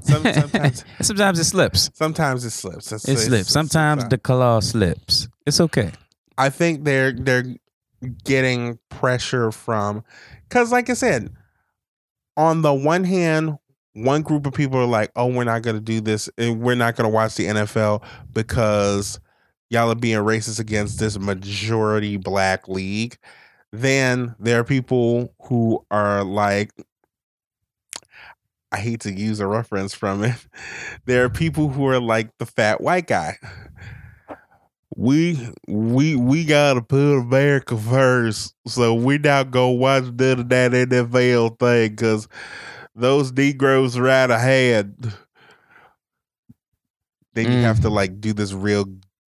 Some, 0.00 0.22
sometimes, 0.32 0.84
sometimes 1.02 1.38
it 1.38 1.44
slips. 1.44 1.90
sometimes 1.94 2.44
it 2.44 2.50
slips. 2.50 2.86
It's- 2.92 3.04
it 3.08 3.12
it's- 3.12 3.26
slips. 3.26 3.50
sometimes 3.50 4.00
it's- 4.04 4.10
the 4.10 4.18
claw 4.18 4.60
slips. 4.60 5.28
It's 5.46 5.60
okay. 5.60 5.92
I 6.38 6.50
think 6.50 6.84
they're 6.84 7.12
they're 7.12 7.44
getting 8.24 8.78
pressure 8.90 9.50
from 9.50 10.04
because, 10.48 10.70
like 10.72 10.90
I 10.90 10.94
said, 10.94 11.32
on 12.36 12.62
the 12.62 12.74
one 12.74 13.04
hand, 13.04 13.56
one 13.94 14.22
group 14.22 14.46
of 14.46 14.52
people 14.52 14.78
are 14.78 14.86
like, 14.86 15.10
"Oh, 15.16 15.26
we're 15.28 15.44
not 15.44 15.62
going 15.62 15.76
to 15.76 15.82
do 15.82 16.00
this, 16.00 16.28
and 16.36 16.60
we're 16.60 16.74
not 16.74 16.96
going 16.96 17.08
to 17.08 17.14
watch 17.14 17.36
the 17.36 17.46
NFL 17.46 18.02
because 18.34 19.18
y'all 19.70 19.90
are 19.90 19.94
being 19.94 20.18
racist 20.18 20.60
against 20.60 20.98
this 20.98 21.18
majority 21.18 22.16
black 22.18 22.68
league." 22.68 23.16
Then 23.72 24.34
there 24.38 24.60
are 24.60 24.64
people 24.64 25.34
who 25.44 25.84
are 25.90 26.22
like, 26.24 26.70
I 28.72 28.78
hate 28.78 29.00
to 29.00 29.12
use 29.12 29.40
a 29.40 29.46
reference 29.46 29.94
from 29.94 30.24
it. 30.24 30.34
There 31.04 31.24
are 31.24 31.30
people 31.30 31.68
who 31.68 31.86
are 31.86 32.00
like 32.00 32.36
the 32.38 32.46
fat 32.46 32.80
white 32.80 33.06
guy. 33.06 33.36
We 34.96 35.38
we 35.68 36.16
we 36.16 36.44
gotta 36.44 36.82
put 36.82 37.20
America 37.20 37.76
first, 37.76 38.56
so 38.66 38.94
we 38.94 39.18
not 39.18 39.52
gonna 39.52 39.72
watch 39.72 40.04
none 40.04 40.40
of 40.40 40.48
that 40.48 40.72
NFL 40.72 41.60
thing 41.60 41.90
because 41.90 42.26
those 42.96 43.30
Negroes 43.32 43.96
are 43.96 44.08
out 44.08 44.32
of 44.32 44.40
hand. 44.40 45.14
Then 47.34 47.52
you 47.52 47.58
have 47.58 47.82
to 47.82 47.88
mm. 47.88 47.92
like 47.92 48.20
do 48.20 48.32
this 48.32 48.52
real 48.52 48.86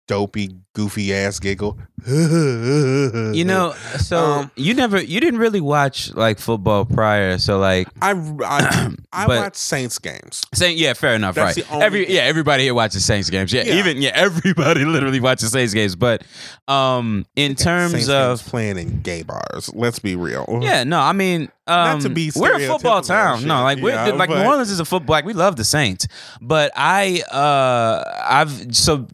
dopey, 0.07 0.55
goofy 0.73 1.13
ass 1.13 1.39
giggle. 1.39 1.77
you 2.07 3.43
know 3.43 3.73
so 3.97 4.17
Um, 4.17 4.51
you 4.55 4.73
never 4.73 5.01
you 5.01 5.19
didn't 5.19 5.39
really 5.39 5.59
watch 5.61 6.13
like 6.13 6.37
football 6.39 6.85
prior 6.85 7.37
so 7.39 7.57
like 7.57 7.87
I 8.01 8.11
I, 8.11 8.95
I 9.11 9.27
watch 9.27 9.55
Saints 9.55 9.97
games. 9.99 10.41
Saying 10.53 10.77
yeah, 10.77 10.93
fair 10.93 11.15
enough. 11.15 11.35
That's 11.35 11.57
right. 11.57 11.81
Every 11.81 12.05
thing. 12.05 12.15
yeah, 12.15 12.21
everybody 12.21 12.63
here 12.63 12.73
watches 12.73 13.03
Saints 13.03 13.29
games. 13.29 13.51
Yeah, 13.51 13.63
Yeah. 13.63 13.75
even 13.79 14.01
yeah, 14.01 14.11
everybody 14.13 14.85
literally 14.85 15.19
watches 15.19 15.51
Saints 15.51 15.73
games. 15.73 15.95
But 15.95 16.23
um, 16.67 17.25
in 17.35 17.55
terms 17.55 17.91
Saints 17.91 18.09
of 18.09 18.45
playing 18.45 18.77
in 18.77 19.01
gay 19.01 19.23
bars. 19.23 19.69
Let's 19.73 19.99
be 19.99 20.15
real. 20.15 20.59
yeah, 20.61 20.83
no, 20.83 20.99
I 20.99 21.13
mean, 21.13 21.49
um, 21.65 21.99
to 22.01 22.09
be 22.09 22.31
we're 22.35 22.55
a 22.55 22.67
football 22.67 23.01
town. 23.01 23.39
and 23.39 23.47
No, 23.47 23.63
like 23.63 23.79
we're 23.79 23.89
yeah, 23.91 24.11
like 24.13 24.29
New 24.29 24.35
Orleans 24.43 24.69
is 24.69 24.79
a 24.79 24.85
football. 24.85 25.13
Like 25.15 25.25
we 25.25 25.33
love 25.33 25.55
the 25.55 25.63
Saints, 25.65 26.07
but 26.41 26.71
I 26.75 27.21
uh, 27.31 28.03
I've 28.23 28.75
so. 28.75 29.07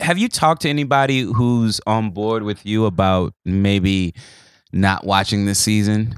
Have 0.00 0.18
you 0.18 0.28
talked 0.28 0.62
to 0.62 0.68
anybody 0.68 1.20
who's 1.20 1.80
on 1.86 2.10
board 2.10 2.42
with 2.42 2.64
you 2.64 2.86
about 2.86 3.34
maybe 3.44 4.14
not 4.72 5.04
watching 5.04 5.46
this 5.46 5.58
season? 5.58 6.16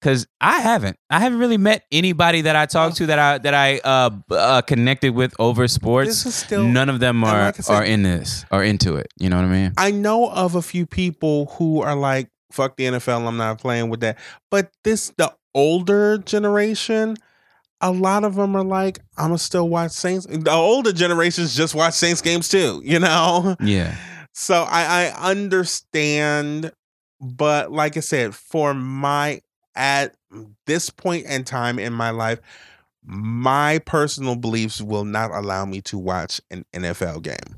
Because 0.00 0.26
I 0.40 0.60
haven't. 0.60 0.98
I 1.08 1.18
haven't 1.18 1.38
really 1.38 1.56
met 1.56 1.84
anybody 1.90 2.42
that 2.42 2.56
I 2.56 2.66
talked 2.66 2.96
to 2.96 3.06
that 3.06 3.18
I 3.18 3.38
that 3.38 3.54
I 3.54 3.78
uh, 3.78 4.10
uh 4.30 4.60
connected 4.62 5.14
with 5.14 5.34
over 5.38 5.66
sports. 5.66 6.08
This 6.08 6.26
is 6.26 6.34
still 6.34 6.64
None 6.64 6.90
of 6.90 7.00
them 7.00 7.24
are 7.24 7.46
like 7.46 7.58
I 7.58 7.62
said- 7.62 7.74
are 7.74 7.84
in 7.84 8.02
this 8.02 8.44
are 8.50 8.62
into 8.62 8.96
it. 8.96 9.06
You 9.18 9.30
know 9.30 9.36
what 9.36 9.46
I 9.46 9.48
mean? 9.48 9.72
I 9.78 9.90
know 9.92 10.28
of 10.28 10.56
a 10.56 10.62
few 10.62 10.84
people 10.84 11.46
who 11.56 11.80
are 11.80 11.96
like, 11.96 12.28
fuck 12.52 12.76
the 12.76 12.84
NFL, 12.84 13.26
I'm 13.26 13.36
not 13.36 13.58
playing 13.58 13.88
with 13.88 14.00
that. 14.00 14.18
But 14.50 14.70
this, 14.84 15.12
the 15.16 15.34
older 15.54 16.18
generation, 16.18 17.16
a 17.80 17.90
lot 17.90 18.24
of 18.24 18.34
them 18.34 18.56
are 18.56 18.64
like, 18.64 19.00
I'm 19.16 19.26
gonna 19.28 19.38
still 19.38 19.68
watch 19.68 19.92
Saints. 19.92 20.26
The 20.26 20.50
older 20.50 20.92
generations 20.92 21.54
just 21.54 21.74
watch 21.74 21.94
Saints 21.94 22.20
games 22.20 22.48
too, 22.48 22.82
you 22.84 22.98
know? 22.98 23.56
Yeah. 23.60 23.96
So 24.36 24.64
I, 24.68 25.12
I 25.16 25.30
understand, 25.30 26.72
but 27.20 27.70
like 27.70 27.96
I 27.96 28.00
said, 28.00 28.34
for 28.34 28.74
my, 28.74 29.42
at 29.76 30.16
this 30.66 30.90
point 30.90 31.26
in 31.26 31.44
time 31.44 31.78
in 31.78 31.92
my 31.92 32.10
life, 32.10 32.40
my 33.04 33.78
personal 33.86 34.34
beliefs 34.34 34.80
will 34.80 35.04
not 35.04 35.30
allow 35.30 35.64
me 35.64 35.82
to 35.82 35.98
watch 35.98 36.40
an 36.50 36.64
NFL 36.72 37.22
game. 37.22 37.56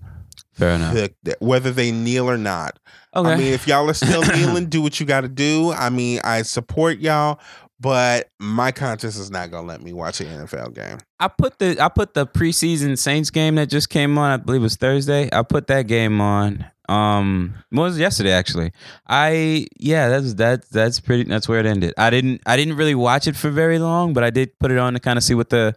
Fair 0.53 0.75
enough. 0.75 1.11
Whether 1.39 1.71
they 1.71 1.93
kneel 1.93 2.29
or 2.29 2.39
not. 2.39 2.79
Okay. 3.15 3.31
I 3.31 3.37
mean, 3.37 3.53
if 3.53 3.67
y'all 3.67 3.89
are 3.89 3.95
still 3.95 4.23
kneeling, 4.35 4.67
do 4.67 4.83
what 4.83 5.01
you 5.01 5.07
got 5.07 5.23
to 5.23 5.29
do. 5.29 5.73
I 5.73 5.89
mean, 5.89 6.21
I 6.25 6.43
support 6.43 6.99
y'all, 6.99 7.39
but 7.81 8.29
my 8.39 8.73
conscience 8.73 9.17
is 9.17 9.31
not 9.31 9.51
gonna 9.51 9.67
let 9.67 9.83
me 9.83 9.93
watch 9.93 10.21
an 10.21 10.27
NFL 10.29 10.75
game. 10.75 10.99
I 11.21 11.29
put 11.29 11.59
the 11.59 11.79
I 11.81 11.89
put 11.89 12.15
the 12.15 12.27
preseason 12.27 12.97
Saints 12.99 13.31
game 13.31 13.55
that 13.57 13.69
just 13.69 13.91
came 13.91 14.17
on. 14.19 14.31
I 14.31 14.37
believe 14.39 14.61
it 14.61 14.65
was 14.65 14.77
Thursday. 14.77 15.29
I 15.33 15.43
put 15.43 15.67
that 15.69 15.83
game 15.87 16.21
on. 16.21 16.65
Um, 16.89 17.55
was 17.73 17.99
it 17.99 18.01
yesterday 18.01 18.33
actually? 18.33 18.73
I 19.09 19.67
yeah, 19.79 20.09
that's 20.09 20.35
that's 20.35 20.69
that's 20.69 21.01
pretty. 21.01 21.25
That's 21.25 21.49
where 21.49 21.59
it 21.61 21.67
ended. 21.67 21.93
I 21.99 22.11
didn't 22.11 22.43
I 22.47 22.57
didn't 22.57 22.77
really 22.77 22.95
watch 22.95 23.27
it 23.27 23.37
for 23.37 23.51
very 23.51 23.79
long, 23.79 24.13
but 24.13 24.23
I 24.25 24.31
did 24.31 24.59
put 24.59 24.71
it 24.71 24.79
on 24.79 24.93
to 24.95 25.01
kind 25.01 25.17
of 25.17 25.25
see 25.25 25.35
what 25.35 25.51
the 25.51 25.75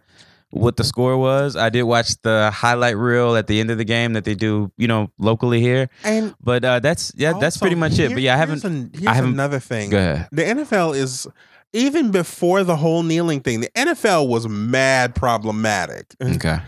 what 0.50 0.76
the 0.76 0.84
score 0.84 1.16
was. 1.16 1.56
I 1.56 1.68
did 1.68 1.82
watch 1.84 2.20
the 2.22 2.50
highlight 2.52 2.96
reel 2.96 3.36
at 3.36 3.46
the 3.46 3.60
end 3.60 3.70
of 3.70 3.78
the 3.78 3.84
game 3.84 4.14
that 4.14 4.24
they 4.24 4.34
do, 4.34 4.72
you 4.76 4.88
know, 4.88 5.10
locally 5.18 5.60
here. 5.60 5.88
And 6.04 6.34
But 6.42 6.64
uh, 6.64 6.80
that's 6.80 7.12
yeah, 7.16 7.34
that's 7.40 7.56
pretty 7.56 7.76
much 7.76 7.98
it. 7.98 8.12
But 8.12 8.22
yeah, 8.22 8.34
I 8.34 8.36
haven't. 8.38 8.64
an- 8.64 8.90
here's 8.94 9.06
I 9.06 9.14
haven't- 9.14 9.32
another 9.34 9.58
thing. 9.60 9.90
Go 9.90 9.98
ahead. 9.98 10.28
The 10.32 10.42
NFL 10.42 10.96
is 10.96 11.26
even 11.72 12.10
before 12.10 12.64
the 12.64 12.76
whole 12.76 13.02
kneeling 13.02 13.40
thing. 13.40 13.60
The 13.60 13.70
NFL 13.76 14.28
was 14.28 14.48
mad 14.48 15.14
problematic. 15.14 16.14
Okay. 16.22 16.58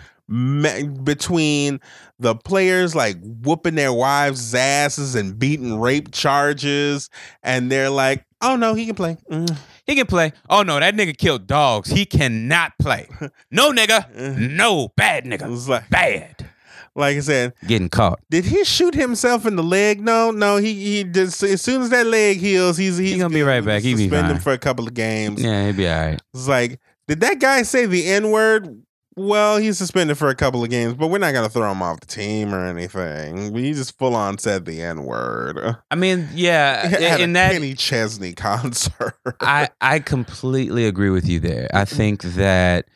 Between 1.05 1.81
the 2.19 2.35
players 2.35 2.95
like 2.95 3.17
whooping 3.23 3.75
their 3.75 3.93
wives' 3.93 4.55
asses 4.55 5.15
and 5.15 5.38
beating 5.38 5.79
rape 5.81 6.11
charges, 6.12 7.11
and 7.43 7.71
they're 7.71 7.91
like, 7.91 8.25
"Oh 8.41 8.57
no, 8.57 8.75
he 8.75 8.87
can 8.87 8.95
play." 8.95 9.17
Mm. 9.31 9.57
He 9.87 9.95
can 9.95 10.07
play. 10.07 10.33
Oh 10.49 10.62
no, 10.62 10.81
that 10.81 10.95
nigga 10.95 11.17
killed 11.19 11.47
dogs. 11.47 11.91
He 11.91 12.07
cannot 12.07 12.73
play. 12.81 13.09
No 13.51 13.73
nigga. 13.73 14.09
No 14.57 14.88
bad 14.97 15.25
nigga. 15.25 15.69
like, 15.69 15.91
Bad. 15.91 16.49
Like 16.94 17.16
I 17.16 17.20
said, 17.20 17.55
Getting 17.66 17.88
caught. 17.88 18.20
did 18.31 18.44
he 18.44 18.64
shoot 18.64 18.94
himself 18.94 19.46
in 19.46 19.57
the 19.57 19.62
leg? 19.62 20.00
No, 20.00 20.31
no. 20.31 20.57
He 20.57 20.74
he 20.74 21.05
just 21.05 21.42
as 21.42 21.62
soon 21.62 21.83
as 21.83 21.90
that 21.90 22.07
leg 22.07 22.38
heals, 22.38 22.76
he's 22.76 22.96
he's 22.98 23.18
gonna 23.18 23.33
be 23.33 23.42
right 23.42 23.64
back. 23.64 23.83
He 23.83 23.94
be 23.94 24.02
Suspend 24.05 24.26
him 24.26 24.35
fine. 24.37 24.42
for 24.42 24.52
a 24.52 24.59
couple 24.59 24.87
of 24.87 24.94
games. 24.94 25.42
Yeah, 25.42 25.66
he'd 25.66 25.76
be 25.76 25.88
all 25.88 26.07
right. 26.07 26.22
It's 26.35 26.48
like, 26.48 26.81
did 27.09 27.20
that 27.20 27.38
guy 27.40 27.62
say 27.62 27.87
the 27.87 28.07
N 28.07 28.31
word? 28.31 28.83
Well, 29.14 29.59
he's 29.59 29.76
suspended 29.76 30.16
for 30.16 30.28
a 30.31 30.35
couple 30.35 30.64
of 30.64 30.70
games, 30.70 30.94
but 30.94 31.09
we're 31.09 31.18
not 31.18 31.35
gonna 31.35 31.50
throw 31.50 31.70
him 31.70 31.83
off 31.83 32.00
the 32.00 32.07
team 32.07 32.55
or 32.55 32.64
anything. 32.64 33.55
He 33.55 33.74
just 33.74 33.98
full 33.98 34.14
on 34.16 34.38
said 34.38 34.64
the 34.64 34.81
N 34.81 35.05
word. 35.05 35.76
I 35.90 35.94
mean, 35.96 36.28
yeah, 36.35 36.81
At 36.98 37.20
in 37.20 37.31
a 37.31 37.33
that 37.35 37.52
Kenny 37.52 37.74
Chesney 37.74 38.33
concert. 38.37 39.14
I 39.40 39.68
I 39.83 39.98
completely 39.98 40.87
agree 40.87 41.11
with 41.11 41.28
you 41.28 41.40
there. 41.40 41.68
I 41.74 41.85
think 41.85 42.22
that 42.22 42.87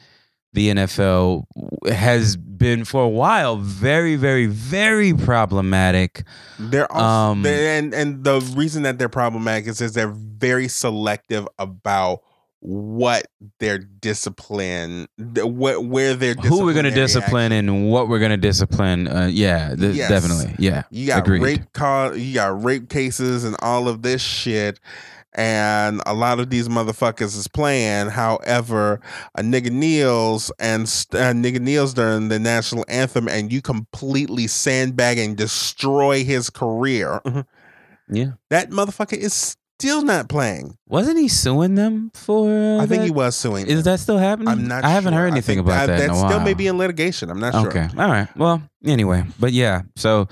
the 0.57 0.71
NFL 0.71 1.45
has 1.93 2.37
been 2.37 2.87
for 2.87 3.03
a 3.05 3.09
while 3.09 3.57
very 3.59 4.17
very 4.17 4.47
very 4.47 5.13
problematic. 5.13 6.25
They're 6.59 6.91
also, 6.91 7.05
Um, 7.33 7.43
they- 7.43 7.79
and 7.79 7.93
and 7.95 8.25
the 8.25 8.41
reason 8.57 8.83
that 8.85 8.99
they're 8.99 9.11
problematic 9.11 9.67
is 9.69 9.79
because 9.79 9.93
they're 9.93 10.15
very 10.17 10.67
selective 10.69 11.47
about 11.59 12.21
what 12.61 13.27
their 13.61 13.79
discipline, 13.79 15.07
what 15.19 15.85
where 15.85 16.15
their 16.15 16.35
Who 16.35 16.65
we're 16.65 16.73
going 16.73 16.87
to 16.87 16.91
discipline 16.91 17.53
action- 17.53 17.69
and 17.69 17.91
what 17.91 18.09
we're 18.09 18.19
going 18.19 18.31
to 18.31 18.37
discipline. 18.39 19.07
Uh, 19.07 19.29
yeah, 19.31 19.75
th- 19.79 19.95
Yes. 19.95 20.09
definitely. 20.09 20.55
Yeah. 20.59 20.83
You 20.91 21.07
got 21.07 21.19
Agreed. 21.19 21.43
rape 21.43 21.73
call, 21.75 22.17
you 22.17 22.35
got 22.35 22.65
rape 22.65 22.89
cases 22.89 23.45
and 23.45 23.55
all 23.61 23.87
of 23.89 24.01
this 24.03 24.23
shit. 24.23 24.81
And 25.37 26.03
a 26.07 26.15
lot 26.15 26.41
of 26.41 26.51
these 26.51 26.67
motherfuckers 26.67 27.37
is 27.37 27.47
playing. 27.47 28.09
However, 28.09 29.01
a 29.35 29.43
nigga 29.43 29.71
kneels 29.71 30.51
and 30.59 30.87
nigga 30.87 31.61
kneels 31.61 31.95
during 31.95 32.29
the 32.29 32.39
national 32.39 32.85
anthem, 32.89 33.29
and 33.29 33.53
you 33.53 33.61
completely 33.61 34.47
sandbag 34.47 35.19
and 35.19 35.37
destroy 35.37 36.25
his 36.25 36.51
career. 36.51 37.21
Yeah. 38.09 38.33
That 38.51 38.71
motherfucker 38.71 39.17
is 39.17 39.57
still 39.79 40.03
not 40.03 40.29
playing. 40.29 40.77
Wasn't 40.87 41.19
he 41.19 41.29
suing 41.29 41.75
them 41.75 42.11
for? 42.15 42.49
Uh, 42.49 42.83
I 42.83 42.87
think 42.87 43.01
that? 43.01 43.05
he 43.07 43.11
was 43.11 43.37
suing. 43.37 43.67
Is 43.67 43.85
them. 43.85 43.93
that 43.93 44.01
still 44.01 44.19
happening? 44.19 44.49
I'm 44.49 44.69
not. 44.69 44.85
I 44.85 44.91
haven't 44.91 45.13
sure. 45.13 45.23
heard 45.23 45.33
anything 45.33 45.59
about 45.59 45.87
that. 45.87 46.01
in 46.01 46.09
That 46.09 46.17
still 46.17 46.41
may 46.41 46.55
be 46.55 46.67
in 46.67 46.79
litigation. 46.79 47.31
I'm 47.31 47.41
not 47.41 47.53
sure. 47.53 47.69
Okay. 47.69 47.89
All 47.99 48.09
right. 48.09 48.29
Well, 48.37 48.63
anyway, 48.85 49.25
but 49.39 49.53
yeah. 49.53 49.83
So, 49.97 50.29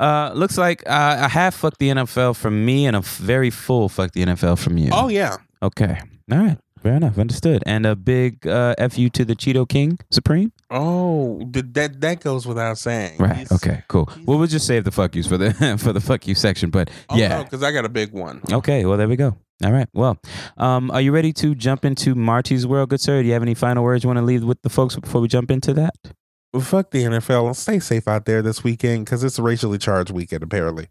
uh, 0.00 0.32
looks 0.34 0.58
like 0.58 0.82
uh, 0.88 1.18
a 1.20 1.28
half 1.28 1.54
fuck 1.54 1.78
the 1.78 1.90
NFL 1.90 2.34
from 2.36 2.64
me 2.64 2.86
and 2.86 2.96
a 2.96 3.00
very 3.02 3.50
full 3.50 3.88
fuck 3.88 4.10
the 4.12 4.24
NFL 4.24 4.58
from 4.58 4.76
you. 4.78 4.90
Oh 4.92 5.08
yeah. 5.08 5.36
Okay. 5.62 6.00
All 6.32 6.38
right. 6.38 6.58
Fair 6.82 6.94
enough. 6.94 7.18
Understood. 7.18 7.62
And 7.66 7.84
a 7.84 7.94
big 7.94 8.46
uh, 8.46 8.74
fu 8.88 9.10
to 9.10 9.24
the 9.26 9.36
Cheeto 9.36 9.68
King 9.68 9.98
Supreme. 10.10 10.50
Oh, 10.70 11.42
that 11.50 12.00
that 12.00 12.20
goes 12.20 12.46
without 12.46 12.78
saying. 12.78 13.18
Right. 13.18 13.36
He's- 13.36 13.52
Okay. 13.52 13.82
Cool. 13.88 14.08
Well, 14.24 14.38
we'll 14.38 14.46
just 14.46 14.66
save 14.66 14.84
the 14.84 14.90
fuck 14.90 15.14
yous 15.14 15.26
for 15.26 15.36
the 15.36 15.52
for 15.78 15.92
the 15.92 16.00
fuck 16.00 16.26
you 16.26 16.34
section. 16.34 16.70
But 16.70 16.88
Oh, 17.10 17.16
yeah. 17.18 17.42
because 17.42 17.62
I 17.62 17.70
got 17.72 17.84
a 17.84 17.90
big 17.90 18.12
one. 18.12 18.40
Okay. 18.50 18.86
Well, 18.86 18.96
there 18.96 19.08
we 19.08 19.16
go. 19.16 19.36
All 19.62 19.72
right. 19.72 19.88
Well, 19.92 20.16
um, 20.56 20.90
are 20.90 21.02
you 21.02 21.12
ready 21.12 21.34
to 21.34 21.54
jump 21.54 21.84
into 21.84 22.14
Marty's 22.14 22.66
world, 22.66 22.88
good 22.88 23.00
sir? 23.02 23.20
Do 23.20 23.26
you 23.26 23.34
have 23.34 23.42
any 23.42 23.52
final 23.54 23.84
words 23.84 24.02
you 24.02 24.08
want 24.08 24.16
to 24.18 24.24
leave 24.24 24.42
with 24.42 24.62
the 24.62 24.70
folks 24.70 24.96
before 24.96 25.20
we 25.20 25.28
jump 25.28 25.50
into 25.50 25.74
that? 25.74 25.92
Well, 26.52 26.62
fuck 26.62 26.90
the 26.90 27.04
NFL. 27.04 27.54
Stay 27.54 27.78
safe 27.78 28.08
out 28.08 28.24
there 28.24 28.42
this 28.42 28.64
weekend 28.64 29.04
because 29.04 29.22
it's 29.22 29.38
a 29.38 29.42
racially 29.42 29.78
charged 29.78 30.10
weekend, 30.10 30.42
apparently. 30.42 30.88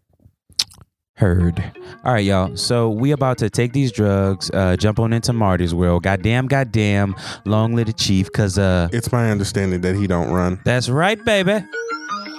Heard. 1.16 1.62
All 2.02 2.14
right, 2.14 2.24
y'all. 2.24 2.56
So 2.56 2.88
we 2.88 3.10
about 3.12 3.36
to 3.38 3.50
take 3.50 3.74
these 3.74 3.92
drugs, 3.92 4.50
uh, 4.54 4.76
jump 4.76 4.98
on 4.98 5.12
into 5.12 5.34
Marty's 5.34 5.74
world. 5.74 6.02
Goddamn, 6.02 6.46
goddamn, 6.46 7.14
long 7.44 7.74
live 7.74 7.88
the 7.88 7.92
chief, 7.92 8.32
cause 8.32 8.56
uh, 8.56 8.88
It's 8.90 9.12
my 9.12 9.30
understanding 9.30 9.82
that 9.82 9.96
he 9.96 10.06
don't 10.06 10.32
run. 10.32 10.60
that's 10.64 10.88
right, 10.88 11.22
baby. 11.22 11.62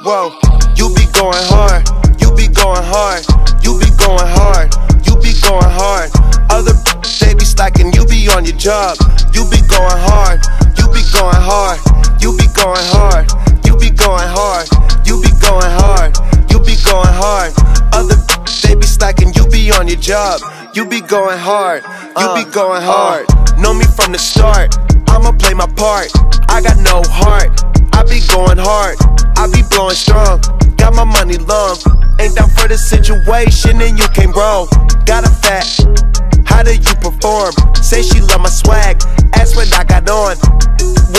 Whoa, 0.04 0.34
you 0.76 0.90
be 0.96 1.06
going 1.14 1.38
hard, 1.46 1.86
you 2.20 2.34
be 2.34 2.48
going 2.48 2.82
hard, 2.82 3.22
you 3.64 3.78
be 3.78 3.86
going 4.02 4.26
hard, 4.34 4.74
you 5.06 5.14
be 5.22 5.38
going 5.46 5.62
hard. 5.70 6.10
Other 6.50 6.74
they 7.22 7.36
be 7.38 7.46
slacking, 7.46 7.94
you 7.94 8.04
be 8.08 8.28
on 8.30 8.44
your 8.44 8.58
job, 8.58 8.98
you 9.32 9.48
be 9.48 9.62
going 9.70 10.00
hard, 10.10 10.42
you 10.60 10.61
be 10.92 11.04
going 11.12 11.40
hard, 11.40 11.80
you 12.22 12.36
be 12.38 12.48
going 12.54 12.86
hard, 12.92 13.26
you 13.66 13.76
be 13.78 13.90
going 13.90 14.28
hard, 14.28 14.68
you 15.08 15.20
be 15.22 15.32
going 15.40 15.72
hard, 15.80 16.16
you 16.52 16.60
be 16.60 16.76
going 16.84 17.16
hard. 17.16 17.54
Other 17.94 18.16
they 18.64 18.76
be 18.76 18.86
slacking, 18.86 19.34
you 19.34 19.48
be 19.48 19.72
on 19.72 19.88
your 19.88 20.00
job, 20.00 20.40
you 20.74 20.86
be 20.86 21.02
going 21.02 21.38
hard, 21.38 21.84
you 21.84 22.28
be 22.36 22.48
uh, 22.48 22.52
going 22.52 22.84
uh. 22.84 22.92
hard. 22.92 23.26
Know 23.60 23.74
me 23.74 23.86
from 23.96 24.12
the 24.12 24.20
start, 24.20 24.76
I'ma 25.08 25.32
play 25.34 25.54
my 25.54 25.68
part. 25.76 26.12
I 26.50 26.62
got 26.62 26.78
no 26.78 27.02
heart, 27.08 27.52
I 27.94 28.04
be 28.04 28.20
going 28.28 28.60
hard, 28.60 28.96
I 29.38 29.48
be 29.52 29.64
blowing 29.70 29.96
strong. 29.96 30.40
Got 30.76 30.96
my 30.96 31.04
money 31.04 31.38
long, 31.38 31.78
ain't 32.20 32.36
down 32.36 32.50
for 32.50 32.68
the 32.68 32.78
situation 32.78 33.82
and 33.82 33.98
you 33.98 34.08
came 34.10 34.32
wrong. 34.32 34.68
Got 35.06 35.28
a 35.28 35.32
fat, 35.32 35.68
how 36.46 36.64
do 36.64 36.74
you 36.76 36.96
perform? 37.22 37.54
Say 37.76 38.02
she 38.02 38.20
love 38.22 38.42
my 38.42 38.50
swag, 38.50 39.02
ask 39.34 39.56
what 39.56 39.72
I 39.74 39.84
got 39.84 40.10
on. 40.10 40.38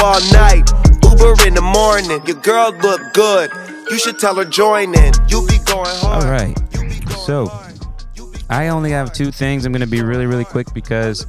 All 0.02 0.20
night, 0.32 0.68
Uber 1.04 1.46
in 1.46 1.54
the 1.54 1.62
morning. 1.62 2.24
Your 2.26 2.36
girl 2.36 2.72
look 2.72 3.12
good, 3.12 3.50
you 3.90 3.98
should 3.98 4.18
tell 4.18 4.34
her 4.36 4.44
join 4.44 4.94
in. 4.96 5.12
You 5.28 5.46
be 5.46 5.58
going 5.64 5.86
hard. 5.86 6.24
All 6.24 6.30
right. 6.30 6.56
You 6.72 6.80
be 6.80 7.00
going 7.00 7.18
So, 7.20 7.46
hard. 7.46 7.74
You 8.16 8.30
be 8.32 8.38
I 8.50 8.68
only 8.68 8.90
have 8.90 9.12
two 9.12 9.30
things. 9.30 9.64
I'm 9.64 9.72
gonna 9.72 9.86
be 9.86 10.02
really, 10.02 10.26
really 10.26 10.44
quick 10.44 10.72
because 10.74 11.26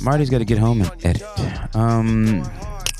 Marty's 0.00 0.28
got 0.30 0.38
to 0.38 0.44
get 0.44 0.58
home 0.58 0.82
and 0.82 0.90
edit. 1.04 1.24
Um, 1.74 2.42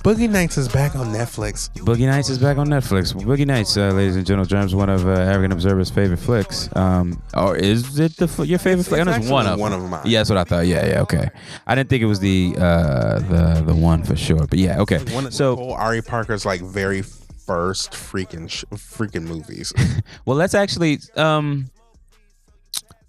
Boogie 0.05 0.29
Nights 0.29 0.59
is 0.59 0.69
back 0.69 0.95
on 0.97 1.07
Netflix. 1.14 1.71
Boogie 1.79 2.07
Nights 2.07 2.29
is 2.29 2.38
back 2.38 2.59
on 2.59 2.67
Netflix. 2.69 3.14
Boogie 3.14 3.47
Nights, 3.47 3.75
uh, 3.79 3.88
ladies 3.90 4.17
and 4.17 4.27
gentlemen, 4.27 4.67
is 4.67 4.75
one 4.75 4.90
of 4.90 5.07
uh, 5.09 5.12
African 5.12 5.51
Observer's 5.51 5.88
favorite 5.88 6.19
flicks. 6.19 6.69
Um, 6.77 7.23
or 7.35 7.57
is 7.57 7.99
it 7.99 8.14
the 8.19 8.27
your 8.45 8.59
favorite 8.59 8.81
It's- 8.81 8.88
flick? 8.88 9.01
I 9.01 9.05
know 9.05 9.12
it's 9.12 9.21
it's 9.25 9.31
one 9.31 9.47
of 9.47 9.59
one 9.59 9.71
them. 9.73 9.85
of 9.85 9.90
mine. 9.90 10.03
Yeah, 10.05 10.19
that's 10.21 10.29
what 10.29 10.37
I 10.38 10.45
thought. 10.45 10.67
Yeah, 10.67 10.85
yeah, 10.87 11.01
okay. 11.03 11.31
I 11.67 11.75
didn't 11.75 11.88
think 11.88 12.03
it 12.03 12.07
was 12.07 12.21
the 12.21 12.55
uh, 12.59 13.19
the 13.21 13.62
the 13.67 13.75
one 13.75 14.05
for 14.05 14.14
sure, 14.14 14.47
but 14.47 14.59
yeah, 14.59 14.79
okay. 14.83 14.99
One 15.14 15.25
of 15.25 15.33
So, 15.33 15.53
Nicole 15.53 15.73
Ari 15.73 16.03
Parker's 16.03 16.45
like 16.45 16.61
very 16.61 17.01
first 17.01 17.93
freaking 17.93 18.51
sh- 18.51 18.64
freaking 18.75 19.23
movies. 19.23 19.73
well, 20.27 20.37
let's 20.37 20.55
actually. 20.55 20.99
Um, 21.17 21.71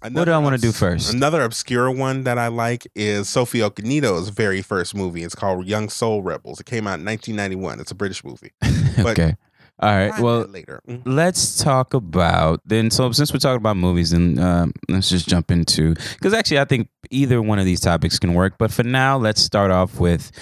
What 0.00 0.24
do 0.24 0.32
I 0.32 0.38
wanna 0.38 0.58
do 0.58 0.72
first? 0.72 1.12
Another 1.12 1.42
obscure 1.42 1.90
one 1.90 2.24
that 2.24 2.38
I 2.38 2.48
like 2.48 2.86
is 2.94 3.28
Sophie 3.28 3.60
Okonedo's 3.60 4.28
very 4.28 4.62
first 4.62 4.94
movie. 4.94 5.22
It's 5.24 5.34
called 5.34 5.66
Young 5.66 5.88
Soul 5.88 6.22
Rebels. 6.22 6.60
It 6.60 6.66
came 6.66 6.86
out 6.86 7.00
in 7.00 7.04
1991. 7.04 7.80
It's 7.80 7.90
a 7.90 7.94
British 7.94 8.24
movie. 8.24 8.52
Okay. 8.98 9.36
All 9.78 9.90
right. 9.90 10.18
Well, 10.18 10.46
later. 10.46 10.80
Mm. 10.88 11.02
let's 11.04 11.62
talk 11.62 11.92
about 11.92 12.62
then. 12.64 12.90
So 12.90 13.12
since 13.12 13.30
we're 13.30 13.40
talking 13.40 13.58
about 13.58 13.76
movies, 13.76 14.14
and 14.14 14.40
um, 14.40 14.72
let's 14.88 15.10
just 15.10 15.28
jump 15.28 15.50
into 15.50 15.94
because 16.14 16.32
actually 16.32 16.60
I 16.60 16.64
think 16.64 16.88
either 17.10 17.42
one 17.42 17.58
of 17.58 17.66
these 17.66 17.80
topics 17.80 18.18
can 18.18 18.32
work. 18.32 18.54
But 18.58 18.72
for 18.72 18.84
now, 18.84 19.18
let's 19.18 19.42
start 19.42 19.70
off 19.70 20.00
with 20.00 20.32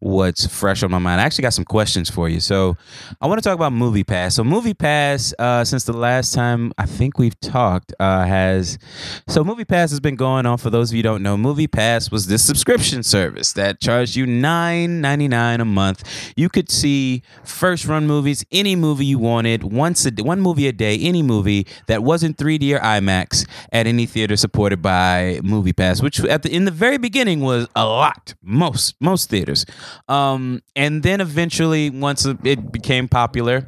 what's 0.00 0.46
fresh 0.46 0.82
on 0.82 0.90
my 0.90 0.98
mind. 0.98 1.20
I 1.20 1.24
actually 1.24 1.42
got 1.42 1.54
some 1.54 1.64
questions 1.64 2.08
for 2.08 2.28
you. 2.28 2.40
So 2.40 2.76
I 3.20 3.26
want 3.26 3.42
to 3.42 3.48
talk 3.48 3.56
about 3.56 3.72
Movie 3.72 4.04
Pass. 4.04 4.36
So 4.36 4.44
Movie 4.44 4.74
Pass, 4.74 5.34
uh, 5.38 5.64
since 5.64 5.84
the 5.84 5.92
last 5.92 6.32
time 6.34 6.72
I 6.78 6.86
think 6.86 7.18
we've 7.18 7.38
talked, 7.40 7.92
uh, 7.98 8.24
has 8.24 8.78
so 9.26 9.42
Movie 9.42 9.64
Pass 9.64 9.90
has 9.90 10.00
been 10.00 10.16
going 10.16 10.46
on. 10.46 10.58
For 10.58 10.70
those 10.70 10.90
of 10.90 10.96
you 10.96 11.02
don't 11.02 11.22
know, 11.22 11.36
Movie 11.36 11.66
Pass 11.66 12.10
was 12.10 12.26
this 12.26 12.44
subscription 12.44 13.02
service 13.02 13.52
that 13.54 13.80
charged 13.80 14.16
you 14.16 14.26
nine 14.26 15.00
ninety 15.00 15.28
nine 15.28 15.60
a 15.60 15.64
month. 15.64 16.32
You 16.36 16.48
could 16.48 16.70
see 16.70 17.22
first 17.44 17.86
run 17.86 18.06
movies, 18.06 18.44
any 18.52 18.76
movie 18.76 19.06
you 19.06 19.18
wanted, 19.18 19.64
once 19.64 20.06
a 20.06 20.10
one 20.22 20.40
movie 20.40 20.68
a 20.68 20.72
day, 20.72 20.98
any 20.98 21.22
movie 21.22 21.66
that 21.86 22.02
wasn't 22.02 22.36
3D 22.36 22.76
or 22.76 22.80
IMAX 22.80 23.46
at 23.72 23.86
any 23.86 24.06
theater 24.06 24.36
supported 24.36 24.80
by 24.80 25.40
Movie 25.42 25.72
Pass, 25.72 26.02
which 26.02 26.20
at 26.20 26.42
the 26.42 26.54
in 26.54 26.64
the 26.64 26.70
very 26.70 26.98
beginning 26.98 27.40
was 27.40 27.66
a 27.74 27.84
lot, 27.84 28.34
most 28.42 28.94
most 29.00 29.28
theaters. 29.30 29.64
Um, 30.08 30.62
and 30.76 31.02
then 31.02 31.20
eventually, 31.20 31.90
once 31.90 32.24
it 32.26 32.72
became 32.72 33.08
popular, 33.08 33.66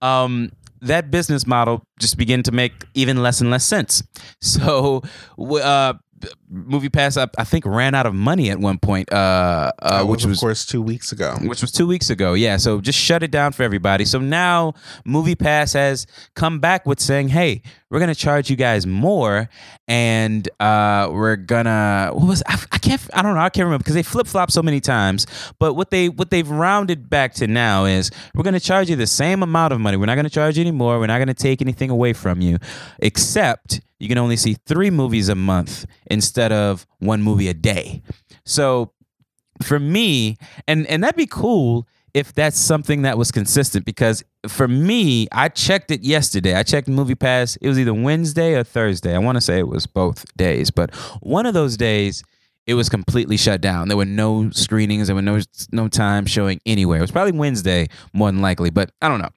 um, 0.00 0.52
that 0.80 1.10
business 1.10 1.46
model 1.46 1.86
just 1.98 2.18
began 2.18 2.42
to 2.42 2.52
make 2.52 2.72
even 2.94 3.22
less 3.22 3.40
and 3.40 3.50
less 3.50 3.64
sense. 3.64 4.02
So, 4.40 5.02
uh, 5.38 5.94
Movie 6.52 6.90
Pass, 6.90 7.16
I, 7.16 7.26
I 7.38 7.44
think, 7.44 7.64
ran 7.64 7.94
out 7.94 8.04
of 8.04 8.14
money 8.14 8.50
at 8.50 8.58
one 8.58 8.78
point, 8.78 9.10
uh, 9.10 9.72
uh, 9.80 10.04
which 10.04 10.24
of 10.24 10.30
was 10.30 10.40
course 10.40 10.66
two 10.66 10.82
weeks 10.82 11.10
ago. 11.10 11.36
which 11.42 11.62
was 11.62 11.72
two 11.72 11.86
weeks 11.86 12.10
ago. 12.10 12.34
Yeah, 12.34 12.58
so 12.58 12.80
just 12.80 12.98
shut 12.98 13.22
it 13.22 13.30
down 13.30 13.52
for 13.52 13.62
everybody. 13.62 14.04
So 14.04 14.18
now 14.18 14.74
Movie 15.06 15.34
Pass 15.34 15.72
has 15.72 16.06
come 16.34 16.60
back 16.60 16.84
with 16.84 17.00
saying, 17.00 17.28
"Hey, 17.28 17.62
we're 17.88 18.00
gonna 18.00 18.14
charge 18.14 18.50
you 18.50 18.56
guys 18.56 18.86
more, 18.86 19.48
and 19.88 20.48
uh, 20.60 21.08
we're 21.10 21.36
gonna 21.36 22.10
what 22.12 22.26
was 22.28 22.42
I, 22.46 22.54
I 22.72 22.78
can't 22.78 23.00
I 23.14 23.22
don't 23.22 23.34
know 23.34 23.40
I 23.40 23.48
can't 23.50 23.64
remember 23.64 23.82
because 23.82 23.94
they 23.94 24.02
flip 24.02 24.26
flop 24.26 24.50
so 24.50 24.62
many 24.62 24.80
times. 24.80 25.26
But 25.58 25.74
what 25.74 25.90
they 25.90 26.08
what 26.08 26.30
they've 26.30 26.48
rounded 26.48 27.08
back 27.08 27.34
to 27.34 27.46
now 27.46 27.86
is 27.86 28.10
we're 28.34 28.44
gonna 28.44 28.60
charge 28.60 28.90
you 28.90 28.96
the 28.96 29.06
same 29.06 29.42
amount 29.42 29.72
of 29.72 29.80
money. 29.80 29.96
We're 29.96 30.06
not 30.06 30.16
gonna 30.16 30.28
charge 30.30 30.58
you 30.58 30.62
anymore. 30.62 30.98
We're 30.98 31.06
not 31.06 31.18
gonna 31.18 31.32
take 31.34 31.62
anything 31.62 31.88
away 31.90 32.12
from 32.12 32.40
you, 32.42 32.58
except 32.98 33.80
you 33.98 34.08
can 34.08 34.18
only 34.18 34.36
see 34.36 34.54
three 34.66 34.90
movies 34.90 35.28
a 35.28 35.34
month 35.36 35.86
instead 36.10 36.41
of 36.50 36.86
one 36.98 37.22
movie 37.22 37.48
a 37.48 37.54
day. 37.54 38.02
So 38.44 38.92
for 39.62 39.78
me, 39.78 40.36
and 40.66 40.86
and 40.86 41.04
that'd 41.04 41.16
be 41.16 41.26
cool 41.26 41.86
if 42.14 42.34
that's 42.34 42.58
something 42.58 43.02
that 43.02 43.16
was 43.16 43.30
consistent 43.30 43.84
because 43.84 44.22
for 44.48 44.68
me, 44.68 45.28
I 45.32 45.48
checked 45.48 45.90
it 45.90 46.02
yesterday. 46.02 46.54
I 46.54 46.62
checked 46.62 46.88
Movie 46.88 47.14
Pass. 47.14 47.56
It 47.56 47.68
was 47.68 47.78
either 47.78 47.94
Wednesday 47.94 48.54
or 48.54 48.64
Thursday. 48.64 49.14
I 49.14 49.18
want 49.18 49.36
to 49.36 49.40
say 49.40 49.58
it 49.58 49.68
was 49.68 49.86
both 49.86 50.24
days, 50.36 50.70
but 50.70 50.94
one 51.20 51.46
of 51.46 51.54
those 51.54 51.76
days 51.76 52.22
it 52.66 52.74
was 52.74 52.88
completely 52.88 53.36
shut 53.36 53.60
down. 53.60 53.88
There 53.88 53.96
were 53.96 54.04
no 54.04 54.50
screenings. 54.50 55.08
There 55.08 55.16
were 55.16 55.22
no 55.22 55.40
no 55.72 55.88
time 55.88 56.26
showing 56.26 56.60
anywhere. 56.66 56.98
It 56.98 57.02
was 57.02 57.10
probably 57.10 57.32
Wednesday 57.32 57.88
more 58.12 58.30
than 58.30 58.40
likely, 58.40 58.70
but 58.70 58.92
I 59.00 59.08
don't 59.08 59.20
know. 59.20 59.30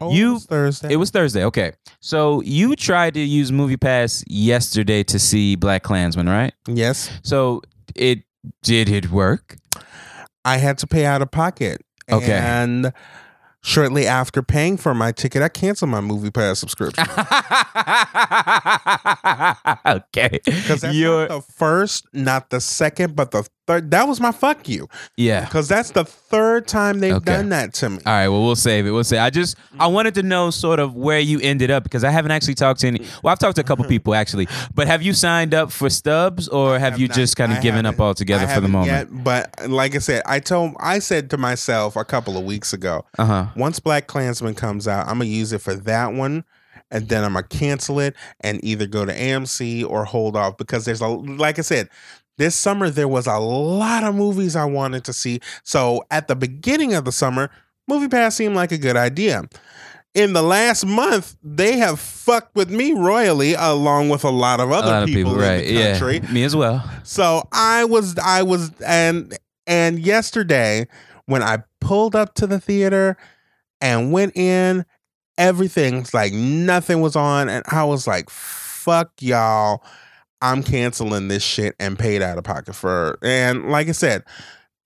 Oh, 0.00 0.12
you 0.12 0.30
it 0.30 0.34
was 0.34 0.46
Thursday. 0.46 0.92
it 0.92 0.96
was 0.96 1.10
Thursday. 1.10 1.44
Okay, 1.44 1.72
so 2.00 2.40
you 2.42 2.76
tried 2.76 3.14
to 3.14 3.20
use 3.20 3.52
Movie 3.52 3.76
Pass 3.76 4.24
yesterday 4.26 5.02
to 5.04 5.18
see 5.18 5.56
Black 5.56 5.82
Klansman, 5.82 6.28
right? 6.28 6.52
yes. 6.66 7.10
So 7.22 7.62
it 7.94 8.22
did 8.62 8.88
it 8.88 9.10
work? 9.10 9.56
I 10.44 10.56
had 10.58 10.78
to 10.78 10.86
pay 10.86 11.04
out 11.04 11.22
of 11.22 11.30
pocket. 11.30 11.82
Okay. 12.10 12.32
And 12.32 12.92
shortly 13.62 14.06
after 14.06 14.42
paying 14.42 14.76
for 14.76 14.94
my 14.94 15.12
ticket, 15.12 15.42
I 15.42 15.48
canceled 15.48 15.90
my 15.90 16.00
movie 16.00 16.30
pass 16.30 16.58
subscription. 16.58 17.04
okay. 19.86 20.40
Because 20.44 20.80
that's 20.80 20.94
You're, 20.94 21.28
not 21.28 21.46
the 21.46 21.52
first, 21.52 22.06
not 22.12 22.50
the 22.50 22.60
second, 22.60 23.14
but 23.14 23.30
the 23.32 23.46
third. 23.68 23.90
That 23.92 24.08
was 24.08 24.18
my 24.20 24.32
fuck 24.32 24.68
you. 24.68 24.88
yeah. 25.16 25.44
Because 25.44 25.68
that's 25.68 25.92
the 25.92 26.04
third 26.04 26.66
time 26.66 26.98
they've 26.98 27.14
Okay. 27.14 27.24
done 27.32 27.50
that 27.50 27.72
to 27.74 27.90
me. 27.90 27.98
All 28.04 28.12
right. 28.12 28.28
Well, 28.28 28.42
we'll 28.44 28.56
save 28.56 28.86
it. 28.86 28.90
We'll 28.90 29.04
say. 29.04 29.18
I 29.18 29.30
just 29.30 29.56
I 29.78 29.86
wanted 29.86 30.14
to 30.14 30.22
know 30.24 30.50
sort 30.50 30.80
of 30.80 30.94
where 30.96 31.20
you 31.20 31.38
ended 31.40 31.70
up 31.70 31.84
because 31.84 32.02
I 32.02 32.10
haven't 32.10 32.32
actually 32.32 32.54
talked 32.56 32.80
to 32.80 32.88
any. 32.88 33.06
Well, 33.22 33.30
I've 33.30 33.38
talked 33.38 33.54
to 33.56 33.60
a 33.60 33.64
couple 33.64 33.84
people 33.94 34.14
actually, 34.14 34.48
but 34.74 34.86
have 34.88 35.02
you 35.02 35.12
signed 35.12 35.54
up 35.54 35.70
for 35.70 35.88
Stubs 35.90 36.48
or 36.48 36.72
have, 36.78 36.92
have 36.94 37.00
you 37.00 37.06
not- 37.08 37.14
just 37.14 37.36
kind 37.36 37.52
I 37.52 37.56
of 37.58 37.62
given 37.62 37.86
up 37.86 38.00
altogether 38.00 38.46
for 38.48 38.60
the 38.60 38.68
moment? 38.68 38.90
Yet, 39.12 39.24
but 39.24 39.54
like 39.70 39.94
I 39.94 39.98
said, 39.98 40.22
I 40.26 40.40
told 40.40 40.74
I 40.80 40.98
said 40.98 41.30
to 41.30 41.36
myself 41.36 41.94
a 41.94 42.04
couple 42.04 42.36
of 42.36 42.44
weeks 42.44 42.72
ago, 42.72 43.04
Uh 43.18 43.24
huh. 43.26 43.46
once 43.54 43.78
Black 43.78 44.06
Klansman 44.08 44.54
comes 44.54 44.88
out, 44.88 45.06
I'm 45.06 45.18
gonna 45.18 45.26
use 45.26 45.52
it 45.52 45.60
for 45.60 45.74
that 45.74 46.14
one. 46.14 46.44
And 46.90 47.06
then 47.06 47.22
I'm 47.22 47.34
gonna 47.34 47.46
cancel 47.46 48.00
it 48.00 48.14
and 48.40 48.64
either 48.64 48.86
go 48.86 49.04
to 49.04 49.12
AMC 49.12 49.84
or 49.86 50.06
hold 50.06 50.34
off 50.36 50.56
because 50.56 50.86
there's 50.86 51.02
a 51.02 51.06
like 51.06 51.58
I 51.58 51.62
said, 51.62 51.90
this 52.38 52.56
summer 52.56 52.88
there 52.88 53.08
was 53.08 53.26
a 53.26 53.36
lot 53.38 54.04
of 54.04 54.14
movies 54.14 54.56
I 54.56 54.64
wanted 54.64 55.04
to 55.04 55.12
see. 55.12 55.40
So 55.64 56.04
at 56.10 56.28
the 56.28 56.36
beginning 56.36 56.94
of 56.94 57.04
the 57.04 57.12
summer, 57.12 57.50
Movie 57.86 58.08
Pass 58.08 58.36
seemed 58.36 58.54
like 58.54 58.72
a 58.72 58.78
good 58.78 58.96
idea. 58.96 59.42
In 60.14 60.32
the 60.32 60.42
last 60.42 60.86
month, 60.86 61.36
they 61.42 61.76
have 61.76 62.00
fucked 62.00 62.56
with 62.56 62.70
me 62.70 62.92
royally, 62.92 63.54
along 63.54 64.08
with 64.08 64.24
a 64.24 64.30
lot 64.30 64.58
of 64.58 64.72
other 64.72 64.88
lot 64.88 65.02
of 65.02 65.08
people, 65.08 65.32
people, 65.32 65.44
in 65.44 65.48
right? 65.48 65.66
the 65.66 65.82
country. 65.82 66.20
Yeah. 66.22 66.32
Me 66.32 66.44
as 66.44 66.56
well. 66.56 66.88
So 67.02 67.46
I 67.52 67.84
was 67.84 68.16
I 68.18 68.42
was 68.42 68.72
and 68.80 69.36
and 69.66 69.98
yesterday 69.98 70.86
when 71.26 71.42
I 71.42 71.58
pulled 71.80 72.16
up 72.16 72.34
to 72.34 72.46
the 72.46 72.58
theater 72.58 73.16
and 73.80 74.12
went 74.12 74.36
in, 74.36 74.86
everything's 75.36 76.14
like 76.14 76.32
nothing 76.32 77.00
was 77.00 77.14
on 77.14 77.48
and 77.48 77.64
I 77.68 77.84
was 77.84 78.06
like 78.06 78.30
fuck 78.30 79.12
y'all. 79.20 79.82
I'm 80.40 80.62
canceling 80.62 81.28
this 81.28 81.42
shit 81.42 81.74
and 81.78 81.98
paid 81.98 82.22
out 82.22 82.38
of 82.38 82.44
pocket 82.44 82.74
for 82.74 83.18
and 83.22 83.70
like 83.70 83.88
I 83.88 83.92
said, 83.92 84.24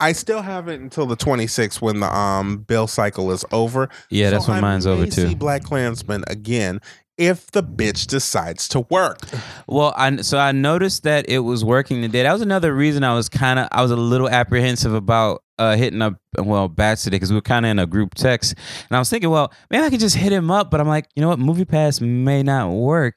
I 0.00 0.12
still 0.12 0.42
have 0.42 0.68
it 0.68 0.80
until 0.80 1.06
the 1.06 1.16
26th 1.16 1.80
when 1.80 2.00
the 2.00 2.14
um 2.14 2.58
bill 2.58 2.86
cycle 2.86 3.30
is 3.30 3.44
over. 3.52 3.88
Yeah, 4.10 4.30
that's 4.30 4.46
So 4.46 4.52
when 4.52 4.58
I 4.58 4.60
mine's 4.60 4.86
over 4.86 5.04
may 5.04 5.10
See 5.10 5.30
too. 5.30 5.36
Black 5.36 5.62
Klansman 5.62 6.24
again 6.26 6.80
if 7.18 7.50
the 7.50 7.62
bitch 7.62 8.06
decides 8.06 8.66
to 8.68 8.80
work. 8.90 9.18
Well, 9.66 9.92
I 9.96 10.16
so 10.16 10.38
I 10.38 10.52
noticed 10.52 11.02
that 11.04 11.28
it 11.28 11.40
was 11.40 11.64
working 11.64 12.02
today. 12.02 12.22
That 12.22 12.32
was 12.32 12.42
another 12.42 12.74
reason 12.74 13.04
I 13.04 13.14
was 13.14 13.28
kind 13.28 13.58
of 13.58 13.68
I 13.70 13.82
was 13.82 13.90
a 13.90 13.96
little 13.96 14.28
apprehensive 14.28 14.94
about 14.94 15.42
uh, 15.58 15.76
hitting 15.76 16.02
up 16.02 16.14
well 16.36 16.68
Bats 16.68 17.04
today 17.04 17.16
because 17.16 17.30
we 17.30 17.36
were 17.36 17.42
kind 17.42 17.66
of 17.66 17.70
in 17.70 17.78
a 17.78 17.86
group 17.86 18.14
text, 18.14 18.54
and 18.88 18.96
I 18.96 18.98
was 18.98 19.10
thinking, 19.10 19.30
well, 19.30 19.52
maybe 19.70 19.84
I 19.84 19.90
could 19.90 20.00
just 20.00 20.16
hit 20.16 20.32
him 20.32 20.50
up. 20.50 20.70
But 20.70 20.80
I'm 20.80 20.88
like, 20.88 21.06
you 21.14 21.22
know 21.22 21.28
what, 21.28 21.38
Movie 21.38 21.64
Pass 21.64 22.00
may 22.00 22.42
not 22.42 22.70
work, 22.70 23.14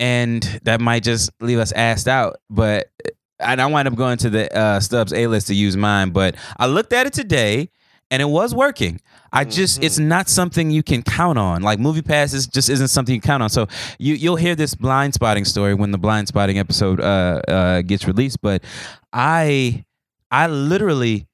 and 0.00 0.42
that 0.64 0.80
might 0.80 1.04
just 1.04 1.30
leave 1.40 1.58
us 1.58 1.70
asked 1.72 2.08
out. 2.08 2.38
But 2.48 2.90
and 3.38 3.60
I 3.60 3.66
wind 3.66 3.86
up 3.86 3.94
going 3.94 4.18
to 4.18 4.30
the 4.30 4.54
uh, 4.56 4.80
Stubs 4.80 5.12
A 5.12 5.26
list 5.28 5.46
to 5.48 5.54
use 5.54 5.76
mine. 5.76 6.10
But 6.10 6.34
I 6.58 6.66
looked 6.66 6.92
at 6.92 7.06
it 7.06 7.12
today, 7.12 7.70
and 8.10 8.20
it 8.20 8.28
was 8.28 8.54
working. 8.54 9.00
I 9.32 9.44
just 9.44 9.84
it's 9.84 9.98
not 9.98 10.28
something 10.28 10.70
you 10.72 10.82
can 10.82 11.02
count 11.02 11.38
on. 11.38 11.62
Like 11.62 11.78
movie 11.78 12.02
passes 12.02 12.48
just 12.48 12.68
isn't 12.68 12.88
something 12.88 13.14
you 13.14 13.20
count 13.20 13.42
on. 13.44 13.50
So 13.50 13.68
you 13.98 14.14
you'll 14.14 14.36
hear 14.36 14.56
this 14.56 14.74
Blindspotting 14.74 15.46
story 15.46 15.74
when 15.74 15.92
the 15.92 15.98
Blindspotting 15.98 16.56
episode 16.56 17.00
uh 17.00 17.40
uh 17.46 17.82
gets 17.82 18.08
released. 18.08 18.40
But 18.40 18.64
I 19.12 19.84
I 20.32 20.48
literally 20.48 21.28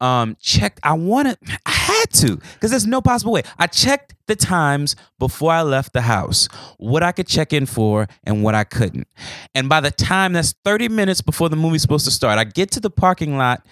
um 0.00 0.36
checked 0.40 0.80
I 0.82 0.94
wanted 0.94 1.38
I 1.66 1.70
had 1.70 2.10
to 2.14 2.36
because 2.36 2.70
there's 2.70 2.86
no 2.86 3.00
possible 3.00 3.32
way. 3.32 3.42
I 3.58 3.66
checked 3.66 4.14
the 4.26 4.36
times 4.36 4.96
before 5.18 5.52
I 5.52 5.62
left 5.62 5.92
the 5.92 6.02
house, 6.02 6.48
what 6.78 7.02
I 7.02 7.12
could 7.12 7.26
check 7.26 7.52
in 7.52 7.66
for 7.66 8.06
and 8.24 8.44
what 8.44 8.54
I 8.54 8.64
couldn't. 8.64 9.08
And 9.54 9.68
by 9.68 9.80
the 9.80 9.90
time 9.90 10.32
that's 10.32 10.54
30 10.64 10.88
minutes 10.88 11.20
before 11.20 11.48
the 11.48 11.56
movie's 11.56 11.82
supposed 11.82 12.04
to 12.04 12.10
start, 12.12 12.38
I 12.38 12.44
get 12.44 12.70
to 12.72 12.80
the 12.80 12.90
parking 12.90 13.36
lot, 13.36 13.66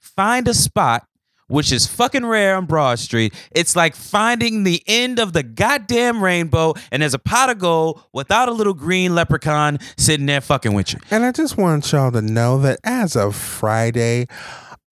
find 0.00 0.46
a 0.46 0.54
spot 0.54 1.06
which 1.46 1.72
is 1.72 1.86
fucking 1.86 2.24
rare 2.24 2.56
on 2.56 2.66
Broad 2.66 2.98
Street. 2.98 3.34
It's 3.50 3.76
like 3.76 3.94
finding 3.94 4.64
the 4.64 4.82
end 4.86 5.18
of 5.18 5.32
the 5.32 5.42
goddamn 5.42 6.22
rainbow, 6.22 6.74
and 6.90 7.02
there's 7.02 7.14
a 7.14 7.18
pot 7.18 7.50
of 7.50 7.58
gold 7.58 8.02
without 8.12 8.48
a 8.48 8.52
little 8.52 8.74
green 8.74 9.14
leprechaun 9.14 9.78
sitting 9.96 10.26
there 10.26 10.40
fucking 10.40 10.72
with 10.72 10.92
you. 10.92 11.00
And 11.10 11.24
I 11.24 11.32
just 11.32 11.56
want 11.56 11.90
y'all 11.92 12.12
to 12.12 12.22
know 12.22 12.58
that 12.60 12.80
as 12.84 13.16
of 13.16 13.36
Friday, 13.36 14.26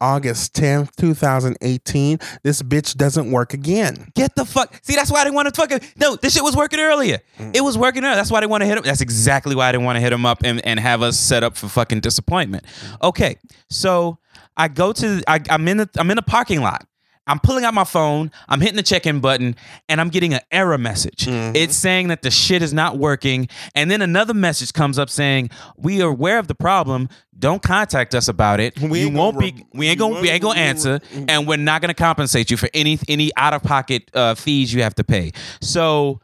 August 0.02 0.52
10th, 0.54 0.96
2018, 0.96 2.18
this 2.42 2.60
bitch 2.60 2.96
doesn't 2.96 3.30
work 3.30 3.54
again. 3.54 4.10
Get 4.16 4.34
the 4.34 4.44
fuck. 4.44 4.74
See, 4.82 4.96
that's 4.96 5.12
why 5.12 5.20
I 5.20 5.24
didn't 5.24 5.36
want 5.36 5.54
to 5.54 5.60
fucking. 5.60 5.78
No, 5.96 6.16
this 6.16 6.34
shit 6.34 6.42
was 6.42 6.56
working 6.56 6.80
earlier. 6.80 7.20
Mm. 7.38 7.54
It 7.54 7.60
was 7.60 7.78
working 7.78 8.02
earlier. 8.02 8.16
That's 8.16 8.30
why 8.30 8.38
I 8.38 8.40
didn't 8.40 8.50
want 8.50 8.62
to 8.62 8.66
hit 8.66 8.78
him. 8.78 8.84
That's 8.84 9.00
exactly 9.00 9.54
why 9.54 9.68
I 9.68 9.72
didn't 9.72 9.84
want 9.84 9.96
to 9.96 10.00
hit 10.00 10.12
him 10.12 10.26
up 10.26 10.40
and, 10.42 10.64
and 10.66 10.80
have 10.80 11.02
us 11.02 11.18
set 11.18 11.44
up 11.44 11.56
for 11.56 11.68
fucking 11.68 12.00
disappointment. 12.00 12.64
Mm. 12.64 13.08
Okay, 13.08 13.36
so 13.70 14.18
I 14.56 14.66
go 14.66 14.92
to. 14.92 15.22
I, 15.28 15.40
I'm 15.48 15.68
in 15.68 15.76
the. 15.76 15.90
I'm 15.96 16.10
in 16.10 16.16
the 16.16 16.22
parking 16.22 16.60
lot. 16.60 16.84
I'm 17.26 17.38
pulling 17.38 17.64
out 17.64 17.72
my 17.72 17.84
phone. 17.84 18.32
I'm 18.48 18.60
hitting 18.60 18.76
the 18.76 18.82
check-in 18.82 19.20
button, 19.20 19.54
and 19.88 20.00
I'm 20.00 20.08
getting 20.08 20.34
an 20.34 20.40
error 20.50 20.76
message. 20.76 21.28
It's 21.28 21.76
saying 21.76 22.08
that 22.08 22.22
the 22.22 22.30
shit 22.32 22.62
is 22.62 22.72
not 22.72 22.98
working, 22.98 23.48
and 23.74 23.90
then 23.90 24.02
another 24.02 24.34
message 24.34 24.72
comes 24.72 24.98
up 24.98 25.08
saying, 25.08 25.50
"We 25.76 26.02
are 26.02 26.08
aware 26.10 26.38
of 26.38 26.48
the 26.48 26.54
problem. 26.56 27.08
Don't 27.38 27.62
contact 27.62 28.14
us 28.14 28.26
about 28.28 28.58
it. 28.60 28.78
We 28.80 29.06
won't 29.06 29.36
gonna 29.36 29.52
be. 29.52 29.52
re- 29.58 29.66
We 29.74 29.88
ain't 29.88 29.98
gonna. 30.00 30.20
We 30.20 30.30
ain't 30.30 30.42
gonna 30.42 30.58
answer, 30.58 31.00
and 31.28 31.46
we're 31.46 31.58
not 31.58 31.80
gonna 31.80 31.94
compensate 31.94 32.50
you 32.50 32.56
for 32.56 32.68
any 32.74 32.98
any 33.08 33.30
out 33.36 33.54
of 33.54 33.62
pocket 33.62 34.10
uh, 34.14 34.34
fees 34.34 34.72
you 34.74 34.82
have 34.82 34.94
to 34.96 35.04
pay." 35.04 35.30
So 35.60 36.20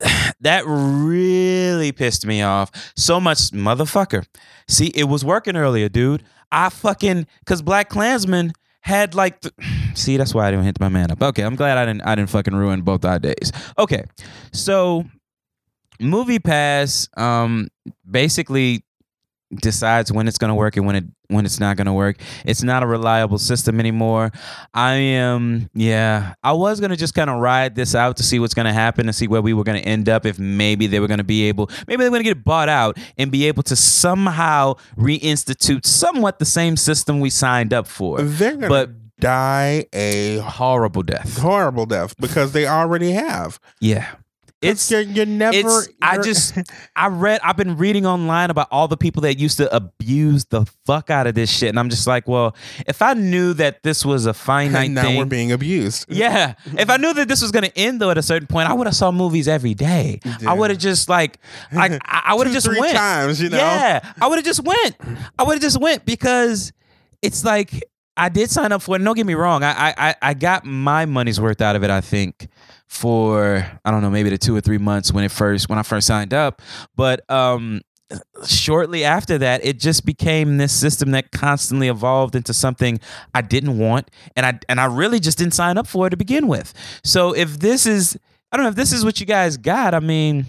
that 0.40 0.64
really 0.66 1.92
pissed 1.92 2.26
me 2.26 2.42
off 2.42 2.70
so 2.96 3.20
much, 3.20 3.50
motherfucker. 3.50 4.24
See, 4.68 4.86
it 4.94 5.04
was 5.04 5.24
working 5.24 5.56
earlier, 5.56 5.88
dude. 5.88 6.22
I 6.50 6.68
fucking 6.70 7.26
because 7.40 7.62
Black 7.62 7.88
Klansman 7.88 8.52
had 8.82 9.14
like. 9.14 9.42
See, 9.94 10.16
that's 10.16 10.34
why 10.34 10.46
I 10.46 10.50
didn't 10.50 10.64
hit 10.64 10.80
my 10.80 10.88
man 10.88 11.10
up. 11.10 11.22
Okay, 11.22 11.42
I'm 11.42 11.56
glad 11.56 11.78
I 11.78 11.86
didn't. 11.86 12.02
I 12.02 12.14
didn't 12.14 12.30
fucking 12.30 12.54
ruin 12.54 12.82
both 12.82 13.04
our 13.04 13.18
days. 13.18 13.52
Okay, 13.78 14.04
so 14.52 15.04
Movie 16.00 16.38
Pass, 16.38 17.08
um, 17.16 17.68
basically 18.08 18.84
decides 19.60 20.10
when 20.12 20.28
it's 20.28 20.38
gonna 20.38 20.54
work 20.54 20.76
and 20.76 20.86
when 20.86 20.96
it 20.96 21.04
when 21.28 21.44
it's 21.46 21.58
not 21.60 21.76
gonna 21.76 21.94
work. 21.94 22.16
It's 22.44 22.62
not 22.62 22.82
a 22.82 22.86
reliable 22.86 23.38
system 23.38 23.78
anymore. 23.80 24.30
I 24.74 24.92
am 24.94 25.68
yeah. 25.74 26.34
I 26.42 26.52
was 26.52 26.80
gonna 26.80 26.96
just 26.96 27.14
kind 27.14 27.28
of 27.30 27.38
ride 27.40 27.74
this 27.74 27.94
out 27.94 28.16
to 28.18 28.22
see 28.22 28.38
what's 28.38 28.54
gonna 28.54 28.72
happen 28.72 29.06
and 29.06 29.14
see 29.14 29.28
where 29.28 29.42
we 29.42 29.52
were 29.54 29.64
gonna 29.64 29.78
end 29.80 30.08
up 30.08 30.26
if 30.26 30.38
maybe 30.38 30.86
they 30.86 31.00
were 31.00 31.08
gonna 31.08 31.24
be 31.24 31.44
able 31.48 31.70
maybe 31.86 32.02
they 32.02 32.08
were 32.10 32.16
gonna 32.16 32.24
get 32.24 32.44
bought 32.44 32.68
out 32.68 32.98
and 33.18 33.30
be 33.30 33.46
able 33.46 33.62
to 33.64 33.76
somehow 33.76 34.74
reinstitute 34.96 35.84
somewhat 35.86 36.38
the 36.38 36.44
same 36.44 36.76
system 36.76 37.20
we 37.20 37.30
signed 37.30 37.72
up 37.72 37.86
for. 37.86 38.20
They're 38.22 38.50
going 38.50 38.62
to 38.62 38.68
But 38.68 38.90
die 39.20 39.86
a 39.92 40.38
horrible 40.38 41.02
death. 41.02 41.38
horrible 41.38 41.86
death 41.86 42.16
because 42.18 42.52
they 42.52 42.66
already 42.66 43.12
have. 43.12 43.60
Yeah. 43.80 44.08
It's 44.62 44.90
you're, 44.90 45.00
you're 45.00 45.26
never. 45.26 45.56
it's 45.56 45.88
I 46.00 46.14
you're- 46.14 46.24
just 46.24 46.56
I 46.96 47.08
read 47.08 47.40
I've 47.42 47.56
been 47.56 47.76
reading 47.76 48.06
online 48.06 48.50
about 48.50 48.68
all 48.70 48.88
the 48.88 48.96
people 48.96 49.22
that 49.22 49.38
used 49.38 49.56
to 49.58 49.74
abuse 49.74 50.44
the 50.46 50.66
fuck 50.86 51.10
out 51.10 51.26
of 51.26 51.34
this 51.34 51.50
shit, 51.50 51.68
and 51.68 51.78
I'm 51.78 51.90
just 51.90 52.06
like, 52.06 52.28
well, 52.28 52.54
if 52.86 53.02
I 53.02 53.14
knew 53.14 53.52
that 53.54 53.82
this 53.82 54.04
was 54.04 54.26
a 54.26 54.34
finite 54.34 54.86
and 54.86 54.94
now 54.94 55.02
thing, 55.02 55.18
we're 55.18 55.24
being 55.24 55.52
abused. 55.52 56.06
yeah, 56.08 56.54
if 56.78 56.88
I 56.88 56.96
knew 56.96 57.12
that 57.14 57.28
this 57.28 57.42
was 57.42 57.50
gonna 57.50 57.72
end 57.76 58.00
though 58.00 58.10
at 58.10 58.18
a 58.18 58.22
certain 58.22 58.46
point, 58.46 58.68
I 58.68 58.72
would 58.72 58.86
have 58.86 58.96
saw 58.96 59.10
movies 59.10 59.48
every 59.48 59.74
day. 59.74 60.20
I 60.46 60.54
would 60.54 60.70
have 60.70 60.78
just 60.78 61.08
like 61.08 61.38
like 61.72 61.92
I, 62.04 62.22
I 62.26 62.34
would 62.34 62.46
have 62.46 62.54
just 62.54 62.66
three 62.66 62.80
went 62.80 62.96
times, 62.96 63.40
you 63.40 63.48
know? 63.48 63.56
Yeah, 63.56 64.12
I 64.20 64.26
would 64.28 64.36
have 64.36 64.44
just 64.44 64.62
went. 64.64 64.96
I 65.38 65.42
would 65.42 65.54
have 65.54 65.62
just 65.62 65.80
went 65.80 66.04
because 66.04 66.72
it's 67.20 67.44
like 67.44 67.84
I 68.16 68.28
did 68.28 68.50
sign 68.50 68.72
up 68.72 68.82
for 68.82 68.96
it. 68.96 68.98
Don't 69.00 69.16
get 69.16 69.26
me 69.26 69.34
wrong. 69.34 69.64
I 69.64 69.94
I 69.96 70.14
I- 70.20 70.34
got 70.34 70.64
my 70.64 71.06
money's 71.06 71.40
worth 71.40 71.60
out 71.60 71.76
of 71.76 71.82
it. 71.84 71.90
I 71.90 72.00
think 72.00 72.48
for 72.86 73.66
I 73.84 73.90
don't 73.90 74.02
know 74.02 74.10
maybe 74.10 74.30
the 74.30 74.38
two 74.38 74.54
or 74.54 74.60
three 74.60 74.78
months 74.78 75.12
when 75.12 75.24
it 75.24 75.30
first 75.30 75.68
when 75.68 75.78
I 75.78 75.82
first 75.82 76.06
signed 76.06 76.34
up, 76.34 76.60
but 76.96 77.28
um 77.30 77.80
shortly 78.46 79.04
after 79.04 79.38
that 79.38 79.64
it 79.64 79.78
just 79.80 80.04
became 80.04 80.58
this 80.58 80.72
system 80.72 81.12
that 81.12 81.30
constantly 81.32 81.88
evolved 81.88 82.34
into 82.36 82.52
something 82.52 83.00
I 83.34 83.40
didn't 83.40 83.78
want 83.78 84.10
and 84.36 84.44
I 84.44 84.58
and 84.68 84.78
I 84.78 84.84
really 84.84 85.18
just 85.18 85.38
didn't 85.38 85.54
sign 85.54 85.78
up 85.78 85.86
for 85.86 86.06
it 86.06 86.10
to 86.10 86.16
begin 86.18 86.46
with. 86.48 86.74
So 87.04 87.32
if 87.34 87.58
this 87.60 87.86
is 87.86 88.18
I 88.50 88.56
don't 88.58 88.64
know 88.64 88.70
if 88.70 88.76
this 88.76 88.92
is 88.92 89.02
what 89.02 89.18
you 89.20 89.24
guys 89.24 89.56
got, 89.56 89.94
I 89.94 90.00
mean 90.00 90.44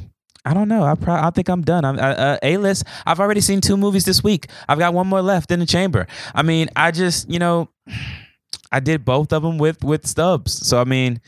I 0.45 0.53
don't 0.53 0.67
know. 0.67 0.83
I 0.83 0.95
pro- 0.95 1.13
I 1.15 1.29
think 1.29 1.47
I'm 1.49 1.61
done. 1.61 1.85
I'm 1.85 1.97
uh, 1.99 2.37
A 2.43 2.57
list. 2.57 2.83
I've 3.05 3.19
already 3.19 3.41
seen 3.41 3.61
two 3.61 3.77
movies 3.77 4.05
this 4.05 4.23
week. 4.23 4.47
I've 4.67 4.79
got 4.79 4.93
one 4.93 5.07
more 5.07 5.21
left 5.21 5.51
in 5.51 5.59
the 5.59 5.65
chamber. 5.65 6.05
I 6.35 6.41
mean, 6.41 6.69
I 6.75 6.91
just 6.91 7.29
you 7.29 7.39
know, 7.39 7.69
I 8.71 8.79
did 8.79 9.05
both 9.05 9.31
of 9.31 9.43
them 9.43 9.57
with 9.57 9.83
with 9.83 10.05
stubs. 10.05 10.51
So 10.67 10.81
I 10.81 10.83
mean, 10.83 11.21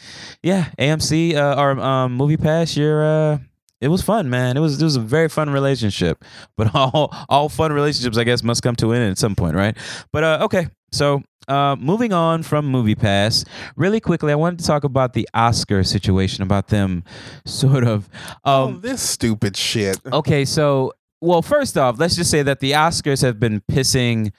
yeah, 0.44 0.70
AMC 0.78 1.36
uh, 1.36 1.56
or 1.58 1.80
um, 1.80 2.16
Movie 2.16 2.38
Pass. 2.38 2.76
You're 2.76 3.04
uh, 3.06 3.38
it 3.82 3.88
was 3.88 4.02
fun, 4.02 4.30
man. 4.30 4.58
It 4.58 4.60
was 4.60 4.82
it 4.82 4.84
was 4.84 4.96
a 4.96 5.02
very 5.02 5.30
fun 5.30 5.50
relationship. 5.50 6.24
But 6.58 6.72
all 6.76 7.14
all 7.30 7.48
fun 7.50 7.72
relationships, 7.72 8.18
I 8.18 8.24
guess, 8.24 8.44
must 8.44 8.64
come 8.64 8.76
to 8.78 8.92
an 8.92 9.02
end 9.02 9.12
at 9.12 9.18
some 9.18 9.36
point, 9.36 9.56
right? 9.56 9.78
But 10.12 10.24
uh, 10.24 10.40
okay, 10.44 10.68
so. 10.96 11.24
Uh, 11.48 11.76
moving 11.76 12.12
on 12.12 12.42
from 12.42 12.66
Movie 12.66 12.96
Pass, 12.96 13.46
really 13.76 14.00
quickly, 14.00 14.32
I 14.32 14.36
wanted 14.36 14.58
to 14.62 14.66
talk 14.66 14.84
about 14.84 15.14
the 15.14 15.30
Oscar 15.36 15.84
situation, 15.84 16.42
about 16.42 16.70
them 16.70 17.04
sort 17.46 17.84
of 17.84 18.10
Oh, 18.44 18.70
um, 18.70 18.82
this 18.82 19.00
stupid 19.04 19.56
shit. 19.56 20.00
Okay, 20.12 20.44
so 20.44 20.94
well, 21.22 21.44
first 21.44 21.78
off, 21.78 22.00
let's 22.00 22.16
just 22.16 22.32
say 22.32 22.42
that 22.42 22.62
the 22.62 22.72
Oscars 22.72 23.22
have 23.22 23.40
been 23.40 23.62
pissing. 23.72 24.32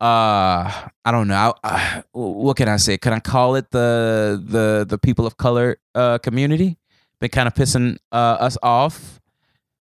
Uh, 0.00 0.70
I 1.04 1.10
don't 1.10 1.28
know. 1.28 1.54
Uh, 1.62 2.02
what 2.12 2.56
can 2.56 2.68
I 2.68 2.76
say? 2.76 2.96
Can 2.98 3.12
I 3.12 3.20
call 3.20 3.56
it 3.56 3.70
the 3.72 4.40
the 4.44 4.86
the 4.88 4.98
people 4.98 5.26
of 5.26 5.36
color 5.36 5.78
uh, 5.96 6.18
community? 6.18 6.78
Been 7.20 7.30
kind 7.30 7.46
of 7.46 7.54
pissing 7.54 7.98
uh, 8.12 8.36
us 8.38 8.58
off 8.62 9.20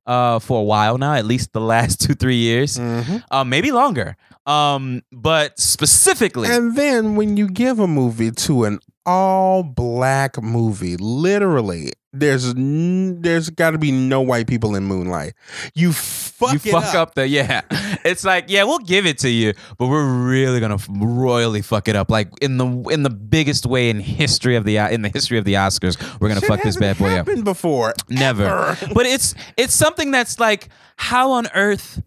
uh, 0.09 0.39
for 0.41 0.59
a 0.59 0.63
while 0.65 0.97
now, 0.97 1.13
at 1.13 1.25
least 1.25 1.53
the 1.53 1.61
last 1.73 2.01
two 2.01 2.15
three 2.17 2.41
years, 2.41 2.77
Mhm. 2.81 3.21
uh, 3.29 3.43
maybe 3.45 3.69
longer. 3.71 4.17
Um, 4.49 5.03
but 5.13 5.59
specifically, 5.59 6.49
And 6.49 6.73
then 6.75 7.15
when 7.15 7.37
you 7.37 7.45
give 7.47 7.77
a 7.77 7.85
movie 7.87 8.31
to 8.49 8.65
an 8.65 8.79
all 9.09 9.63
black 9.63 10.41
movie, 10.41 10.95
literally, 10.97 11.91
there's 12.13 12.45
n- 12.53 13.21
there's 13.21 13.49
got 13.49 13.71
to 13.71 13.77
be 13.77 13.91
no 13.91 14.21
white 14.21 14.47
people 14.47 14.75
in 14.75 14.83
Moonlight. 14.83 15.33
You 15.73 15.91
fuck 15.93 16.53
you 16.53 16.59
fuck 16.59 16.83
up. 16.95 17.09
up. 17.09 17.15
the 17.15 17.27
yeah. 17.27 17.61
It's 18.05 18.23
like 18.23 18.45
yeah, 18.47 18.63
we'll 18.63 18.79
give 18.79 19.05
it 19.05 19.17
to 19.19 19.29
you, 19.29 19.53
but 19.77 19.87
we're 19.87 20.05
really 20.05 20.59
gonna 20.61 20.77
royally 20.89 21.61
fuck 21.61 21.87
it 21.89 21.95
up, 21.97 22.09
like 22.09 22.29
in 22.41 22.57
the 22.57 22.65
in 22.91 23.03
the 23.03 23.09
biggest 23.09 23.65
way 23.65 23.89
in 23.89 23.99
history 23.99 24.55
of 24.55 24.63
the 24.63 24.79
uh, 24.79 24.89
in 24.89 25.01
the 25.01 25.09
history 25.09 25.37
of 25.37 25.43
the 25.43 25.55
Oscars. 25.55 25.97
We're 26.19 26.29
gonna 26.29 26.39
Shit 26.39 26.47
fuck 26.49 26.61
this 26.61 26.77
bad 26.77 26.97
boy 26.97 27.07
up. 27.09 27.27
happened 27.27 27.43
before. 27.43 27.93
Never. 28.09 28.45
ever. 28.45 28.93
but 28.93 29.05
it's 29.05 29.35
it's 29.57 29.73
something 29.73 30.11
that's 30.11 30.39
like 30.39 30.69
how 30.95 31.31
on 31.31 31.47
earth 31.53 32.01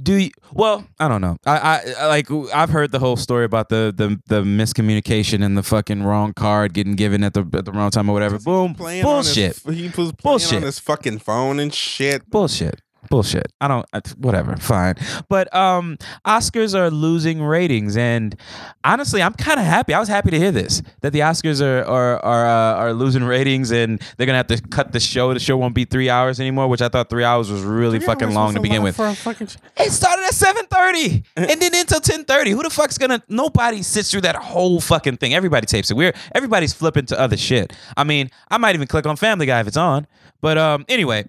do 0.00 0.14
you 0.14 0.30
well 0.52 0.84
i 0.98 1.08
don't 1.08 1.20
know. 1.20 1.36
I, 1.46 1.80
I 1.98 2.06
like 2.06 2.28
i've 2.54 2.70
heard 2.70 2.92
the 2.92 2.98
whole 2.98 3.16
story 3.16 3.44
about 3.44 3.68
the 3.68 3.92
the 3.96 4.20
the 4.26 4.42
miscommunication 4.42 5.44
and 5.44 5.56
the 5.56 5.62
fucking 5.62 6.02
wrong 6.02 6.34
card 6.34 6.74
getting 6.74 6.96
given 6.96 7.24
at 7.24 7.34
the 7.34 7.40
at 7.54 7.64
the 7.64 7.72
wrong 7.72 7.90
time 7.90 8.08
or 8.08 8.12
whatever. 8.12 8.38
Boom. 8.38 8.74
Playing 8.74 9.04
bullshit. 9.04 9.56
his, 9.62 9.74
he 9.76 9.84
was 9.88 9.94
playing 9.94 10.12
Bullshit. 10.22 10.56
on 10.56 10.62
his 10.62 10.78
fucking 10.78 11.18
phone 11.20 11.60
and 11.60 11.72
shit. 11.72 12.28
bullshit 12.28 12.80
bullshit. 13.10 13.52
I 13.60 13.68
don't 13.68 13.86
whatever 14.18 14.56
fine. 14.56 14.94
But 15.28 15.54
um 15.54 15.98
oscars 16.26 16.74
are 16.74 16.90
losing 16.90 17.42
ratings 17.42 17.96
and 17.96 18.36
honestly 18.84 19.22
i'm 19.22 19.34
kind 19.34 19.58
of 19.60 19.66
happy. 19.66 19.94
I 19.94 20.00
was 20.00 20.08
happy 20.08 20.30
to 20.30 20.38
hear 20.38 20.52
this 20.52 20.82
that 21.00 21.12
the 21.12 21.20
oscars 21.20 21.60
are 21.60 21.84
are 21.84 22.18
are, 22.24 22.46
uh, 22.46 22.76
are 22.76 22.92
losing 22.92 23.24
ratings 23.24 23.70
and 23.70 24.00
they're 24.16 24.26
gonna 24.26 24.38
have 24.38 24.46
to 24.48 24.60
cut 24.60 24.92
the 24.92 25.00
show. 25.00 25.32
The 25.34 25.40
show 25.40 25.56
won't 25.56 25.74
be 25.74 25.84
three 25.84 26.08
hours 26.10 26.40
anymore 26.40 26.68
which 26.68 26.82
i 26.82 26.88
thought 26.88 27.10
three 27.10 27.24
hours 27.24 27.50
was 27.50 27.62
really 27.62 28.00
fucking 28.00 28.32
long 28.32 28.54
to 28.54 28.60
begin 28.60 28.82
with. 28.82 28.96
fucking, 28.96 29.48
it 29.76 29.90
started 29.90 30.24
at 30.24 30.32
7.30 30.32 31.24
and 31.36 31.60
then 31.60 31.74
until 31.74 32.00
10.30 32.00 32.50
who 32.50 32.62
the 32.62 32.70
fuck's 32.70 32.98
gonna 32.98 33.22
nobody 33.28 33.82
sits 33.82 34.10
through 34.10 34.22
that 34.22 34.36
whole 34.36 34.80
fucking 34.80 35.16
thing. 35.16 35.34
Everybody 35.34 35.66
tapes 35.66 35.90
it. 35.90 35.94
We're 35.94 36.12
everybody's 36.34 36.72
flipping 36.72 37.06
to 37.06 37.18
other 37.18 37.36
shit. 37.36 37.72
I 37.96 38.04
mean 38.04 38.30
i 38.50 38.58
might 38.58 38.74
even 38.74 38.86
click 38.88 39.06
on 39.06 39.16
family 39.16 39.46
guy 39.46 39.60
if 39.60 39.66
it's 39.66 39.76
on 39.76 40.06
but 40.42 40.58
um 40.58 40.84
anyway 40.88 41.24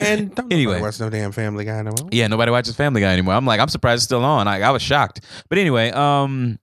and 0.00 0.34
don't 0.34 0.52
Anyway. 0.52 0.80
watch 0.80 1.00
no 1.00 1.08
damn 1.08 1.32
Family 1.32 1.64
Guy 1.64 1.80
no 1.82 1.92
more. 1.98 2.08
yeah 2.12 2.26
nobody 2.26 2.50
watches 2.50 2.76
family 2.76 3.00
guy 3.00 3.12
anymore 3.12 3.34
i'm 3.34 3.46
like 3.46 3.60
i'm 3.60 3.68
surprised 3.68 3.98
it's 4.00 4.04
still 4.04 4.24
on 4.24 4.46
i, 4.48 4.60
I 4.60 4.70
was 4.70 4.82
shocked 4.82 5.24
but 5.48 5.58
anyway 5.58 5.90
um 5.92 6.58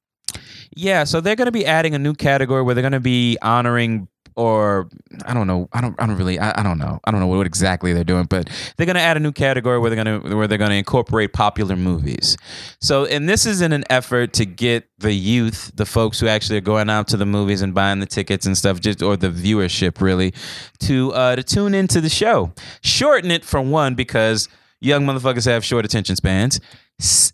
yeah 0.75 1.03
so 1.05 1.21
they're 1.21 1.35
gonna 1.35 1.51
be 1.51 1.65
adding 1.65 1.95
a 1.95 1.99
new 1.99 2.13
category 2.13 2.61
where 2.61 2.75
they're 2.75 2.81
gonna 2.83 2.99
be 2.99 3.37
honoring 3.41 4.07
or 4.39 4.87
I 5.25 5.33
don't 5.33 5.47
know. 5.47 5.67
I 5.73 5.81
don't. 5.81 6.01
I 6.01 6.07
don't 6.07 6.15
really. 6.15 6.39
I, 6.39 6.61
I 6.61 6.63
don't 6.63 6.77
know. 6.77 7.01
I 7.03 7.11
don't 7.11 7.19
know 7.19 7.27
what 7.27 7.45
exactly 7.45 7.91
they're 7.91 8.05
doing, 8.05 8.23
but 8.23 8.49
they're 8.77 8.85
gonna 8.85 8.99
add 8.99 9.17
a 9.17 9.19
new 9.19 9.33
category 9.33 9.77
where 9.79 9.89
they're 9.89 10.01
gonna 10.01 10.35
where 10.37 10.47
they're 10.47 10.57
gonna 10.57 10.75
incorporate 10.75 11.33
popular 11.33 11.75
movies. 11.75 12.37
So, 12.79 13.03
and 13.05 13.27
this 13.27 13.45
is 13.45 13.59
in 13.59 13.73
an 13.73 13.83
effort 13.89 14.31
to 14.33 14.45
get 14.45 14.87
the 14.97 15.13
youth, 15.13 15.73
the 15.75 15.85
folks 15.85 16.21
who 16.21 16.27
actually 16.27 16.57
are 16.57 16.61
going 16.61 16.89
out 16.89 17.09
to 17.09 17.17
the 17.17 17.25
movies 17.25 17.61
and 17.61 17.73
buying 17.73 17.99
the 17.99 18.05
tickets 18.05 18.45
and 18.45 18.57
stuff, 18.57 18.79
just 18.79 19.03
or 19.03 19.17
the 19.17 19.29
viewership 19.29 19.99
really, 19.99 20.33
to 20.79 21.11
uh, 21.11 21.35
to 21.35 21.43
tune 21.43 21.75
into 21.75 21.99
the 21.99 22.09
show. 22.09 22.53
Shorten 22.81 23.31
it 23.31 23.43
for 23.43 23.59
one 23.59 23.93
because 23.93 24.47
young 24.79 25.05
motherfuckers 25.05 25.45
have 25.45 25.65
short 25.65 25.83
attention 25.83 26.15
spans, 26.15 26.61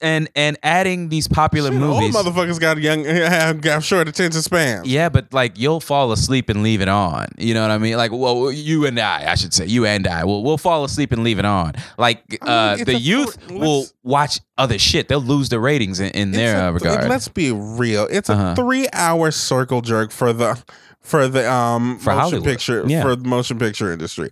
and 0.01 0.29
and 0.35 0.57
adding 0.61 1.09
these 1.09 1.27
popular 1.27 1.71
Shit, 1.71 1.79
movies. 1.79 2.15
Old 2.15 2.25
motherfuckers 2.25 2.59
got 2.59 2.77
young, 2.77 3.03
have 3.05 3.61
got 3.61 3.83
short 3.83 4.07
attention 4.07 4.41
spans. 4.41 4.87
Yeah, 4.87 5.09
but 5.09 5.33
like 5.33 5.57
you'll 5.57 5.79
fall 5.79 6.11
asleep 6.11 6.49
and 6.49 6.61
leave 6.61 6.81
it 6.81 6.87
on. 6.87 7.27
You 7.37 7.53
know 7.55 7.61
what 7.63 7.71
I 7.71 7.77
mean? 7.79 7.97
Like, 7.97 8.11
well, 8.11 8.51
you 8.51 8.85
and 8.85 8.99
I, 8.99 9.31
I 9.31 9.35
should 9.35 9.53
say, 9.53 9.65
you 9.65 9.85
and 9.85 10.07
I, 10.07 10.23
will 10.23 10.43
we'll 10.43 10.57
fall 10.59 10.83
asleep 10.83 11.11
and 11.11 11.23
leave 11.23 11.39
it 11.39 11.45
on. 11.45 11.73
Like, 11.97 12.37
I 12.43 12.75
mean, 12.75 12.81
uh, 12.81 12.83
the 12.85 12.95
youth 12.99 13.41
four- 13.47 13.57
will 13.59 13.85
watch 14.03 14.39
other 14.57 14.77
shit. 14.77 15.07
They'll 15.07 15.19
lose 15.19 15.49
the 15.49 15.59
ratings 15.59 15.99
in, 15.99 16.11
in 16.11 16.31
their 16.31 16.57
a- 16.65 16.67
uh, 16.67 16.71
regard. 16.71 17.09
Let's 17.09 17.27
be 17.27 17.51
real. 17.51 18.07
It's 18.11 18.29
Uh-huh. 18.29 18.53
a 18.53 18.55
three-hour 18.55 19.31
circle 19.31 19.81
jerk 19.81 20.11
for 20.11 20.31
the 20.31 20.61
for 21.05 21.27
the 21.27 21.49
um 21.51 21.97
For 21.99 22.09
motion 22.09 22.19
Hollywood. 22.19 22.43
picture 22.45 22.83
Yeah. 22.87 23.01
for 23.03 23.15
the 23.15 23.27
motion 23.27 23.57
picture 23.59 23.91
industry. 23.93 24.31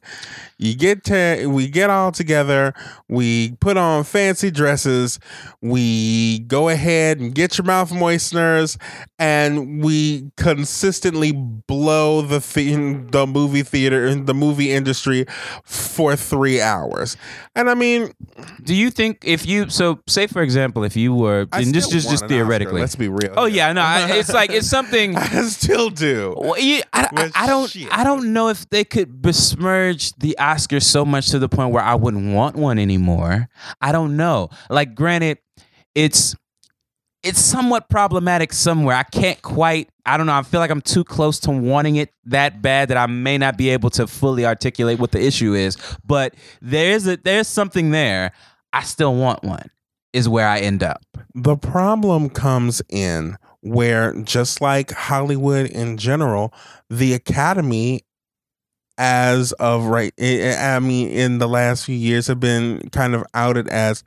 You 0.57 0.75
get 0.75 1.03
to 1.05 1.47
we 1.47 1.67
get 1.67 1.89
all 1.89 2.11
together. 2.11 2.73
We 3.09 3.53
put 3.59 3.75
on 3.77 4.03
fancy 4.05 4.49
dresses. 4.51 5.19
We 5.61 6.39
go 6.39 6.69
ahead 6.69 7.19
and 7.19 7.33
get 7.35 7.57
your 7.57 7.65
mouth 7.65 7.91
moisteners, 7.91 8.77
and 9.19 9.83
we 9.83 10.31
consistently 10.37 11.31
blow 11.33 12.21
the 12.21 12.39
the, 12.39 13.05
the 13.11 13.27
movie 13.27 13.63
theater 13.63 14.05
in 14.05 14.25
the 14.25 14.33
movie 14.33 14.71
industry 14.71 15.25
for 15.63 16.15
three 16.15 16.61
hours. 16.61 17.17
And 17.55 17.69
I 17.69 17.73
mean, 17.73 18.13
Do 18.63 18.73
you 18.73 18.89
think 18.89 19.19
if 19.23 19.45
you 19.45 19.69
so 19.69 19.99
say 20.07 20.27
for 20.27 20.41
example, 20.41 20.83
if 20.83 20.95
you 20.95 21.13
were 21.13 21.47
I 21.51 21.61
and 21.61 21.73
this 21.73 21.85
is 21.93 22.03
just 22.05 22.07
an 22.07 22.13
Oscar, 22.15 22.27
theoretically, 22.29 22.81
let's 22.81 22.95
be 22.95 23.09
real. 23.09 23.33
oh 23.35 23.45
yeah, 23.45 23.71
no, 23.73 23.81
I, 23.81 24.11
it's 24.17 24.33
like 24.33 24.49
it's 24.51 24.67
something. 24.77 25.15
I 25.17 25.41
still 25.43 25.89
do. 25.89 26.35
Well, 26.37 26.55
you, 26.63 26.81
I, 26.91 27.09
I, 27.15 27.31
I 27.43 27.47
don't. 27.47 27.69
shit. 27.69 27.87
I 27.91 28.03
don't 28.03 28.33
know 28.33 28.49
if 28.49 28.69
they 28.69 28.83
could 28.83 29.21
besmirch 29.21 30.13
the 30.13 30.35
Oscars 30.39 30.83
so 30.83 31.05
much 31.05 31.29
to 31.29 31.39
the 31.39 31.49
point 31.49 31.71
where 31.71 31.83
I 31.83 31.95
wouldn't 31.95 32.33
want 32.33 32.55
one 32.55 32.79
anymore. 32.79 33.49
I 33.81 33.91
don't 33.91 34.17
know. 34.17 34.49
Like, 34.69 34.95
granted, 34.95 35.39
it's 35.95 36.35
it's 37.23 37.39
somewhat 37.39 37.89
problematic 37.89 38.51
somewhere. 38.51 38.95
I 38.95 39.03
can't 39.03 39.41
quite. 39.41 39.89
I 40.05 40.17
don't 40.17 40.25
know. 40.25 40.33
I 40.33 40.43
feel 40.43 40.59
like 40.59 40.71
I'm 40.71 40.81
too 40.81 41.05
close 41.05 41.39
to 41.41 41.51
wanting 41.51 41.95
it 41.95 42.09
that 42.25 42.61
bad 42.61 42.89
that 42.89 42.97
I 42.97 43.05
may 43.07 43.37
not 43.37 43.57
be 43.57 43.69
able 43.69 43.89
to 43.91 44.07
fully 44.07 44.45
articulate 44.45 44.99
what 44.99 45.11
the 45.11 45.21
issue 45.21 45.53
is. 45.53 45.77
But 46.05 46.35
there's 46.61 47.07
a 47.07 47.17
there's 47.17 47.47
something 47.47 47.91
there. 47.91 48.33
I 48.73 48.83
still 48.83 49.15
want 49.15 49.43
one. 49.43 49.69
Is 50.11 50.29
where 50.29 50.47
I 50.47 50.59
end 50.59 50.83
up. 50.83 51.01
The 51.33 51.55
problem 51.55 52.29
comes 52.29 52.83
in 52.89 53.37
where, 53.63 54.13
just 54.21 54.61
like 54.61 54.91
Hollywood 54.91 55.67
in 55.67 55.97
general, 55.97 56.53
the 56.89 57.13
Academy 57.13 58.03
as 58.99 59.53
of 59.53 59.85
right 59.85 60.13
I 60.21 60.79
mean 60.79 61.09
in 61.09 61.39
the 61.39 61.47
last 61.47 61.85
few 61.85 61.95
years 61.95 62.27
have 62.27 62.39
been 62.39 62.89
kind 62.91 63.15
of 63.15 63.23
outed 63.33 63.67
as 63.69 64.03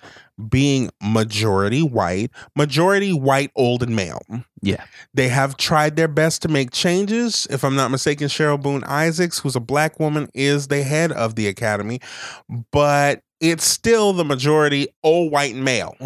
being 0.48 0.90
majority 1.02 1.82
white, 1.82 2.30
majority 2.54 3.12
white 3.12 3.50
old 3.56 3.82
and 3.82 3.96
male. 3.96 4.22
Yeah. 4.60 4.84
They 5.14 5.28
have 5.28 5.56
tried 5.56 5.96
their 5.96 6.08
best 6.08 6.42
to 6.42 6.48
make 6.48 6.70
changes. 6.72 7.46
If 7.50 7.64
I'm 7.64 7.74
not 7.74 7.90
mistaken, 7.90 8.28
Cheryl 8.28 8.62
Boone 8.62 8.84
Isaacs, 8.84 9.38
who's 9.38 9.56
a 9.56 9.60
black 9.60 9.98
woman, 9.98 10.28
is 10.34 10.68
the 10.68 10.82
head 10.82 11.10
of 11.10 11.36
the 11.36 11.48
academy, 11.48 12.00
but 12.70 13.22
it's 13.40 13.66
still 13.66 14.12
the 14.12 14.24
majority 14.24 14.88
old 15.02 15.32
white 15.32 15.54
and 15.54 15.64
male. 15.64 15.96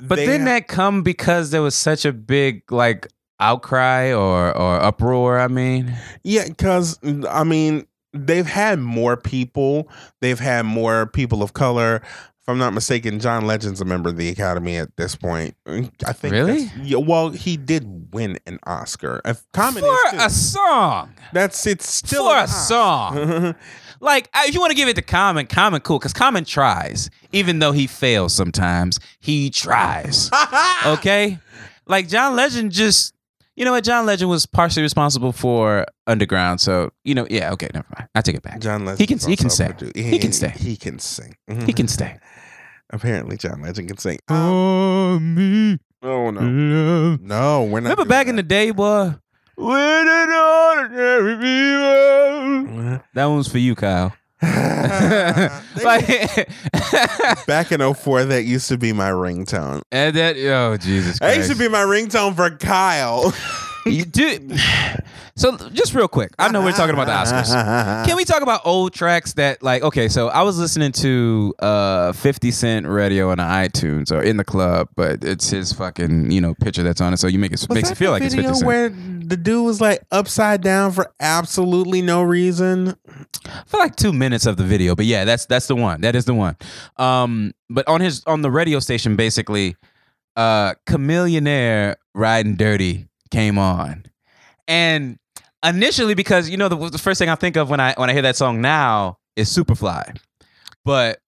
But 0.00 0.16
They 0.16 0.26
didn't 0.26 0.46
ha- 0.46 0.54
that 0.54 0.68
come 0.68 1.02
because 1.02 1.50
there 1.50 1.62
was 1.62 1.74
such 1.74 2.04
a 2.04 2.12
big 2.12 2.70
like 2.70 3.08
outcry 3.40 4.12
or 4.12 4.56
or 4.56 4.80
uproar? 4.80 5.40
I 5.40 5.48
mean, 5.48 5.94
Yeah, 6.22 6.44
because 6.46 6.98
I 7.28 7.44
mean, 7.44 7.86
they've 8.12 8.46
had 8.46 8.78
more 8.78 9.16
people. 9.16 9.88
They've 10.20 10.38
had 10.38 10.64
more 10.66 11.06
people 11.06 11.42
of 11.42 11.52
color. 11.52 12.02
If 12.42 12.48
I'm 12.48 12.58
not 12.58 12.72
mistaken, 12.72 13.20
John 13.20 13.46
Legend's 13.46 13.82
a 13.82 13.84
member 13.84 14.08
of 14.08 14.16
the 14.16 14.30
Academy 14.30 14.76
at 14.76 14.96
this 14.96 15.14
point. 15.14 15.54
Mm, 15.66 15.90
I 16.06 16.12
think. 16.12 16.32
Really? 16.32 16.70
Yeah. 16.82 16.96
Well, 16.98 17.30
he 17.30 17.56
did 17.58 18.14
win 18.14 18.38
an 18.46 18.58
Oscar. 18.66 19.20
If 19.26 19.44
Common 19.52 19.82
for 19.82 20.16
a 20.16 20.30
song, 20.30 21.12
That's 21.34 21.66
it's 21.66 21.86
still 21.92 22.30
for 22.30 22.38
a 22.44 22.48
song. 22.48 23.54
Like, 24.00 24.28
I- 24.34 24.46
if 24.46 24.54
you 24.54 24.60
want 24.60 24.70
to 24.70 24.76
give 24.76 24.88
it 24.88 24.96
to 24.96 25.02
Common, 25.02 25.46
Common 25.46 25.80
cool, 25.82 25.98
because 25.98 26.12
Common 26.12 26.44
tries, 26.44 27.10
even 27.32 27.58
though 27.58 27.72
he 27.72 27.86
fails 27.86 28.34
sometimes. 28.34 28.98
He 29.20 29.50
tries. 29.50 30.30
Okay, 30.86 31.38
like 31.86 32.08
John 32.08 32.34
Legend 32.36 32.72
just. 32.72 33.14
You 33.56 33.66
know 33.66 33.72
what? 33.72 33.84
John 33.84 34.06
Legend 34.06 34.30
was 34.30 34.46
partially 34.46 34.82
responsible 34.82 35.32
for 35.32 35.84
Underground, 36.06 36.60
so 36.62 36.90
you 37.04 37.14
know. 37.14 37.26
Yeah, 37.28 37.52
okay, 37.52 37.68
never 37.74 37.86
mind. 37.98 38.08
I 38.14 38.22
take 38.22 38.36
it 38.36 38.42
back. 38.42 38.60
John 38.60 38.86
Legend. 38.86 38.98
He 39.00 39.06
can- 39.06 39.18
he 39.28 39.36
can 39.36 39.50
stay. 39.50 39.70
He 39.94 40.18
can 40.18 40.32
stay. 40.32 40.48
He 40.56 40.76
can 40.76 40.98
sing. 40.98 41.36
He 41.66 41.72
can 41.74 41.86
stay. 41.86 42.16
Apparently, 42.90 43.36
John 43.36 43.60
Legend 43.60 43.88
can 43.88 43.98
sing. 43.98 44.18
Oh 44.28 45.16
um, 45.16 45.34
me, 45.34 45.78
Oh 46.02 46.30
no, 46.30 46.40
no, 46.40 47.64
we're 47.64 47.80
not. 47.80 47.90
Remember 47.90 48.04
back 48.06 48.26
in 48.28 48.36
the 48.36 48.42
day, 48.42 48.70
boy. 48.70 49.12
When 49.60 50.08
an 50.08 50.30
ordinary 50.30 51.34
people. 51.36 53.00
That 53.14 53.26
one's 53.26 53.48
for 53.48 53.58
you, 53.58 53.74
Kyle. 53.74 54.14
like, 54.42 56.06
Back 57.46 57.72
in 57.72 57.94
04, 57.94 58.24
that 58.24 58.44
used 58.44 58.68
to 58.68 58.78
be 58.78 58.92
my 58.92 59.10
ringtone. 59.10 59.82
and 59.92 60.16
that, 60.16 60.36
oh 60.36 60.76
Jesus 60.78 61.18
That 61.18 61.36
used 61.36 61.50
to 61.50 61.56
be 61.58 61.68
my 61.68 61.82
ringtone 61.82 62.34
for 62.34 62.50
Kyle. 62.56 63.34
You 63.86 64.04
do. 64.04 64.50
So 65.36 65.56
just 65.70 65.94
real 65.94 66.08
quick, 66.08 66.32
I 66.38 66.50
know 66.50 66.60
we're 66.62 66.72
talking 66.72 66.92
about 66.92 67.06
the 67.06 67.12
Oscars. 67.14 68.04
Can 68.06 68.14
we 68.14 68.26
talk 68.26 68.42
about 68.42 68.60
old 68.66 68.92
tracks 68.92 69.32
that 69.34 69.62
like 69.62 69.82
okay, 69.82 70.08
so 70.08 70.28
I 70.28 70.42
was 70.42 70.58
listening 70.58 70.92
to 70.92 71.54
uh 71.60 72.12
50 72.12 72.50
Cent 72.50 72.86
radio 72.86 73.30
on 73.30 73.38
the 73.38 73.44
iTunes 73.44 74.12
or 74.12 74.22
in 74.22 74.36
the 74.36 74.44
club, 74.44 74.88
but 74.96 75.24
it's 75.24 75.48
his 75.48 75.72
fucking, 75.72 76.30
you 76.30 76.42
know, 76.42 76.52
picture 76.54 76.82
that's 76.82 77.00
on 77.00 77.14
it. 77.14 77.18
So 77.20 77.26
you 77.26 77.38
make 77.38 77.52
it 77.52 77.60
Was 77.60 77.70
makes 77.70 77.90
it 77.90 77.94
feel 77.96 78.10
like 78.10 78.22
it's 78.22 78.34
50 78.34 78.42
video 78.48 78.54
Cent. 78.54 78.66
where 78.66 78.88
the 78.90 79.36
dude 79.38 79.64
was 79.64 79.80
like 79.80 80.02
upside 80.10 80.60
down 80.60 80.92
for 80.92 81.10
absolutely 81.18 82.02
no 82.02 82.22
reason. 82.22 82.96
for 83.66 83.78
like 83.78 83.96
two 83.96 84.12
minutes 84.12 84.44
of 84.44 84.58
the 84.58 84.64
video. 84.64 84.94
But 84.94 85.06
yeah, 85.06 85.24
that's 85.24 85.46
that's 85.46 85.68
the 85.68 85.76
one. 85.76 86.02
That 86.02 86.14
is 86.14 86.26
the 86.26 86.34
one. 86.34 86.56
Um, 86.98 87.54
but 87.70 87.88
on 87.88 88.02
his 88.02 88.22
on 88.26 88.42
the 88.42 88.50
radio 88.50 88.78
station, 88.78 89.16
basically, 89.16 89.74
uh, 90.36 90.74
Chamillionaire 90.86 91.94
riding 92.14 92.56
dirty 92.56 93.06
came 93.30 93.58
on, 93.58 94.06
and 94.68 95.18
initially 95.64 96.14
because 96.14 96.48
you 96.48 96.56
know 96.56 96.68
the, 96.68 96.90
the 96.90 96.98
first 96.98 97.18
thing 97.18 97.28
I 97.28 97.34
think 97.34 97.56
of 97.56 97.70
when 97.70 97.80
I 97.80 97.94
when 97.96 98.10
I 98.10 98.12
hear 98.12 98.22
that 98.22 98.36
song 98.36 98.60
now 98.60 99.18
is 99.36 99.48
Superfly, 99.54 100.16
but 100.84 101.20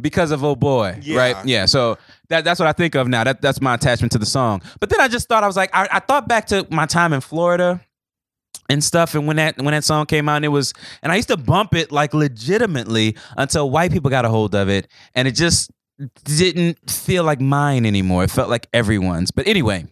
because 0.00 0.30
of 0.30 0.44
oh 0.44 0.54
boy, 0.56 0.98
Yeah. 1.02 1.18
right? 1.18 1.36
Yeah, 1.46 1.64
so 1.66 1.96
that 2.28 2.44
that's 2.44 2.60
what 2.60 2.68
I 2.68 2.72
think 2.72 2.94
of 2.94 3.08
now. 3.08 3.24
That 3.24 3.40
that's 3.40 3.60
my 3.60 3.74
attachment 3.74 4.12
to 4.12 4.18
the 4.18 4.26
song. 4.26 4.62
But 4.80 4.90
then 4.90 5.00
I 5.00 5.08
just 5.08 5.28
thought 5.28 5.42
I 5.42 5.46
was 5.46 5.56
like 5.56 5.70
I, 5.74 5.88
I 5.90 6.00
thought 6.00 6.28
back 6.28 6.46
to 6.48 6.66
my 6.70 6.86
time 6.86 7.12
in 7.12 7.20
Florida 7.20 7.80
and 8.68 8.82
stuff 8.82 9.14
and 9.14 9.26
when 9.28 9.36
that 9.36 9.56
when 9.58 9.72
that 9.72 9.84
song 9.84 10.04
came 10.06 10.28
out 10.28 10.36
and 10.36 10.44
it 10.44 10.48
was 10.48 10.72
and 11.02 11.12
I 11.12 11.16
used 11.16 11.28
to 11.28 11.36
bump 11.36 11.74
it 11.74 11.92
like 11.92 12.12
legitimately 12.12 13.16
until 13.36 13.70
white 13.70 13.92
people 13.92 14.10
got 14.10 14.24
a 14.24 14.28
hold 14.28 14.54
of 14.56 14.68
it 14.68 14.88
and 15.14 15.28
it 15.28 15.32
just 15.36 15.70
didn't 16.24 16.90
feel 16.90 17.22
like 17.24 17.40
mine 17.40 17.86
anymore. 17.86 18.24
It 18.24 18.30
felt 18.30 18.50
like 18.50 18.66
everyone's. 18.74 19.30
But 19.30 19.46
anyway, 19.46 19.86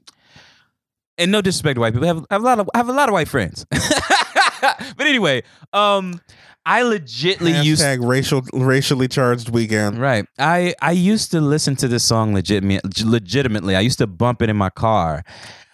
and 1.18 1.30
no 1.32 1.40
disrespect 1.40 1.76
to 1.76 1.80
white 1.80 1.92
people, 1.92 2.04
I 2.04 2.14
have, 2.14 2.24
I 2.30 2.34
have 2.34 2.42
a 2.42 2.44
lot 2.46 2.58
of 2.60 2.70
I 2.74 2.78
have 2.78 2.88
a 2.88 2.92
lot 2.92 3.08
of 3.08 3.12
white 3.12 3.28
friends. 3.28 3.64
but 3.70 5.06
anyway, 5.06 5.42
um 5.72 6.20
I 6.66 6.80
legitly 6.80 7.62
used 7.62 7.82
Hashtag 7.82 8.06
racial, 8.08 8.40
racially 8.54 9.06
charged 9.06 9.50
weekend. 9.50 9.98
Right. 10.00 10.24
I 10.38 10.74
I 10.80 10.92
used 10.92 11.30
to 11.32 11.40
listen 11.40 11.76
to 11.76 11.88
this 11.88 12.04
song 12.04 12.32
legitimate, 12.32 13.04
legitimately. 13.04 13.76
I 13.76 13.80
used 13.80 13.98
to 13.98 14.06
bump 14.06 14.40
it 14.40 14.48
in 14.48 14.56
my 14.56 14.70
car. 14.70 15.24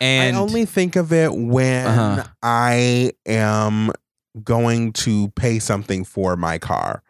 And 0.01 0.37
I 0.37 0.41
only 0.41 0.65
think 0.65 0.97
of 0.97 1.13
it 1.13 1.33
when 1.33 1.87
Uh-huh. 1.87 2.25
I 2.43 3.13
am 3.27 3.93
going 4.43 4.93
to 4.95 5.29
pay 5.31 5.59
something 5.59 6.05
for 6.05 6.37
my 6.37 6.59
car. 6.59 7.03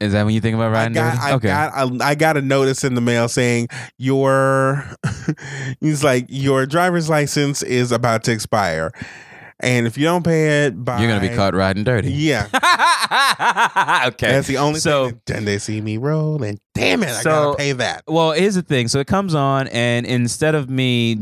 Is 0.00 0.12
that 0.12 0.24
when 0.24 0.34
you 0.34 0.40
think 0.40 0.54
about 0.54 0.68
I 0.70 0.72
riding 0.72 0.92
got, 0.94 1.14
dirty? 1.14 1.22
I 1.26 1.34
okay. 1.34 1.48
got, 1.48 1.72
I, 2.02 2.10
I 2.10 2.14
got 2.14 2.36
a 2.36 2.42
notice 2.42 2.84
in 2.84 2.94
the 2.94 3.00
mail 3.00 3.28
saying 3.28 3.68
your, 3.98 4.84
he's 5.80 6.04
like 6.04 6.26
your 6.28 6.66
driver's 6.66 7.08
license 7.08 7.62
is 7.62 7.92
about 7.92 8.24
to 8.24 8.32
expire, 8.32 8.92
and 9.60 9.86
if 9.86 9.96
you 9.96 10.04
don't 10.04 10.22
pay 10.24 10.66
it 10.66 10.84
by, 10.84 11.00
You're 11.00 11.08
gonna 11.08 11.26
be 11.26 11.34
caught 11.34 11.54
riding 11.54 11.82
dirty. 11.84 12.12
Yeah, 12.12 12.44
okay. 14.08 14.32
that's 14.32 14.46
the 14.48 14.58
only 14.58 14.80
So- 14.80 15.08
thing. 15.10 15.20
Then 15.26 15.44
they 15.46 15.58
see 15.58 15.80
me 15.80 15.96
roll, 15.96 16.42
and 16.42 16.58
Damn 16.74 17.02
it, 17.02 17.08
I 17.08 17.22
So- 17.22 17.30
gotta 17.30 17.56
pay 17.56 17.72
that. 17.72 18.02
Well, 18.06 18.32
here's 18.32 18.54
the 18.54 18.62
thing. 18.62 18.88
So 18.88 18.98
it 19.00 19.06
comes 19.06 19.34
on, 19.34 19.68
and 19.68 20.04
instead 20.04 20.54
of 20.54 20.68
me 20.68 21.16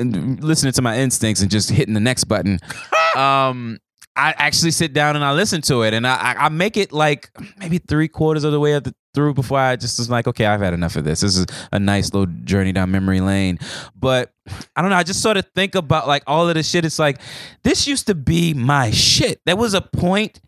listening 0.00 0.72
to 0.72 0.82
my 0.82 0.98
instincts 0.98 1.42
and 1.42 1.50
just 1.50 1.70
hitting 1.70 1.94
the 1.94 2.00
next 2.00 2.24
button, 2.24 2.58
um, 3.16 3.78
I 4.16 4.34
actually 4.38 4.70
sit 4.70 4.92
down 4.92 5.14
and 5.14 5.24
I 5.24 5.32
listen 5.32 5.60
to 5.62 5.82
it, 5.82 5.92
and 5.94 6.06
I, 6.06 6.34
I- 6.38 6.48
make 6.48 6.76
it 6.76 6.92
like 6.92 7.30
maybe 7.58 7.78
three 7.78 8.08
quarters 8.08 8.44
of 8.44 8.52
the 8.52 8.60
way 8.60 8.80
through 9.14 9.34
before 9.34 9.58
I 9.58 9.76
just 9.76 9.98
was 9.98 10.08
like, 10.10 10.26
okay, 10.26 10.46
I've 10.46 10.60
had 10.60 10.72
enough 10.74 10.96
of 10.96 11.04
this. 11.04 11.20
This 11.20 11.36
is 11.36 11.46
a 11.72 11.78
nice 11.78 12.12
little 12.12 12.32
journey 12.44 12.72
down 12.72 12.90
memory 12.90 13.20
lane. 13.20 13.58
But 13.94 14.32
I 14.74 14.80
don't 14.82 14.90
know. 14.90 14.96
I 14.96 15.02
just 15.02 15.22
sort 15.22 15.36
of 15.36 15.46
think 15.54 15.74
about 15.74 16.06
like 16.06 16.22
all 16.26 16.48
of 16.48 16.54
the 16.54 16.62
shit. 16.62 16.84
It's 16.84 16.98
like 16.98 17.20
this 17.62 17.86
used 17.86 18.06
to 18.08 18.14
be 18.14 18.54
my 18.54 18.90
shit. 18.90 19.40
There 19.46 19.56
was 19.56 19.74
a 19.74 19.80
point, 19.80 20.40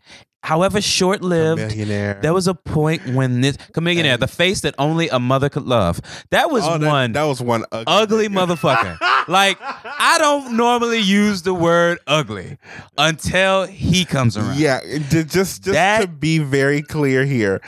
however 0.43 0.81
short 0.81 1.21
lived. 1.21 1.61
Millionaire. 1.61 2.19
There 2.21 2.33
was 2.33 2.47
a 2.47 2.53
point 2.53 3.05
when 3.13 3.41
this 3.41 3.57
Chamillionaire, 3.73 4.19
the 4.19 4.27
face 4.27 4.61
that 4.61 4.75
only 4.77 5.09
a 5.09 5.19
mother 5.19 5.49
could 5.49 5.63
love. 5.65 5.99
That 6.31 6.49
was 6.49 6.63
Oh, 6.65 6.77
that, 6.77 6.87
one 6.87 7.11
That 7.13 7.23
was 7.23 7.41
one 7.41 7.65
ugly, 7.71 7.83
ugly 7.87 8.27
motherfucker. 8.29 8.97
like 9.27 9.57
I 9.61 10.17
don't 10.19 10.55
normally 10.57 10.99
use 10.99 11.41
the 11.43 11.53
word 11.53 11.99
ugly 12.07 12.57
until 12.97 13.65
he 13.65 14.05
comes 14.05 14.37
around. 14.37 14.57
Yeah, 14.59 14.79
just 15.09 15.29
just 15.29 15.63
That- 15.65 16.01
to 16.01 16.07
be 16.07 16.39
very 16.39 16.81
clear 16.81 17.25
here, 17.25 17.61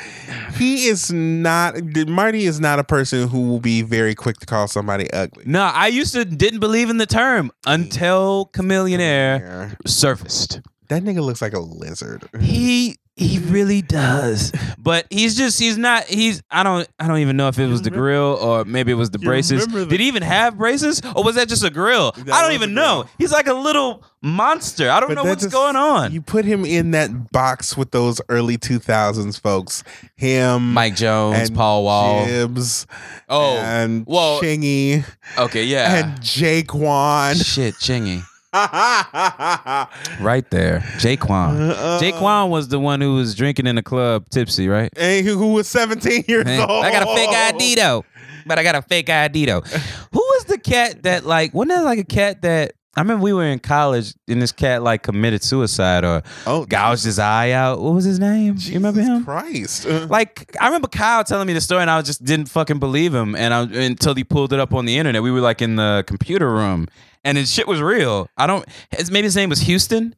he 0.56 0.86
is 0.88 1.12
not. 1.12 1.76
Marty 2.08 2.46
is 2.46 2.60
not 2.60 2.80
a 2.80 2.84
person 2.84 3.28
who 3.28 3.48
will 3.50 3.60
be 3.60 3.82
very 3.82 4.16
quick 4.16 4.38
to 4.38 4.46
call 4.46 4.68
somebody 4.68 5.12
ugly. 5.12 5.44
No, 5.46 5.62
I 5.64 5.88
used 5.88 6.14
to 6.14 6.26
didn't 6.26 6.60
believe 6.60 6.90
in 6.90 6.98
the 6.98 7.06
term 7.06 7.52
until 7.66 8.50
Chamillionaire 8.54 9.76
surfaced. 9.88 10.62
That 10.92 11.04
nigga 11.04 11.24
looks 11.24 11.42
like 11.42 11.54
a 11.54 11.60
lizard. 11.60 12.28
He 12.42 12.98
he 13.18 13.40
really 13.40 13.82
does. 13.82 14.52
But 14.80 15.06
he's 15.10 15.38
just 15.38 15.60
he's 15.60 15.78
not 15.78 16.06
he's 16.06 16.42
I 16.50 16.64
don't 16.64 16.88
I 16.98 17.08
don't 17.08 17.20
even 17.20 17.38
know 17.38 17.50
if 17.50 17.60
it 17.60 17.68
was 17.68 17.82
the 17.82 17.90
grill 17.92 18.38
or 18.42 18.64
maybe 18.66 18.92
it 18.92 18.96
was 18.96 19.10
the 19.12 19.20
You 19.20 19.26
braces. 19.28 19.62
remember 19.62 19.80
the- 19.82 19.86
Did 19.92 20.00
he 20.00 20.08
even 20.08 20.24
have 20.24 20.58
braces 20.58 21.02
or 21.16 21.24
was 21.24 21.36
that 21.36 21.48
just 21.50 21.64
a 21.64 21.70
grill? 21.70 22.14
That 22.14 22.30
I 22.34 22.40
don't 22.42 22.48
was 22.50 22.56
even 22.56 22.74
know. 22.74 23.04
grill. 23.04 23.10
He's 23.20 23.32
like 23.32 23.48
a 23.48 23.54
little 23.54 24.04
monster. 24.22 24.90
I 24.90 25.00
don't 25.02 25.10
But 25.10 25.16
know 25.16 25.24
that 25.24 25.30
what's 25.30 25.44
just- 25.44 25.54
going 25.54 25.76
on. 25.76 26.14
You 26.14 26.22
put 26.22 26.46
him 26.46 26.66
in 26.66 26.92
that 26.92 27.32
box 27.32 27.76
with 27.78 27.92
those 27.92 28.22
early 28.30 28.58
two 28.58 28.80
thousands 28.80 29.38
folks. 29.38 29.84
Him, 30.16 30.74
Mike 30.74 30.96
Jones, 30.96 31.38
and 31.50 31.56
Paul 31.56 31.84
Wall. 31.84 32.26
Jibbs, 32.26 32.88
Oh, 33.30 33.58
and 33.58 34.06
well- 34.08 34.42
Chingy, 34.42 35.06
okay, 35.38 35.66
yeah. 35.66 35.96
and 36.06 36.22
J-Kwon. 36.22 37.44
Shit, 37.46 37.76
Chingy. 37.76 38.24
Right 40.22 40.46
there. 40.52 40.84
J-Kwon. 41.00 41.70
Uh, 41.72 42.00
J-Kwon 42.00 42.50
was 42.50 42.68
the 42.68 42.80
one 42.80 43.00
who 43.02 43.16
was 43.16 43.34
drinking 43.36 43.68
in 43.68 43.76
the 43.76 43.84
club 43.84 44.30
tipsy, 44.30 44.68
right? 44.68 44.92
and 44.98 45.26
who, 45.26 45.38
who 45.38 45.54
was 45.54 45.68
seventeen 45.68 46.26
years 46.28 46.46
Man, 46.46 46.70
old. 46.70 46.84
I 46.86 46.92
got 46.92 47.04
a 47.04 47.16
fake 47.16 47.30
ID 47.30 47.76
though. 47.76 48.04
But 48.46 48.60
I 48.60 48.64
got 48.64 48.76
a 48.76 48.82
fake 48.82 49.10
ID 49.10 49.46
though. 49.46 49.62
Who 49.62 50.20
was 50.20 50.46
the 50.46 50.58
cat 50.58 51.04
that 51.04 51.26
like 51.26 51.54
wasn't 51.54 51.78
that 51.78 51.84
like 51.84 52.00
a 52.00 52.04
cat 52.04 52.42
that 52.42 52.74
I 52.96 53.00
remember 53.02 53.24
we 53.24 53.32
were 53.32 53.46
in 53.46 53.60
college 53.60 54.14
and 54.28 54.42
this 54.42 54.52
cat 54.52 54.84
like 54.84 55.04
committed 55.04 55.44
suicide 55.44 56.04
or 56.04 56.24
Oh, 56.46 56.66
gouged 56.66 57.06
his 57.06 57.20
eye 57.20 57.52
out. 57.52 57.80
What 57.82 57.94
was 57.94 58.04
his 58.04 58.20
name? 58.20 58.56
you 58.58 58.74
remember 58.74 59.02
him? 59.02 59.24
Christ. 59.24 59.86
Like 60.10 60.54
I 60.60 60.66
remember 60.66 60.90
Kyle 60.90 61.24
telling 61.24 61.48
me 61.48 61.54
the 61.54 61.62
story 61.62 61.82
and 61.82 61.90
I 61.90 62.02
just 62.02 62.24
didn't 62.26 62.48
fucking 62.48 62.80
believe 62.80 63.14
him 63.16 63.34
and 63.36 63.54
I 63.54 63.62
until 63.62 64.14
he 64.14 64.24
pulled 64.26 64.52
it 64.52 64.60
up 64.60 64.74
on 64.74 64.86
the 64.86 64.98
internet. 64.98 65.24
We 65.24 65.32
were 65.32 65.40
like 65.40 65.62
in 65.62 65.78
the 65.78 66.04
computer 66.06 66.52
room 66.52 66.88
and 67.24 67.38
his 67.38 67.50
shit 67.54 67.68
was 67.68 67.82
real. 67.82 68.28
I 68.38 68.46
don't. 68.48 68.66
His, 68.90 69.10
maybe 69.10 69.26
his 69.26 69.36
name 69.38 69.50
was 69.50 69.62
Houston. 69.62 70.14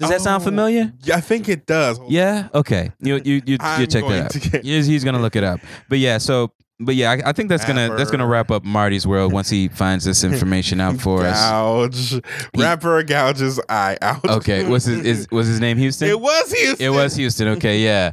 Does 0.00 0.10
that 0.10 0.20
sound 0.22 0.42
Oh, 0.42 0.44
familiar? 0.46 0.92
Yeah, 1.02 1.16
I 1.16 1.20
think 1.20 1.48
it 1.48 1.66
does. 1.66 2.00
Yeah. 2.08 2.48
Okay. 2.54 2.90
You 3.00 3.16
you 3.24 3.34
you, 3.46 3.58
you 3.78 3.86
check 3.86 4.04
that 4.06 4.34
out. 4.36 4.50
get- 4.52 4.64
He's, 4.64 4.86
he's 4.86 5.04
gonna 5.04 5.20
look 5.20 5.36
it 5.36 5.44
up. 5.44 5.60
But 5.88 5.98
yeah. 5.98 6.18
So. 6.18 6.52
But 6.80 6.96
yeah, 6.96 7.12
I, 7.12 7.30
I 7.30 7.32
think 7.32 7.48
that's 7.48 7.64
gonna 7.64 7.94
that's 7.96 8.10
gonna 8.10 8.26
wrap 8.26 8.50
up 8.50 8.64
Marty's 8.64 9.06
world 9.06 9.32
once 9.32 9.48
he 9.48 9.68
finds 9.68 10.04
this 10.04 10.24
information 10.24 10.80
out 10.80 11.00
for 11.00 11.24
us. 11.24 11.40
Gouge. 11.40 12.20
Rapper 12.56 13.02
gouges 13.04 13.60
eye 13.68 13.96
out. 14.02 14.24
Okay. 14.24 14.68
What's 14.68 14.84
his 14.84 15.04
is 15.04 15.28
was 15.30 15.46
his 15.46 15.60
name 15.60 15.78
Houston? 15.78 16.08
It 16.08 16.20
was 16.20 16.52
Houston. 16.52 16.84
It 16.84 16.90
was 16.90 17.14
Houston. 17.14 17.48
Okay, 17.48 17.80
yeah. 17.80 18.12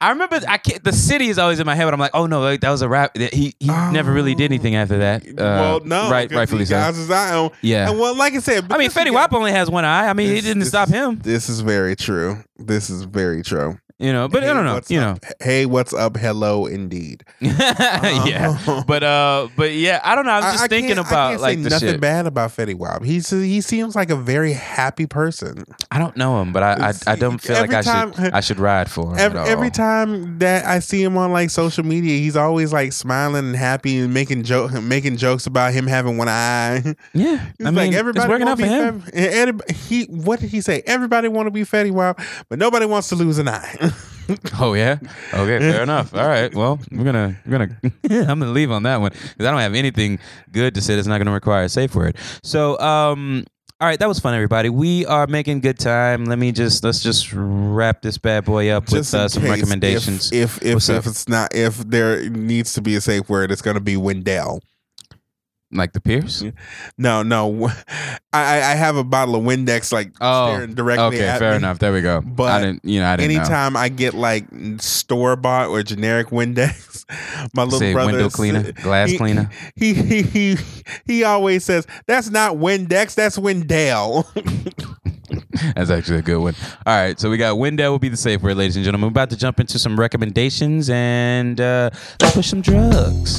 I 0.00 0.10
remember 0.10 0.38
I 0.46 0.58
can't, 0.58 0.84
the 0.84 0.92
city 0.92 1.28
is 1.28 1.38
always 1.38 1.58
in 1.58 1.64
my 1.64 1.74
head, 1.74 1.86
but 1.86 1.94
I'm 1.94 2.00
like, 2.00 2.10
oh 2.12 2.26
no, 2.26 2.40
like, 2.40 2.60
that 2.60 2.70
was 2.70 2.82
a 2.82 2.88
rap. 2.88 3.16
He 3.16 3.54
he 3.58 3.66
never 3.66 4.12
really 4.12 4.34
did 4.34 4.44
anything 4.52 4.76
after 4.76 4.98
that. 4.98 5.26
Uh, 5.26 5.32
well, 5.36 5.80
no, 5.80 6.10
right, 6.10 6.30
rightfully 6.30 6.60
he 6.60 6.66
so. 6.66 6.74
gouges 6.76 6.98
his 6.98 7.10
eye 7.10 7.30
out. 7.30 7.54
Yeah. 7.62 7.90
And 7.90 7.98
well, 7.98 8.14
like 8.14 8.34
I 8.34 8.40
said, 8.40 8.70
I 8.70 8.76
mean, 8.78 8.90
Fetty 8.90 9.10
Wap 9.10 9.32
only 9.32 9.52
has 9.52 9.70
one 9.70 9.84
eye. 9.86 10.08
I 10.08 10.12
mean, 10.12 10.36
it 10.36 10.42
didn't 10.42 10.66
stop 10.66 10.88
him, 10.90 11.18
This 11.20 11.48
is 11.48 11.60
very 11.60 11.96
true. 11.96 12.44
This 12.58 12.90
is 12.90 13.04
very 13.04 13.42
true. 13.42 13.78
You 13.98 14.12
know. 14.12 14.28
But 14.28 14.44
I 14.44 14.52
don't 14.52 14.64
know, 14.64 14.80
you 14.88 15.00
know. 15.00 15.16
Hey, 15.40 15.66
what's 15.66 15.94
up? 15.94 16.16
Hello, 16.16 16.66
indeed. 16.66 17.24
yeah, 17.40 18.82
but 18.86 19.02
uh, 19.02 19.48
but 19.56 19.72
yeah, 19.72 20.00
I 20.04 20.14
don't 20.14 20.26
know. 20.26 20.32
i'm 20.32 20.42
just 20.42 20.64
I 20.64 20.68
thinking 20.68 20.98
I 20.98 21.02
about 21.02 21.30
can't 21.30 21.40
like 21.40 21.58
nothing 21.58 21.88
shit. 21.88 22.00
bad 22.00 22.26
about 22.26 22.50
Fetty 22.50 22.74
Wap. 22.74 23.02
He's 23.04 23.30
he 23.30 23.60
seems 23.60 23.96
like 23.96 24.10
a 24.10 24.16
very 24.16 24.52
happy 24.52 25.06
person. 25.06 25.64
I 25.90 25.98
don't 25.98 26.16
know 26.16 26.40
him, 26.42 26.52
but 26.52 26.62
I 26.62 26.88
I, 26.88 27.12
I 27.12 27.16
don't 27.16 27.38
feel 27.38 27.56
like 27.56 27.72
Every 27.72 27.90
I 27.90 28.10
should 28.12 28.34
I 28.34 28.40
should 28.40 28.58
ride 28.58 28.90
for 28.90 29.12
him. 29.12 29.18
Every, 29.18 29.40
every 29.40 29.70
time 29.70 30.38
that 30.40 30.64
I 30.66 30.80
see 30.80 31.02
him 31.02 31.16
on 31.16 31.32
like 31.32 31.50
social 31.50 31.84
media, 31.84 32.18
he's 32.18 32.36
always 32.36 32.72
like 32.72 32.92
smiling 32.92 33.46
and 33.46 33.56
happy 33.56 33.98
and 33.98 34.12
making 34.12 34.42
joke 34.42 34.72
making 34.82 35.16
jokes 35.16 35.46
about 35.46 35.72
him 35.72 35.86
having 35.86 36.18
one 36.18 36.28
eye. 36.28 36.94
Yeah, 37.14 37.38
He's 37.56 37.66
I 37.66 37.70
mean, 37.70 37.74
like 37.74 37.92
everybody 37.94 38.28
working 38.28 38.48
out 38.48 38.58
for 38.58 38.66
him. 38.66 39.02
And 39.14 39.62
he 39.70 40.04
what 40.04 40.40
did 40.40 40.50
he 40.50 40.60
say? 40.60 40.82
Everybody 40.86 41.28
want 41.28 41.46
to 41.46 41.50
be 41.50 41.62
Fetty 41.62 41.90
Wap, 41.90 42.20
but 42.48 42.58
nobody 42.58 42.84
wants 42.84 43.08
to 43.08 43.14
lose 43.14 43.38
an 43.38 43.48
eye. 43.48 43.85
Oh 44.60 44.74
yeah. 44.74 44.98
Okay. 45.34 45.58
Fair 45.58 45.82
enough. 45.82 46.14
All 46.14 46.26
right. 46.26 46.54
Well, 46.54 46.78
we're 46.90 47.04
gonna 47.04 47.36
we're 47.46 47.58
gonna 47.58 47.76
I'm 48.30 48.38
gonna 48.38 48.52
leave 48.52 48.70
on 48.70 48.84
that 48.84 49.00
one 49.00 49.10
because 49.10 49.46
I 49.46 49.50
don't 49.50 49.60
have 49.60 49.74
anything 49.74 50.18
good 50.52 50.74
to 50.74 50.80
say 50.80 50.96
that's 50.96 51.06
not 51.06 51.18
gonna 51.18 51.32
require 51.32 51.64
a 51.64 51.68
safe 51.68 51.94
word. 51.94 52.16
So 52.42 52.78
um. 52.78 53.44
All 53.78 53.86
right, 53.86 53.98
that 53.98 54.08
was 54.08 54.18
fun, 54.18 54.32
everybody. 54.32 54.70
We 54.70 55.04
are 55.04 55.26
making 55.26 55.60
good 55.60 55.78
time. 55.78 56.24
Let 56.24 56.38
me 56.38 56.50
just 56.50 56.82
let's 56.82 57.02
just 57.02 57.30
wrap 57.34 58.00
this 58.00 58.16
bad 58.16 58.46
boy 58.46 58.70
up 58.70 58.84
with 58.84 58.92
Just 58.92 59.12
in 59.12 59.20
uh, 59.20 59.28
some 59.28 59.42
case, 59.42 59.50
recommendations. 59.50 60.32
If 60.32 60.62
if 60.62 60.76
if, 60.76 60.88
if 60.88 61.06
it's 61.06 61.28
not 61.28 61.54
if 61.54 61.76
there 61.76 62.26
needs 62.30 62.72
to 62.72 62.80
be 62.80 62.94
a 62.94 63.02
safe 63.02 63.28
word, 63.28 63.52
it's 63.52 63.60
going 63.60 63.74
to 63.74 63.82
be 63.82 63.98
Wendell. 63.98 64.62
Like 65.72 65.92
the 65.92 66.00
Pierce. 66.00 66.44
No, 66.96 67.22
no, 67.22 67.68
I 68.32 68.56
I- 68.60 68.74
have 68.76 68.96
a 68.96 69.04
bottle 69.04 69.34
of 69.36 69.42
Windex 69.42 69.92
like 69.92 70.12
Oh, 70.20 70.52
staring 70.54 70.74
directly 70.74 71.16
Okay, 71.18 71.26
at 71.26 71.38
fair 71.38 71.50
me. 71.52 71.56
enough. 71.56 71.78
There 71.78 71.92
we 71.92 72.02
go. 72.02 72.20
But 72.20 72.52
I 72.52 72.60
didn't, 72.60 72.84
you 72.84 73.00
know, 73.00 73.06
I 73.08 73.16
didn't 73.16 73.32
know. 73.34 73.40
Anytime 73.40 73.76
I 73.76 73.88
get 73.88 74.14
like 74.14 74.44
store 74.78 75.36
bought 75.36 75.68
or 75.68 75.82
generic 75.82 76.28
Windex, 76.28 77.04
my 77.54 77.64
little 77.64 77.78
Say 77.78 77.92
brother 77.92 78.12
window 78.12 78.28
cleaner, 78.30 78.72
glass 78.72 79.10
he- 79.10 79.18
cleaner. 79.18 79.50
He, 79.74 79.94
he 79.94 80.22
he 80.22 80.56
he 81.04 81.24
always 81.24 81.64
says 81.64 81.86
that's 82.06 82.30
not 82.30 82.54
Windex, 82.56 83.14
that's 83.14 83.38
Wendell. 83.38 84.26
That's 85.74 85.90
actually 85.90 86.18
a 86.18 86.22
good 86.22 86.38
one. 86.38 86.54
All 86.86 86.94
right, 86.96 87.18
so 87.18 87.28
we 87.30 87.36
got 87.36 87.58
Wendell 87.58 87.90
will 87.90 87.98
be 87.98 88.08
the 88.08 88.16
safe 88.16 88.42
word, 88.42 88.56
ladies 88.56 88.76
and 88.76 88.84
gentlemen. 88.84 89.08
We're 89.08 89.12
about 89.12 89.30
to 89.30 89.36
jump 89.36 89.58
into 89.58 89.78
some 89.78 89.98
recommendations 89.98 90.88
and 90.88 91.60
uh, 91.60 91.90
let's 92.20 92.34
push 92.34 92.46
some 92.48 92.60
drugs. 92.60 93.36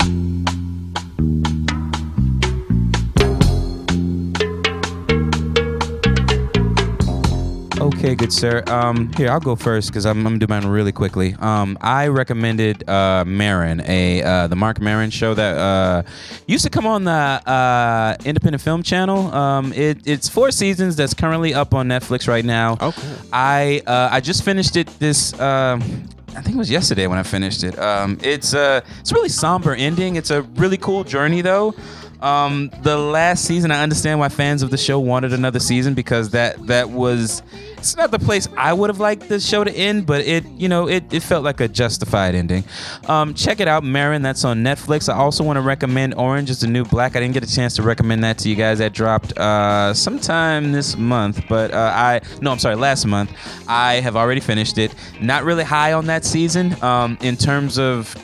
Okay, 7.97 8.13
good 8.13 8.31
sir. 8.31 8.63
Um, 8.67 9.11
here 9.13 9.31
I'll 9.31 9.39
go 9.39 9.55
first 9.55 9.89
because 9.89 10.05
I'm, 10.05 10.19
I'm 10.19 10.37
gonna 10.37 10.37
do 10.37 10.45
mine 10.47 10.67
really 10.67 10.91
quickly. 10.91 11.35
Um, 11.39 11.79
I 11.81 12.09
recommended 12.09 12.87
uh, 12.87 13.25
Maron, 13.25 13.81
a 13.87 14.21
uh, 14.21 14.45
the 14.45 14.55
Mark 14.55 14.79
Maron 14.79 15.09
show 15.09 15.33
that 15.33 15.57
uh, 15.57 16.03
used 16.45 16.63
to 16.63 16.69
come 16.69 16.85
on 16.85 17.05
the 17.05 17.11
uh, 17.11 18.15
Independent 18.23 18.61
Film 18.61 18.83
Channel. 18.83 19.33
Um, 19.33 19.73
it, 19.73 20.05
it's 20.05 20.29
four 20.29 20.51
seasons. 20.51 20.95
That's 20.95 21.15
currently 21.15 21.55
up 21.55 21.73
on 21.73 21.87
Netflix 21.87 22.27
right 22.27 22.45
now. 22.45 22.77
Oh, 22.79 22.91
cool. 22.91 23.29
I 23.33 23.81
uh, 23.87 24.09
I 24.11 24.19
just 24.19 24.45
finished 24.45 24.77
it 24.77 24.87
this. 24.99 25.37
um 25.39 26.07
I 26.35 26.41
think 26.41 26.55
it 26.55 26.59
was 26.59 26.69
yesterday 26.69 27.07
when 27.07 27.17
I 27.17 27.23
finished 27.23 27.63
it. 27.63 27.79
Um, 27.79 28.19
it's 28.21 28.53
uh, 28.53 28.81
it's 28.99 29.11
a 29.11 29.15
really 29.15 29.29
somber 29.29 29.73
ending. 29.73 30.17
It's 30.17 30.29
a 30.29 30.43
really 30.43 30.77
cool 30.77 31.03
journey 31.03 31.41
though. 31.41 31.73
Um, 32.21 32.71
the 32.81 32.97
last 32.97 33.45
season, 33.45 33.71
I 33.71 33.83
understand 33.83 34.19
why 34.19 34.29
fans 34.29 34.63
of 34.63 34.71
the 34.71 34.77
show 34.77 34.99
wanted 34.99 35.33
another 35.33 35.59
season 35.59 35.93
because 35.93 36.31
that 36.31 36.65
that 36.67 36.89
was 36.89 37.43
it's 37.77 37.95
not 37.95 38.11
the 38.11 38.19
place 38.19 38.47
I 38.57 38.73
would 38.73 38.89
have 38.89 38.99
liked 38.99 39.29
the 39.29 39.39
show 39.39 39.63
to 39.63 39.71
end, 39.71 40.05
but 40.05 40.21
it 40.21 40.45
you 40.45 40.67
know 40.67 40.87
it, 40.87 41.11
it 41.13 41.21
felt 41.21 41.43
like 41.43 41.59
a 41.61 41.67
justified 41.67 42.33
ending. 42.35 42.63
Um, 43.07 43.33
check 43.33 43.59
it 43.59 43.67
out, 43.67 43.83
Maron. 43.83 44.21
That's 44.21 44.43
on 44.43 44.63
Netflix. 44.63 45.13
I 45.13 45.15
also 45.17 45.43
want 45.43 45.57
to 45.57 45.61
recommend 45.61 46.15
Orange 46.15 46.49
is 46.49 46.61
the 46.61 46.67
New 46.67 46.85
Black. 46.85 47.15
I 47.15 47.19
didn't 47.19 47.33
get 47.33 47.43
a 47.43 47.53
chance 47.53 47.75
to 47.75 47.83
recommend 47.83 48.23
that 48.23 48.39
to 48.39 48.49
you 48.49 48.55
guys. 48.55 48.79
That 48.79 48.93
dropped 48.93 49.37
uh, 49.37 49.93
sometime 49.93 50.71
this 50.71 50.97
month, 50.97 51.43
but 51.47 51.71
uh, 51.71 51.91
I 51.93 52.21
no, 52.41 52.51
I'm 52.51 52.59
sorry, 52.59 52.75
last 52.75 53.05
month. 53.05 53.31
I 53.67 53.95
have 53.95 54.15
already 54.15 54.41
finished 54.41 54.77
it. 54.77 54.93
Not 55.21 55.43
really 55.43 55.63
high 55.63 55.93
on 55.93 56.07
that 56.07 56.25
season 56.25 56.81
um, 56.83 57.17
in 57.21 57.37
terms 57.37 57.77
of 57.77 58.15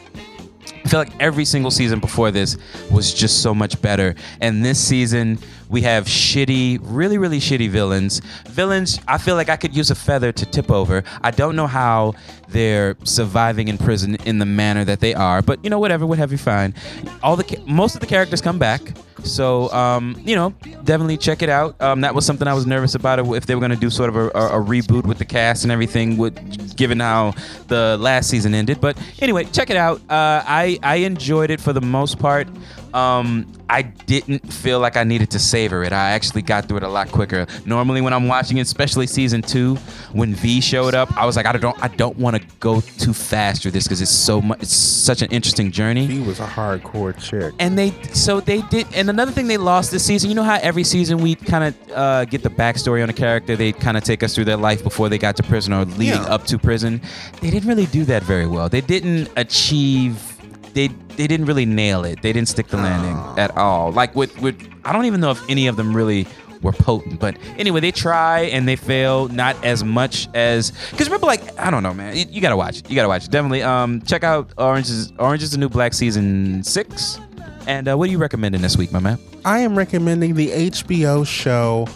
I 0.86 0.90
feel 0.90 1.00
like 1.00 1.14
every 1.20 1.46
single 1.46 1.72
season 1.72 2.00
before 2.00 2.32
this 2.32 2.58
was 2.92 3.14
just 3.14 3.42
so 3.42 3.56
much 3.56 3.82
better. 3.82 4.16
And 4.42 4.66
this 4.66 4.80
season, 4.80 5.40
we 5.74 5.82
have 5.82 6.06
shitty, 6.06 6.78
really, 6.84 7.18
really 7.18 7.40
shitty 7.40 7.68
villains. 7.68 8.20
Villains, 8.48 9.00
I 9.08 9.18
feel 9.18 9.34
like 9.36 9.50
I 9.50 9.58
could 9.58 9.76
use 9.76 9.90
a 9.90 9.96
feather 9.96 10.32
to 10.32 10.46
tip 10.46 10.70
over. 10.70 11.04
I 11.24 11.32
don't 11.32 11.56
know 11.56 11.66
how 11.66 12.14
they're 12.50 12.96
surviving 13.04 13.70
in 13.70 13.80
prison 13.80 14.16
in 14.24 14.38
the 14.38 14.46
manner 14.46 14.86
that 14.86 15.00
they 15.00 15.16
are, 15.16 15.42
but 15.42 15.64
you 15.64 15.72
know, 15.72 15.80
whatever, 15.80 16.06
whatever 16.06 16.32
you 16.32 16.38
find. 16.38 16.76
All 17.24 17.36
the 17.36 17.60
most 17.66 17.96
of 17.96 18.02
the 18.02 18.08
characters 18.08 18.40
come 18.40 18.60
back. 18.60 18.82
So, 19.24 19.72
um, 19.72 20.22
you 20.24 20.36
know, 20.36 20.52
definitely 20.84 21.18
check 21.18 21.42
it 21.42 21.50
out. 21.50 21.82
Um, 21.82 22.02
that 22.02 22.14
was 22.14 22.26
something 22.26 22.48
I 22.48 22.54
was 22.54 22.68
nervous 22.68 22.94
about 22.94 23.20
if 23.20 23.46
they 23.48 23.56
were 23.56 23.62
going 23.62 23.72
to 23.72 23.78
do 23.78 23.90
sort 23.90 24.10
of 24.10 24.16
a, 24.16 24.28
a, 24.38 24.62
a 24.62 24.64
reboot 24.64 25.06
with 25.08 25.18
the 25.18 25.26
cast 25.26 25.64
and 25.64 25.72
everything, 25.72 26.18
with, 26.18 26.76
given 26.76 27.00
how 27.00 27.34
the 27.68 27.98
last 28.00 28.30
season 28.30 28.54
ended. 28.54 28.80
But 28.82 28.98
anyway, 29.20 29.46
check 29.46 29.70
it 29.70 29.78
out. 29.78 30.02
Uh, 30.10 30.44
I 30.46 30.78
I 30.84 30.98
enjoyed 30.98 31.50
it 31.50 31.62
for 31.62 31.74
the 31.74 31.82
most 31.82 32.20
part. 32.20 32.48
Um, 32.94 33.52
I 33.70 33.82
didn't 33.82 34.54
feel 34.54 34.80
like 34.80 34.98
I 34.98 35.04
needed 35.04 35.32
to 35.32 35.40
savor 35.40 35.84
it. 35.84 35.92
I 35.94 36.12
actually 36.12 36.44
got 36.44 36.68
through 36.68 36.78
it 36.78 36.84
a 36.84 36.88
lot 36.88 37.12
quicker. 37.12 37.48
Normally, 37.66 38.02
when 38.02 38.14
I'm 38.14 38.28
watching 38.28 38.58
it, 38.58 38.62
especially 38.62 39.08
season 39.08 39.42
two, 39.42 39.76
when 40.12 40.36
V 40.36 40.62
showed 40.62 40.94
up, 40.94 41.16
I 41.18 41.26
was 41.26 41.36
like, 41.36 41.46
I 41.48 41.54
don't, 41.54 41.82
I 41.84 41.88
don't 41.88 42.18
want 42.18 42.36
to 42.36 42.44
go 42.60 42.82
too 42.82 43.14
fast 43.14 43.64
through 43.64 43.72
this 43.72 43.86
because 43.86 44.02
it's 44.02 44.12
so 44.12 44.42
much, 44.42 44.62
it's 44.62 44.74
such 44.74 45.22
an 45.22 45.30
interesting 45.32 45.72
journey 45.72 46.06
He 46.06 46.20
was 46.20 46.40
a 46.40 46.46
hardcore 46.46 47.18
chick. 47.20 47.54
and 47.60 47.78
they 47.78 47.92
so 48.14 48.40
they 48.40 48.62
did 48.64 48.86
and 48.94 49.10
another 49.10 49.32
thing 49.32 49.48
they 49.48 49.58
lost 49.58 49.92
this 49.92 50.06
season 50.06 50.30
you 50.30 50.36
know 50.36 50.44
how 50.44 50.60
every 50.62 50.84
season 50.84 51.18
we 51.18 51.36
kind 51.36 51.64
of 51.64 51.92
uh, 51.92 52.26
get 52.26 52.44
the 52.44 52.50
backstory 52.50 53.02
on 53.02 53.10
a 53.10 53.14
character 53.14 53.56
they 53.56 53.72
kind 53.72 53.98
of 53.98 54.04
take 54.04 54.22
us 54.24 54.36
through 54.36 54.46
their 54.46 54.58
life 54.58 54.84
before 54.84 55.10
they 55.10 55.18
got 55.18 55.36
to 55.38 55.44
prison 55.44 55.74
or 55.74 55.86
leading 55.86 56.22
Yeah. 56.22 56.34
up 56.34 56.46
to 56.46 56.60
prison 56.60 57.02
they 57.42 57.50
didn't 57.50 57.68
really 57.68 57.86
do 57.88 58.06
that 58.06 58.24
very 58.24 58.46
well 58.48 58.70
they 58.70 58.82
didn't 58.82 59.30
achieve 59.36 60.33
they 60.74 60.88
they 60.88 61.28
didn't 61.28 61.46
really 61.46 61.66
nail 61.66 62.04
it. 62.04 62.22
They 62.22 62.34
didn't 62.34 62.50
stick 62.50 62.68
the 62.68 62.78
landing 62.78 63.18
at 63.38 63.56
all. 63.58 63.92
Like 63.92 64.16
with 64.16 64.40
with 64.42 64.58
i 64.86 64.92
don't 64.92 65.06
even 65.06 65.22
know 65.22 65.32
if 65.32 65.50
any 65.50 65.68
of 65.68 65.76
them 65.78 65.96
really 65.96 66.28
were 66.62 66.72
potent 66.72 67.20
but 67.20 67.38
anyway 67.58 67.80
they 67.82 67.92
try 67.92 68.42
and 68.42 68.68
they 68.68 68.76
fail 68.76 69.28
not 69.30 69.56
as 69.66 69.84
much 69.84 70.30
as 70.34 70.72
because 70.92 71.08
remember 71.08 71.28
like 71.28 71.60
i 71.60 71.70
don't 71.70 71.84
know 71.84 71.94
man 71.94 72.16
you, 72.16 72.26
you 72.30 72.42
gotta 72.42 72.56
watch 72.56 72.82
you 72.90 72.96
gotta 72.96 73.08
watch 73.08 73.28
definitely. 73.30 73.62
Um 73.62 74.02
check 74.02 74.24
out 74.24 74.52
orange 74.58 74.90
is 74.90 75.12
orange 75.20 75.44
is 75.44 75.52
the 75.52 75.58
new 75.58 75.70
black 75.70 75.94
season 75.94 76.64
six 76.64 77.20
and 77.68 77.88
uh, 77.88 77.98
what 77.98 78.10
are 78.10 78.12
you 78.12 78.18
recommending 78.18 78.62
this 78.62 78.78
week 78.78 78.92
my 78.92 79.00
man? 79.00 79.18
I 79.46 79.60
am 79.60 79.78
recommending 79.78 80.36
the 80.36 80.50
HBO 80.50 81.26
show 81.26 81.88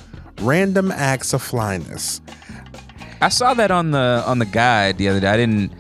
Random 0.42 0.92
Acts 0.92 1.34
of 1.34 1.42
Flyness. 1.42 2.22
i 3.22 3.30
saw 3.30 3.54
that 3.54 3.72
on 3.72 3.92
the 3.92 4.24
on 4.26 4.40
the 4.40 4.46
guide 4.46 4.98
the 4.98 5.08
other 5.10 5.20
day. 5.20 5.28
I 5.28 5.38
didn't 5.38 5.72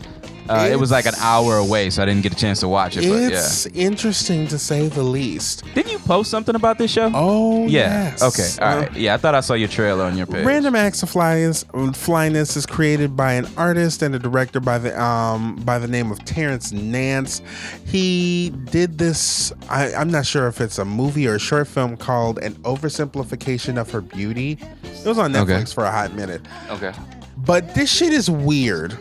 uh, 0.50 0.68
it 0.72 0.78
was 0.80 0.92
like 0.92 1.06
an 1.06 1.16
hour 1.20 1.58
away 1.58 1.90
so 1.90 2.02
i 2.02 2.06
didn't 2.06 2.22
get 2.24 2.32
a 2.34 2.36
chance 2.36 2.60
to 2.62 2.68
watch 2.68 2.98
it 2.98 3.02
but 3.02 3.16
yeah 3.18 3.28
It's 3.30 3.66
interesting 3.68 4.48
to 4.48 4.58
say 4.60 4.88
the 4.88 5.04
least. 5.04 5.64
didn't 5.76 5.92
you 5.92 6.00
post 6.00 6.30
something 6.32 6.56
about 6.56 6.78
this 6.78 6.92
show 6.92 7.12
Oh, 7.14 7.68
yeah 7.68 8.12
yes. 8.12 8.22
okay 8.24 8.50
all 8.66 8.78
right 8.80 8.96
yeah 8.96 9.14
i 9.14 9.18
thought 9.18 9.36
i 9.36 9.40
saw 9.42 9.54
your 9.54 9.68
trailer 9.70 10.04
on 10.06 10.18
your 10.18 10.28
page 10.28 10.46
Random 10.46 10.76
Acts 10.76 11.04
of 11.04 11.10
Flyness, 11.10 11.66
Flyness 11.94 12.56
is 12.58 12.66
created 12.66 13.16
by 13.18 13.34
an 13.34 13.48
artist 13.58 14.02
and 14.02 14.14
a 14.16 14.20
director 14.20 14.60
by 14.60 14.78
the 14.78 15.00
um 15.02 15.56
by 15.66 15.78
the 15.80 15.88
name 15.88 16.12
of 16.12 16.24
Terrence 16.26 16.72
Nance. 16.72 17.42
He 17.86 18.52
did 18.72 18.98
this. 18.98 19.52
I, 19.70 19.94
I'm 19.94 20.10
not 20.12 20.26
sure 20.26 20.48
if 20.48 20.62
it's 20.62 20.78
a 20.80 20.86
movie 20.86 21.28
or 21.28 21.36
a 21.36 21.40
short 21.40 21.68
film 21.68 21.98
called 21.98 22.40
"An 22.40 22.54
Oversimplification 22.64 23.78
of 23.80 23.90
Her 23.92 24.02
Beauty." 24.02 24.58
It 24.84 25.06
was 25.06 25.18
on 25.18 25.34
Netflix 25.34 25.42
Okay. 25.64 25.66
for 25.74 25.86
a 25.86 25.92
hot 25.92 26.14
minute. 26.14 26.42
okay 26.70 26.94
But 27.38 27.74
this 27.76 27.92
shit 27.92 28.14
is 28.14 28.30
weird, 28.30 28.98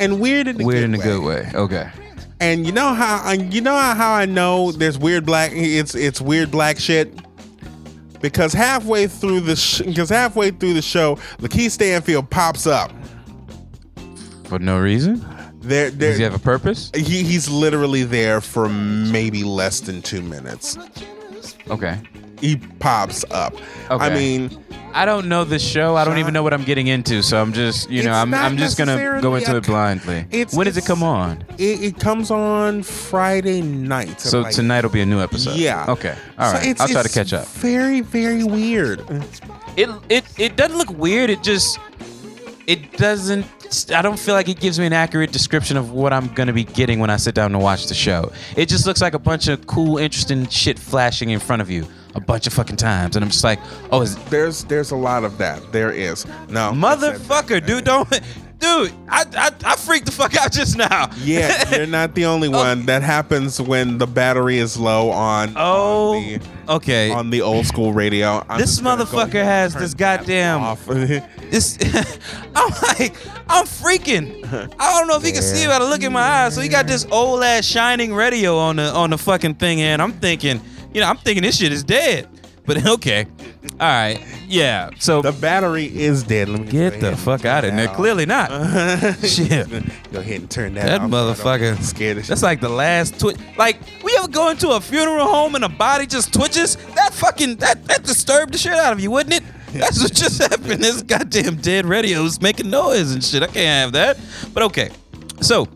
and 0.00 0.20
weird 0.20 0.48
in 0.48 0.60
a 0.60 0.64
weird 0.64 0.78
good 0.80 0.84
in 0.84 0.94
a 0.94 0.98
way. 0.98 1.04
good 1.04 1.22
way 1.22 1.50
okay 1.54 1.90
And 2.40 2.66
you 2.66 2.72
know 2.72 2.94
how 2.94 3.28
uh, 3.28 3.32
you 3.34 3.60
know 3.60 3.76
how 3.76 4.12
I 4.14 4.24
know 4.26 4.72
there's 4.72 4.98
weird 4.98 5.24
black 5.26 5.52
it's 5.54 5.94
it's 5.94 6.20
weird 6.20 6.50
black 6.50 6.78
shit 6.78 7.12
because 8.20 8.52
halfway 8.52 9.06
through 9.06 9.40
the 9.40 9.56
sh- 9.56 9.82
because 9.82 10.08
halfway 10.10 10.50
through 10.50 10.74
the 10.74 10.82
show, 10.82 11.16
LaKeith 11.38 11.70
Stanfield 11.70 12.28
pops 12.28 12.66
up. 12.66 12.92
For 14.44 14.58
no 14.58 14.78
reason? 14.78 15.24
There, 15.62 15.90
there 15.90 16.10
Does 16.10 16.18
he 16.18 16.24
have 16.24 16.34
a 16.34 16.38
purpose? 16.38 16.90
he, 16.94 17.22
he's 17.22 17.48
literally 17.48 18.02
there 18.04 18.40
for 18.42 18.68
maybe 18.68 19.42
less 19.44 19.80
than 19.80 20.02
two 20.02 20.20
minutes. 20.22 20.76
Okay. 21.70 21.98
He 22.40 22.56
pops 22.56 23.24
up. 23.30 23.54
Okay. 23.90 24.04
I 24.04 24.10
mean, 24.14 24.64
I 24.94 25.04
don't 25.04 25.28
know 25.28 25.44
this 25.44 25.62
show. 25.62 25.94
I 25.96 26.04
don't 26.04 26.18
even 26.18 26.32
know 26.34 26.42
what 26.42 26.52
I'm 26.54 26.64
getting 26.64 26.86
into, 26.88 27.22
so 27.22 27.40
I'm 27.40 27.52
just, 27.52 27.88
you 27.90 28.02
know, 28.02 28.12
I'm, 28.12 28.32
I'm 28.34 28.56
just 28.56 28.76
gonna 28.78 29.20
go 29.20 29.34
into 29.36 29.52
a- 29.54 29.58
it 29.58 29.66
blindly. 29.66 30.24
it's- 30.30 30.54
when 30.54 30.64
does 30.66 30.76
it 30.76 30.80
it's- 30.84 30.86
come 30.88 31.02
on? 31.02 31.44
it, 31.58 31.82
it 31.82 31.98
comes 32.00 32.30
on 32.30 32.82
Friday 32.82 33.60
night. 33.62 34.20
So 34.20 34.40
like- 34.40 34.54
tonight 34.54 34.82
will 34.82 34.90
be 34.90 35.00
a 35.02 35.06
new 35.06 35.20
episode. 35.20 35.56
Yeah. 35.56 35.84
Okay. 35.88 36.14
All 36.38 36.50
So 36.50 36.56
right. 36.56 36.66
it's- 36.66 36.80
I'll 36.80 36.88
try 36.88 37.02
to 37.02 37.06
it's 37.06 37.14
catch 37.14 37.32
up. 37.32 37.46
Very, 37.48 38.00
very 38.00 38.42
weird. 38.42 39.00
It 39.76 39.88
it 40.08 40.24
it 40.38 40.56
doesn't 40.56 40.76
look 40.78 40.90
weird. 40.98 41.30
It 41.30 41.42
just 41.42 41.78
it 42.66 42.96
doesn't. 42.96 43.46
I 43.94 44.02
don't 44.02 44.18
feel 44.18 44.34
like 44.34 44.48
it 44.48 44.58
gives 44.58 44.80
me 44.80 44.86
an 44.86 44.92
accurate 44.92 45.30
description 45.30 45.76
of 45.76 45.92
what 45.92 46.12
I'm 46.12 46.26
gonna 46.34 46.52
be 46.52 46.64
getting 46.64 46.98
when 46.98 47.10
I 47.10 47.16
sit 47.16 47.34
down 47.36 47.52
to 47.52 47.58
watch 47.58 47.86
the 47.86 47.94
show. 47.94 48.32
It 48.56 48.68
just 48.68 48.86
looks 48.86 49.00
like 49.00 49.14
a 49.14 49.18
bunch 49.18 49.46
of 49.46 49.66
cool, 49.68 49.98
interesting 49.98 50.48
shit 50.48 50.78
flashing 50.78 51.30
in 51.30 51.38
front 51.38 51.62
of 51.62 51.70
you 51.70 51.86
a 52.14 52.20
bunch 52.20 52.46
of 52.46 52.52
fucking 52.52 52.76
times, 52.76 53.16
and 53.16 53.24
I'm 53.24 53.30
just 53.30 53.44
like, 53.44 53.60
oh, 53.90 54.02
is 54.02 54.16
There's 54.26 54.64
there's 54.64 54.90
a 54.90 54.96
lot 54.96 55.24
of 55.24 55.38
that. 55.38 55.72
There 55.72 55.92
is. 55.92 56.26
No. 56.48 56.72
motherfucker, 56.72 57.64
dude, 57.64 57.84
don't. 57.84 58.08
Dude, 58.60 58.92
I, 59.08 59.24
I 59.36 59.50
I 59.64 59.76
freaked 59.76 60.04
the 60.04 60.12
fuck 60.12 60.36
out 60.36 60.52
just 60.52 60.76
now. 60.76 61.10
Yeah, 61.22 61.74
you're 61.76 61.86
not 61.86 62.14
the 62.14 62.26
only 62.26 62.48
oh. 62.48 62.52
one. 62.52 62.84
That 62.84 63.02
happens 63.02 63.58
when 63.58 63.96
the 63.96 64.06
battery 64.06 64.58
is 64.58 64.76
low 64.76 65.08
on 65.08 65.54
Oh, 65.56 66.16
on 66.16 66.22
the, 66.22 66.40
okay. 66.68 67.10
on 67.10 67.30
the 67.30 67.40
old 67.40 67.64
school 67.64 67.94
radio. 67.94 68.44
I'm 68.50 68.60
This 68.60 68.78
gonna 68.78 69.02
go 69.02 69.04
motherfucker 69.04 69.42
has 69.42 69.72
this 69.74 69.94
goddamn-. 69.94 70.76
This, 71.50 71.76
I'm 72.54 72.70
like, 72.82 73.16
I'm 73.48 73.66
freaking. 73.66 74.44
I 74.78 74.98
don't 74.98 75.08
know 75.08 75.16
if 75.16 75.26
you 75.26 75.32
can 75.32 75.42
see 75.42 75.64
it 75.64 75.68
by 75.68 75.80
the 75.80 75.84
look 75.84 76.04
in 76.04 76.12
my 76.12 76.20
eyes. 76.20 76.54
So 76.54 76.60
he 76.60 76.68
got 76.68 76.86
this 76.86 77.04
old 77.10 77.42
ass 77.42 77.64
shining 77.64 78.14
radio 78.14 78.56
on 78.56 78.76
the 78.76 78.92
on 78.94 79.10
the 79.10 79.18
fucking 79.18 79.54
thing, 79.54 79.80
and 79.80 80.00
I'm 80.00 80.12
thinking, 80.12 80.60
you 80.92 81.00
know, 81.00 81.08
I'm 81.08 81.16
thinking 81.18 81.42
this 81.42 81.58
shit 81.58 81.72
is 81.72 81.84
dead. 81.84 82.28
But 82.66 82.86
okay, 82.94 83.26
all 83.80 83.88
right, 83.88 84.24
yeah. 84.46 84.90
So 84.98 85.22
the 85.22 85.32
battery 85.32 85.86
is 85.86 86.22
dead. 86.22 86.48
Let 86.48 86.60
me 86.60 86.70
get 86.70 87.00
the 87.00 87.16
fuck 87.16 87.44
out 87.44 87.64
of 87.64 87.74
there. 87.74 87.88
Clearly 87.88 88.26
not. 88.26 88.50
Shit. 89.24 89.68
Go 90.12 90.20
ahead 90.20 90.40
and 90.40 90.50
turn 90.50 90.74
that. 90.74 90.86
That 90.86 91.00
off. 91.00 91.10
Motherfucker. 91.10 91.80
Scared 91.82 92.18
of 92.18 92.26
That's 92.26 92.40
shit. 92.40 92.46
like 92.46 92.60
the 92.60 92.68
last 92.68 93.18
twitch. 93.18 93.38
Like, 93.56 93.80
we 94.04 94.14
ever 94.18 94.28
go 94.28 94.50
into 94.50 94.70
a 94.70 94.80
funeral 94.80 95.26
home 95.26 95.54
and 95.56 95.64
a 95.64 95.68
body 95.68 96.06
just 96.06 96.32
twitches? 96.32 96.76
That 96.94 97.12
fucking 97.12 97.56
that 97.56 97.84
that 97.86 98.04
disturbed 98.04 98.54
the 98.54 98.58
shit 98.58 98.74
out 98.74 98.92
of 98.92 99.00
you, 99.00 99.10
wouldn't 99.10 99.34
it? 99.34 99.42
That's 99.72 100.02
what 100.02 100.12
just 100.12 100.40
happened. 100.40 100.82
This 100.82 101.02
goddamn 101.02 101.56
dead 101.56 101.86
radio's 101.86 102.40
making 102.40 102.70
noise 102.70 103.12
and 103.12 103.24
shit. 103.24 103.42
I 103.42 103.46
can't 103.46 103.56
have 103.56 103.92
that. 103.92 104.18
But 104.52 104.64
okay. 104.64 104.90
So, 105.40 105.66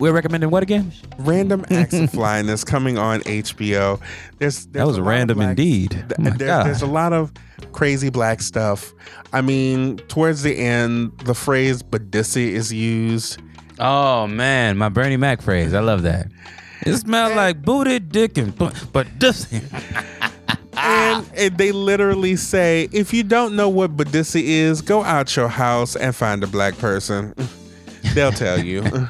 we're 0.00 0.12
recommending 0.12 0.50
what 0.50 0.62
again? 0.64 0.92
Random 1.18 1.64
Acts 1.70 1.94
of 1.94 2.10
Flyness 2.10 2.64
coming 2.64 2.98
on 2.98 3.20
HBO. 3.20 4.00
There's, 4.38 4.66
there's 4.66 4.66
That 4.66 4.86
was 4.86 4.96
a 4.96 5.00
lot 5.00 5.02
of 5.02 5.06
random 5.06 5.36
black- 5.38 5.48
indeed. 5.50 5.90
th- 5.90 6.04
Oh 6.18 6.22
my 6.22 6.30
there's, 6.30 6.82
a 6.82 6.86
lot 6.86 7.12
of 7.12 7.32
crazy 7.72 8.10
black 8.10 8.40
stuff. 8.42 8.92
I 9.32 9.40
mean, 9.42 9.98
towards 10.08 10.42
the 10.42 10.56
end, 10.56 11.16
the 11.18 11.34
phrase 11.34 11.82
"badissi" 11.82 12.48
is 12.48 12.72
used. 12.72 13.40
Oh 13.78 14.26
man, 14.26 14.76
my 14.76 14.88
Bernie 14.88 15.16
Mac 15.16 15.40
phrase. 15.42 15.72
I 15.74 15.80
love 15.80 16.02
that. 16.02 16.26
It 16.86 16.96
smells 16.96 17.34
like 17.36 17.62
booty, 17.62 17.98
dick, 17.98 18.38
and 18.38 18.56
bu- 18.56 18.70
but 18.92 19.06
this. 19.20 19.46
And, 20.82 21.28
and 21.36 21.58
they 21.58 21.72
literally 21.72 22.36
say, 22.36 22.88
if 22.92 23.12
you 23.12 23.22
don't 23.22 23.54
know 23.54 23.68
what 23.68 23.96
badissi 23.96 24.42
is, 24.42 24.80
go 24.80 25.02
out 25.04 25.36
your 25.36 25.48
house 25.48 25.94
and 25.94 26.14
find 26.16 26.42
a 26.42 26.46
black 26.46 26.78
person. 26.78 27.34
They'll 28.14 28.32
tell 28.32 28.64
you. 28.64 28.82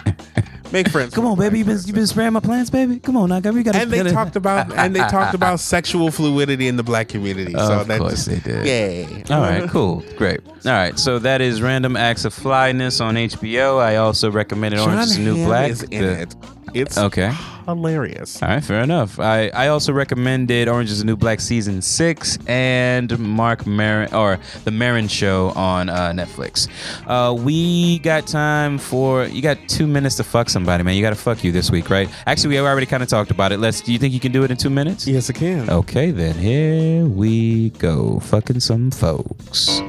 Make 0.73 0.89
friends. 0.89 1.14
Come 1.14 1.27
on, 1.27 1.37
baby. 1.37 1.59
You've 1.59 1.66
been 1.66 1.79
you 1.85 1.93
been 1.93 2.07
spraying 2.07 2.33
my 2.33 2.41
plants, 2.41 2.71
baby. 2.71 2.99
Come 3.01 3.16
on, 3.16 3.29
now, 3.29 3.39
we 3.51 3.62
got. 3.62 3.73
To 3.73 3.79
get 3.79 3.83
And 3.83 3.91
they 3.93 4.11
talked 4.12 4.37
about 4.37 4.73
and 4.77 4.95
they 4.95 5.01
talked 5.01 5.35
about 5.35 5.59
sexual 5.75 6.11
fluidity 6.11 6.68
in 6.68 6.77
the 6.77 6.83
black 6.83 7.09
community. 7.09 7.53
so 7.53 7.81
Of 7.81 7.89
that 7.89 7.99
course 7.99 8.27
just, 8.27 8.27
they 8.27 8.39
did. 8.53 8.66
Yay! 8.66 9.25
All 9.31 9.41
right, 9.41 9.68
cool, 9.68 10.05
great. 10.16 10.41
All 10.47 10.73
right, 10.73 10.99
so 10.99 11.18
that 11.18 11.41
is 11.41 11.61
Random 11.61 11.97
Acts 11.97 12.25
of 12.25 12.33
Flyness 12.35 13.01
on 13.01 13.14
HBO. 13.16 13.79
I 13.81 13.97
also 13.97 14.31
recommended 14.31 14.77
John 14.79 14.91
Orange 14.95 15.11
is 15.11 15.16
the 15.16 15.23
New 15.25 15.37
Hamm 15.37 15.47
Black. 15.47 15.71
is 15.71 15.83
in 15.85 16.03
The- 16.03 16.23
it. 16.23 16.35
It's 16.75 16.97
Okay. 16.99 17.33
hilarious. 17.66 18.43
All 18.43 18.49
right, 18.49 18.62
fair 18.64 18.83
enough. 18.83 19.18
I, 19.18 19.49
I 19.49 19.68
also 19.68 19.93
recommended 19.93 20.68
Orange 20.68 20.91
is 20.91 20.99
the 21.01 21.05
New 21.05 21.16
Black 21.16 21.41
season 21.41 21.83
six 21.83 22.39
and 22.47 23.16
Mark 23.18 23.66
Maron 23.66 24.12
or 24.14 24.39
the 24.64 24.71
Maron 24.71 25.09
Show 25.09 25.51
on 25.51 25.89
uh, 25.89 26.11
Netflix. 26.12 26.68
Uh, 27.07 27.33
we 27.35 27.99
got 28.01 28.27
time 28.27 28.79
for 28.79 29.25
you 29.27 29.43
got 29.43 29.59
two 29.68 29.87
minutes 29.87 30.16
to 30.16 30.25
fuck 30.25 30.49
somebody, 30.51 30.83
man. 30.85 30.95
You 30.95 31.03
got 31.03 31.11
to 31.11 31.16
fuck 31.16 31.43
you 31.45 31.53
this 31.53 31.71
week, 31.71 31.91
right? 31.91 32.09
Actually, 32.27 32.51
we 32.51 32.59
already 32.61 32.87
kind 32.87 33.03
of 33.03 33.09
talked 33.09 33.31
about 33.31 33.53
it. 33.53 33.59
Let's. 33.59 33.81
Do 33.81 33.93
you 33.93 33.99
think 33.99 34.14
you 34.14 34.21
can 34.21 34.33
do 34.33 34.45
it 34.45 34.51
in 34.51 34.57
two 34.57 34.71
minutes? 34.71 35.07
Yes, 35.07 35.31
I 35.31 35.33
can. 35.33 35.68
Okay, 35.71 36.11
then 36.11 36.35
here 36.35 37.05
we 37.07 37.71
go. 37.71 38.21
Fucking 38.21 38.61
some 38.61 38.91
folks. 38.91 39.81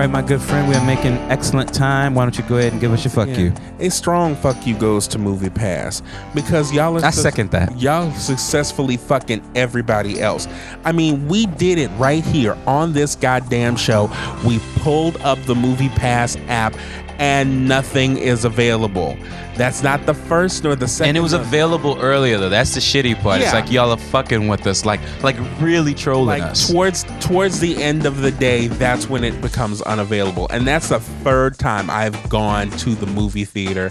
Right, 0.00 0.10
my 0.10 0.22
good 0.22 0.40
friend, 0.40 0.66
we 0.66 0.74
are 0.74 0.86
making 0.86 1.12
excellent 1.30 1.74
time. 1.74 2.14
Why 2.14 2.24
don't 2.24 2.36
you 2.38 2.44
go 2.44 2.56
ahead 2.56 2.72
and 2.72 2.80
give 2.80 2.90
us 2.90 3.04
your 3.04 3.12
fuck 3.12 3.28
you? 3.36 3.52
A 3.80 3.90
strong 3.90 4.34
fuck 4.34 4.66
you 4.66 4.74
goes 4.74 5.06
to 5.08 5.18
Movie 5.18 5.50
Pass 5.50 6.02
because 6.34 6.72
y'all 6.72 6.96
are 6.96 7.04
I 7.04 7.10
second 7.10 7.50
that. 7.50 7.78
Y'all 7.78 8.10
successfully 8.12 8.96
fucking 8.96 9.42
everybody 9.54 10.18
else. 10.18 10.48
I 10.84 10.92
mean, 10.92 11.28
we 11.28 11.44
did 11.44 11.78
it 11.78 11.88
right 11.98 12.24
here 12.24 12.56
on 12.66 12.94
this 12.94 13.14
goddamn 13.14 13.76
show. 13.76 14.10
We 14.46 14.58
pulled 14.76 15.18
up 15.18 15.38
the 15.42 15.54
Movie 15.54 15.90
Pass 15.90 16.36
app 16.48 16.74
and 17.20 17.68
nothing 17.68 18.16
is 18.16 18.44
available. 18.44 19.16
That's 19.56 19.82
not 19.82 20.06
the 20.06 20.14
first 20.14 20.64
nor 20.64 20.74
the 20.74 20.88
second. 20.88 21.10
And 21.10 21.16
it 21.18 21.20
was 21.20 21.34
available 21.34 21.98
earlier 22.00 22.38
though. 22.38 22.48
That's 22.48 22.74
the 22.74 22.80
shitty 22.80 23.20
part. 23.20 23.42
It's 23.42 23.52
like 23.52 23.70
y'all 23.70 23.90
are 23.90 23.98
fucking 23.98 24.48
with 24.48 24.66
us, 24.66 24.86
like 24.86 25.00
like 25.22 25.36
really 25.60 25.92
trolling 25.94 26.26
like 26.28 26.42
us. 26.42 26.70
towards 26.70 27.04
towards 27.20 27.60
the 27.60 27.80
end 27.82 28.06
of 28.06 28.22
the 28.22 28.30
day 28.30 28.68
that's 28.68 29.08
when 29.10 29.22
it 29.22 29.38
becomes 29.42 29.82
unavailable 29.82 30.48
and 30.48 30.66
that's 30.66 30.88
the 30.88 30.98
third 31.00 31.58
time 31.58 31.90
i've 31.90 32.28
gone 32.30 32.70
to 32.70 32.94
the 32.94 33.06
movie 33.06 33.44
theater 33.44 33.90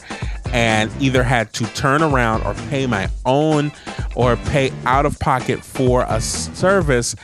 and 0.52 0.92
either 1.00 1.22
had 1.24 1.54
to 1.54 1.66
turn 1.76 2.02
around 2.02 2.42
or 2.44 2.54
pay 2.70 2.88
my 2.88 3.08
own 3.28 3.72
or 4.16 4.36
pay 4.38 4.72
out 4.86 5.06
of 5.06 5.20
pocket 5.20 5.64
for 5.64 6.04
a 6.10 6.20
service 6.20 7.16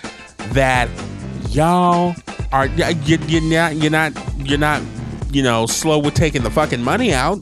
that 0.53 0.87
y'all 1.49 2.13
are 2.51 2.67
y- 2.77 2.95
you, 3.05 3.17
you're 3.27 3.41
not 3.41 3.75
you're 3.75 3.91
not 3.91 4.11
you're 4.37 4.59
not 4.59 4.81
you 5.35 5.43
know 5.43 5.65
slow 5.65 5.99
with 5.99 6.13
taking 6.13 6.43
the 6.43 6.49
fucking 6.49 6.81
money 6.81 7.13
out 7.13 7.39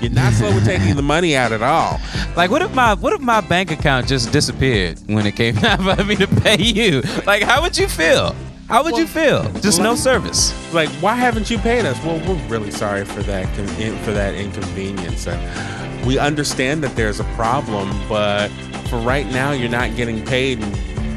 you're 0.00 0.12
not 0.12 0.32
slow 0.34 0.54
with 0.54 0.64
taking 0.64 0.94
the 0.96 1.02
money 1.02 1.34
out 1.36 1.50
at 1.52 1.62
all 1.62 2.00
Like, 2.36 2.50
what 2.50 2.62
if 2.62 2.74
my 2.74 2.94
what 2.94 3.12
if 3.12 3.20
my 3.20 3.40
bank 3.40 3.70
account 3.70 4.06
just 4.08 4.32
disappeared 4.32 4.98
when 5.06 5.24
it 5.26 5.34
came 5.36 5.54
time 5.66 5.96
for 5.96 6.04
me 6.04 6.16
to 6.16 6.26
pay 6.26 6.60
you? 6.60 7.02
Like, 7.26 7.42
how 7.44 7.62
would 7.62 7.76
you 7.78 7.86
feel? 7.88 8.34
How 8.68 8.82
would 8.82 8.96
you 8.96 9.06
feel? 9.06 9.42
Just 9.60 9.80
no 9.80 9.94
service. 9.94 10.52
like 10.72 10.88
why 11.04 11.14
haven't 11.14 11.48
you 11.50 11.58
paid 11.58 11.84
us 11.84 11.96
well 12.04 12.18
we're 12.26 12.48
really 12.48 12.70
sorry 12.70 13.04
for 13.04 13.22
that 13.24 13.44
con- 13.56 13.96
for 14.04 14.12
that 14.12 14.34
inconvenience 14.34 15.26
and 15.28 16.06
we 16.06 16.18
understand 16.18 16.82
that 16.84 16.94
there's 16.96 17.20
a 17.20 17.24
problem 17.36 17.88
but 18.08 18.48
for 18.88 18.98
right 18.98 19.26
now 19.26 19.52
you're 19.52 19.70
not 19.80 19.94
getting 19.96 20.24
paid 20.24 20.58
and 20.62 20.74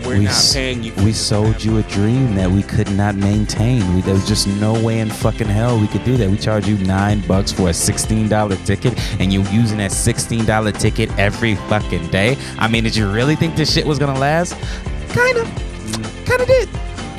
we're 0.08 0.18
not 0.20 0.50
paying 0.54 0.84
you 0.84 0.94
we 1.04 1.14
sold 1.14 1.64
you 1.64 1.78
a 1.78 1.84
dream 1.84 2.36
that 2.36 2.50
we 2.50 2.64
could 2.64 2.90
not 2.92 3.16
maintain. 3.16 3.96
We, 3.96 4.02
there 4.02 4.14
was 4.14 4.28
just 4.28 4.48
no 4.48 4.74
way 4.84 5.00
in 5.00 5.10
fucking 5.10 5.48
hell 5.48 5.80
we 5.80 5.88
could 5.88 6.04
do 6.04 6.18
that. 6.18 6.30
We 6.30 6.38
charge 6.38 6.68
you 6.68 6.78
nine 6.80 7.22
bucks 7.28 7.52
for 7.52 7.70
a 7.70 7.74
sixteen 7.74 8.28
dollar 8.28 8.56
ticket, 8.58 8.98
and 9.20 9.32
you're 9.32 9.48
using 9.50 9.78
that 9.80 9.92
sixteen 9.92 10.46
dollar 10.46 10.72
ticket 10.72 11.10
every 11.18 11.56
fucking 11.56 12.08
day. 12.08 12.38
I 12.58 12.68
mean, 12.68 12.84
did 12.84 12.96
you 12.96 13.10
really 13.12 13.36
think 13.36 13.56
this 13.56 13.74
shit 13.74 13.86
was 13.86 14.00
gonna 14.00 14.20
last? 14.20 14.54
Kind 15.10 15.38
of, 15.38 15.48
mm. 15.48 16.26
kind 16.26 16.42
of 16.42 16.48
did. 16.48 16.70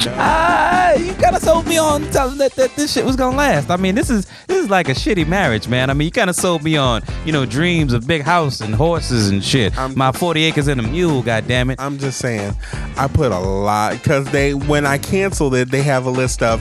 Ah, 0.07 0.93
you 0.95 1.13
kind 1.15 1.35
of 1.37 1.43
sold 1.43 1.67
me 1.67 1.77
on 1.79 2.03
telling 2.11 2.39
that, 2.39 2.53
that 2.55 2.75
this 2.77 2.93
shit 2.93 3.05
was 3.05 3.17
gonna 3.17 3.37
last. 3.37 3.71
I 3.71 3.77
mean, 3.77 3.95
this 3.95 4.11
is 4.11 4.27
this 4.47 4.63
is 4.65 4.71
like 4.71 4.89
a 4.89 4.93
shitty 4.93 5.27
marriage, 5.27 5.69
man. 5.69 5.91
I 5.91 5.95
mean, 5.95 6.07
you 6.07 6.13
kind 6.13 6.31
of 6.31 6.37
sold 6.37 6.63
me 6.63 6.77
on 6.77 7.03
you 7.25 7.33
know 7.33 7.45
dreams 7.47 7.93
of 7.93 8.07
big 8.07 8.23
house 8.23 8.61
and 8.61 8.75
horses 8.75 9.31
and 9.31 9.43
shit. 9.45 9.77
I'm- 9.79 9.95
My 9.97 10.13
forty 10.13 10.45
acres 10.45 10.69
and 10.69 10.81
a 10.81 10.83
mule, 10.85 11.23
goddamn 11.23 11.71
it. 11.71 11.81
i'm 11.81 11.99
just 11.99 12.19
saying 12.19 12.55
i 12.97 13.07
put 13.09 13.33
a 13.33 13.39
lot 13.39 13.93
because 13.95 14.31
they 14.31 14.55
when 14.55 14.87
i 14.87 14.99
canceled 14.99 15.55
it 15.55 15.71
they 15.71 15.83
have 15.83 16.07
a 16.07 16.11
list 16.11 16.43
of 16.43 16.61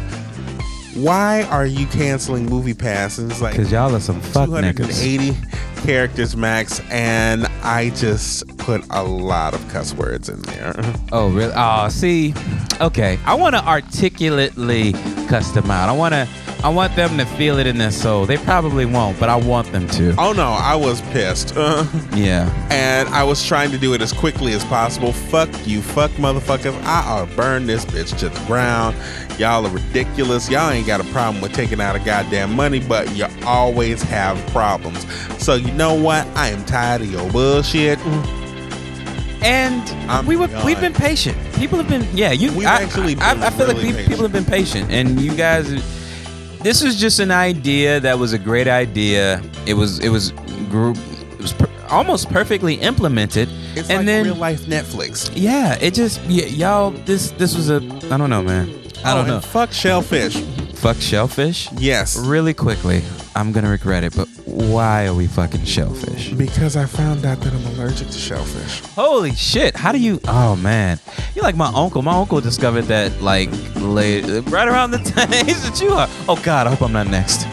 why 0.95 1.43
are 1.43 1.65
you 1.65 1.85
canceling 1.87 2.45
movie 2.45 2.73
pass 2.73 3.17
and 3.19 3.31
it's 3.31 3.41
like 3.41 3.55
Cause 3.55 3.71
y'all 3.71 3.95
are 3.95 3.99
some 3.99 4.19
fuck 4.21 4.49
niggas. 4.49 4.99
280 4.99 5.37
characters 5.83 6.35
max 6.35 6.79
and 6.89 7.45
i 7.63 7.89
just 7.91 8.45
put 8.57 8.83
a 8.91 9.03
lot 9.03 9.53
of 9.53 9.67
cuss 9.69 9.93
words 9.93 10.29
in 10.29 10.41
there 10.43 10.73
Oh, 11.13 11.29
really? 11.29 11.53
Oh, 11.55 11.87
see, 11.87 12.33
okay. 12.81 13.17
I 13.25 13.33
want 13.33 13.55
to 13.55 13.65
articulately 13.65 14.91
cuss 15.29 15.51
them 15.51 15.71
out. 15.71 15.87
I 15.87 15.93
want 15.93 16.13
to, 16.13 16.27
I 16.63 16.67
I 16.67 16.69
want 16.69 16.95
them 16.95 17.17
to 17.17 17.25
feel 17.25 17.59
it 17.59 17.67
in 17.67 17.77
their 17.77 17.91
soul. 17.91 18.25
They 18.25 18.37
probably 18.37 18.85
won't, 18.85 19.19
but 19.19 19.29
I 19.29 19.35
want 19.35 19.71
them 19.71 19.87
to. 19.89 20.13
Oh 20.17 20.33
no, 20.33 20.47
I 20.49 20.75
was 20.75 21.01
pissed. 21.13 21.53
Uh, 21.55 21.85
Yeah. 22.13 22.49
and 22.71 23.07
I 23.09 23.23
was 23.23 23.45
trying 23.45 23.71
to 23.71 23.77
do 23.77 23.93
it 23.93 24.01
as 24.01 24.11
quickly 24.11 24.53
as 24.53 24.63
possible. 24.65 25.13
Fuck 25.13 25.49
you, 25.65 25.81
fuck 25.81 26.11
motherfuckers. 26.11 26.73
I'll 26.83 27.25
burn 27.35 27.67
this 27.67 27.85
bitch 27.85 28.17
to 28.19 28.29
the 28.29 28.45
ground. 28.47 28.95
Y'all 29.39 29.65
are 29.65 29.69
ridiculous. 29.69 30.49
Y'all 30.49 30.69
ain't 30.71 30.87
got 30.87 30.99
a 30.99 31.03
problem 31.05 31.41
with 31.41 31.53
taking 31.53 31.79
out 31.79 31.95
a 31.95 31.99
goddamn 31.99 32.53
money, 32.55 32.79
but 32.79 33.15
you 33.15 33.27
always 33.45 34.01
have 34.03 34.37
problems. 34.47 35.05
So 35.41 35.55
you 35.55 35.71
know 35.73 35.93
what? 35.93 36.25
I 36.35 36.49
am 36.49 36.65
tired 36.65 37.01
of 37.01 37.11
your 37.11 37.29
bullshit. 37.31 37.99
And 39.43 39.87
I'm 40.09 40.25
we 40.25 40.35
were 40.35 40.47
done. 40.47 40.65
we've 40.65 40.81
been 40.81 40.93
patient. 40.93 41.37
People 41.53 41.77
have 41.77 41.87
been 41.87 42.05
yeah. 42.17 42.31
You 42.31 42.51
We've 42.53 42.67
I, 42.67 42.81
actually 42.81 43.15
I, 43.17 43.35
been 43.35 43.43
I 43.43 43.49
feel 43.51 43.67
like 43.67 43.77
really 43.77 43.93
pe- 43.93 44.07
people 44.07 44.23
have 44.23 44.33
been 44.33 44.45
patient, 44.45 44.91
and 44.91 45.21
you 45.21 45.33
guys. 45.35 45.71
This 46.61 46.83
was 46.83 46.99
just 46.99 47.19
an 47.19 47.31
idea 47.31 47.99
that 47.99 48.17
was 48.19 48.33
a 48.33 48.39
great 48.39 48.67
idea. 48.67 49.41
It 49.65 49.75
was 49.75 49.99
it 49.99 50.09
was 50.09 50.31
group. 50.69 50.97
It 51.31 51.41
was 51.41 51.53
per- 51.53 51.69
almost 51.89 52.29
perfectly 52.29 52.75
implemented, 52.75 53.47
It's 53.75 53.89
and 53.89 53.99
like 53.99 54.05
then 54.05 54.25
real 54.25 54.35
life 54.35 54.61
Netflix. 54.65 55.31
yeah, 55.35 55.77
it 55.79 55.93
just 55.93 56.19
y- 56.27 56.49
y'all. 56.49 56.91
This 56.91 57.31
this 57.31 57.55
was 57.55 57.69
a 57.69 57.77
I 58.11 58.17
don't 58.17 58.29
know, 58.29 58.41
man. 58.43 58.69
I 59.05 59.11
Oh, 59.11 59.15
don't 59.15 59.17
and 59.19 59.27
know. 59.27 59.39
Fuck 59.39 59.71
shellfish. 59.71 60.35
Fuck 60.75 60.97
shellfish. 60.97 61.69
Yes. 61.77 62.17
Really 62.17 62.53
quickly, 62.53 63.01
I'm 63.35 63.51
gonna 63.51 63.69
regret 63.69 64.03
it, 64.03 64.15
but 64.15 64.27
why 64.57 65.05
are 65.07 65.13
we 65.13 65.27
fucking 65.27 65.63
shellfish? 65.65 66.31
Because 66.33 66.75
I 66.75 66.85
found 66.85 67.25
out 67.25 67.39
that 67.41 67.53
I'm 67.53 67.65
allergic 67.75 68.07
to 68.07 68.17
shellfish. 68.17 68.79
Holy 68.95 69.33
shit! 69.33 69.75
How 69.75 69.91
do 69.91 69.99
you? 69.99 70.19
Oh 70.27 70.55
man, 70.55 70.99
you're 71.35 71.43
like 71.43 71.55
my 71.55 71.71
uncle. 71.75 72.01
My 72.01 72.17
uncle 72.17 72.41
discovered 72.41 72.83
that 72.83 73.21
like 73.21 73.49
late, 73.75 74.23
right 74.49 74.67
around 74.67 74.91
the 74.91 74.97
time 75.15 75.29
that 75.29 75.79
you 75.81 75.89
are. 75.91 76.07
Oh 76.27 76.39
God, 76.43 76.67
I 76.67 76.71
hope 76.71 76.81
I'm 76.81 76.91
not 76.93 77.07
next. 77.07 77.43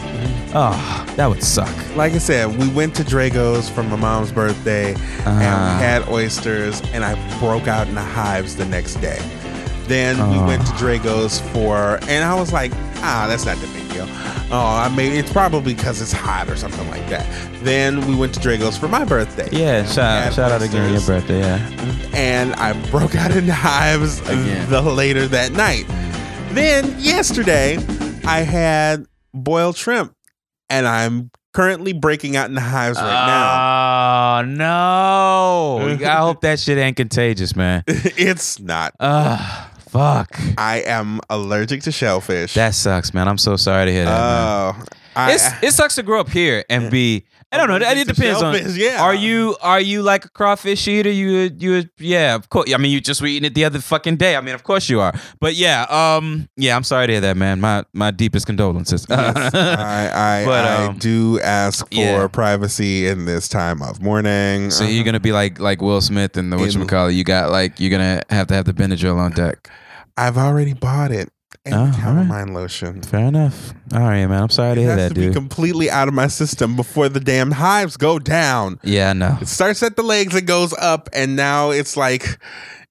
Oh, 0.57 1.05
that 1.17 1.27
would 1.27 1.43
suck. 1.43 1.69
Like 1.97 2.13
I 2.13 2.17
said, 2.17 2.57
we 2.57 2.69
went 2.69 2.95
to 2.95 3.03
Drago's 3.03 3.67
for 3.69 3.83
my 3.83 3.97
mom's 3.97 4.31
birthday 4.31 4.93
and 4.93 5.27
Ah. 5.27 5.75
we 5.77 5.83
had 5.83 6.07
oysters, 6.07 6.81
and 6.93 7.03
I 7.03 7.13
broke 7.39 7.67
out 7.67 7.87
in 7.87 7.95
the 7.95 8.01
hives 8.01 8.55
the 8.55 8.65
next 8.65 8.95
day. 8.95 9.19
Then 9.87 10.17
we 10.31 10.37
Oh. 10.37 10.47
went 10.47 10.65
to 10.65 10.73
Drago's 10.77 11.39
for, 11.51 11.99
and 12.07 12.23
I 12.23 12.33
was 12.39 12.51
like, 12.53 12.71
ah, 13.03 13.25
that's 13.27 13.45
not 13.45 13.57
the 13.57 13.67
big 13.67 13.84
Oh, 14.03 14.81
I 14.83 14.93
mean, 14.95 15.11
it's 15.13 15.31
probably 15.31 15.73
because 15.73 16.01
it's 16.01 16.11
hot 16.11 16.49
or 16.49 16.55
something 16.55 16.87
like 16.89 17.07
that. 17.09 17.25
Then 17.63 18.05
we 18.07 18.15
went 18.15 18.33
to 18.35 18.39
Drago's 18.39 18.77
for 18.77 18.87
my 18.87 19.05
birthday. 19.05 19.49
Yeah, 19.51 19.79
And 19.79 19.89
shout 19.91 20.33
shout 20.33 20.51
out 20.51 20.61
again 20.61 20.91
your 20.91 21.01
birthday. 21.01 21.39
Yeah. 21.39 21.57
And 22.13 22.53
I 22.55 22.73
broke 22.89 23.15
out 23.15 23.31
in 23.31 23.47
hives 23.47 24.19
Again. 24.21 24.69
the 24.69 24.81
later 24.81 25.27
that 25.27 25.51
night. 25.51 25.85
Then 26.53 26.95
yesterday, 26.99 27.77
I 28.25 28.39
had 28.41 29.05
boiled 29.33 29.75
shrimp, 29.75 30.13
and 30.69 30.87
I'm 30.87 31.31
currently 31.53 31.93
breaking 31.93 32.35
out 32.35 32.49
in 32.49 32.55
hives 32.57 32.97
right 32.97 33.03
now. 33.27 34.39
Oh 34.39 34.41
no! 34.45 35.97
I 36.05 36.17
hope 36.17 36.41
that 36.41 36.59
shit 36.59 36.77
ain't 36.77 36.97
contagious, 36.97 37.55
man. 37.55 37.83
it's 37.87 38.59
not. 38.59 38.93
Fuck. 39.95 40.39
I 40.57 40.83
am 40.85 41.21
allergic 41.29 41.83
to 41.83 41.91
shellfish. 41.91 42.53
That 42.53 42.75
sucks, 42.75 43.13
man. 43.13 43.27
I'm 43.27 43.37
so 43.37 43.55
sorry 43.55 43.85
to 43.85 43.91
hear 43.91 44.05
that. 44.05 44.75
man. 44.75 44.75
Oh, 44.77 44.95
I, 45.15 45.33
it's, 45.33 45.63
it 45.63 45.71
sucks 45.73 45.95
to 45.95 46.03
grow 46.03 46.19
up 46.19 46.29
here 46.29 46.65
and 46.69 46.91
be. 46.91 47.25
I 47.51 47.57
don't 47.57 47.69
know. 47.69 47.77
It 47.77 48.05
depends 48.05 48.41
on. 48.41 48.53
shellfish, 48.53 48.75
yeah. 48.75 49.01
Are 49.01 49.13
you 49.13 49.55
are 49.61 49.79
you 49.79 50.01
like 50.01 50.25
a 50.25 50.29
crawfish 50.29 50.85
eater? 50.89 51.09
You 51.09 51.49
you 51.57 51.85
yeah. 51.99 52.35
Of 52.35 52.49
course. 52.49 52.73
I 52.73 52.77
mean, 52.77 52.91
you 52.91 52.99
just 52.99 53.21
were 53.21 53.27
eating 53.27 53.45
it 53.45 53.53
the 53.53 53.63
other 53.63 53.79
fucking 53.79 54.17
day. 54.17 54.35
I 54.35 54.41
mean, 54.41 54.53
of 54.55 54.63
course 54.63 54.89
you 54.89 54.99
are. 54.99 55.13
But 55.39 55.55
yeah. 55.55 55.85
Um. 55.89 56.49
Yeah. 56.57 56.75
I'm 56.75 56.83
sorry 56.83 57.07
to 57.07 57.13
hear 57.13 57.21
that, 57.21 57.37
man. 57.37 57.61
My 57.61 57.85
my 57.93 58.11
deepest 58.11 58.45
condolences. 58.45 59.05
Yes, 59.09 59.37
I, 59.53 60.41
I, 60.41 60.45
But, 60.45 60.65
I 60.65 60.85
um, 60.87 60.97
do 60.97 61.39
ask 61.39 61.87
for 61.87 61.95
yeah. 61.95 62.27
privacy 62.27 63.07
in 63.07 63.23
this 63.23 63.47
time 63.47 63.81
of 63.81 64.01
mourning. 64.01 64.69
so 64.69 64.83
you're 64.83 65.05
gonna 65.05 65.21
be 65.21 65.31
like 65.31 65.57
like 65.57 65.81
Will 65.81 66.01
Smith 66.01 66.35
and 66.35 66.51
the 66.51 66.57
whatchamacallit. 66.57 67.15
You 67.15 67.23
got 67.23 67.51
like 67.51 67.79
you're 67.79 67.91
gonna 67.91 68.21
have 68.29 68.47
to 68.47 68.53
have 68.53 68.65
the 68.65 68.73
Benadryl 68.73 69.17
on 69.17 69.31
deck. 69.31 69.69
I've 70.17 70.37
already 70.37 70.73
bought 70.73 71.11
it. 71.11 71.29
And 71.65 71.73
Oh, 71.73 71.77
the 71.77 71.83
all 72.07 72.13
right. 72.13 72.27
calamine 72.27 72.53
lotion. 72.53 73.01
Fair 73.01 73.25
enough. 73.25 73.73
All 73.93 73.99
right, 74.01 74.25
man. 74.27 74.43
I'm 74.43 74.49
sorry 74.49 74.75
to 74.75 74.81
It 74.81 74.83
hear 74.83 74.91
has 74.95 74.99
that, 74.99 75.09
to 75.09 75.15
be 75.15 75.21
dude. 75.27 75.33
completely 75.33 75.89
out 75.89 76.07
of 76.07 76.13
my 76.13 76.27
system 76.27 76.75
before 76.75 77.09
the 77.09 77.19
damn 77.19 77.51
hives 77.51 77.97
go 77.97 78.19
down. 78.19 78.79
yeah, 78.83 79.13
no. 79.13 79.37
It 79.41 79.47
starts 79.47 79.81
at 79.81 79.95
the 79.95 80.03
legs, 80.03 80.35
it 80.35 80.43
goes 80.43 80.73
up, 80.73 81.09
and 81.13 81.35
now 81.35 81.71
it's 81.71 81.97
like 81.97 82.39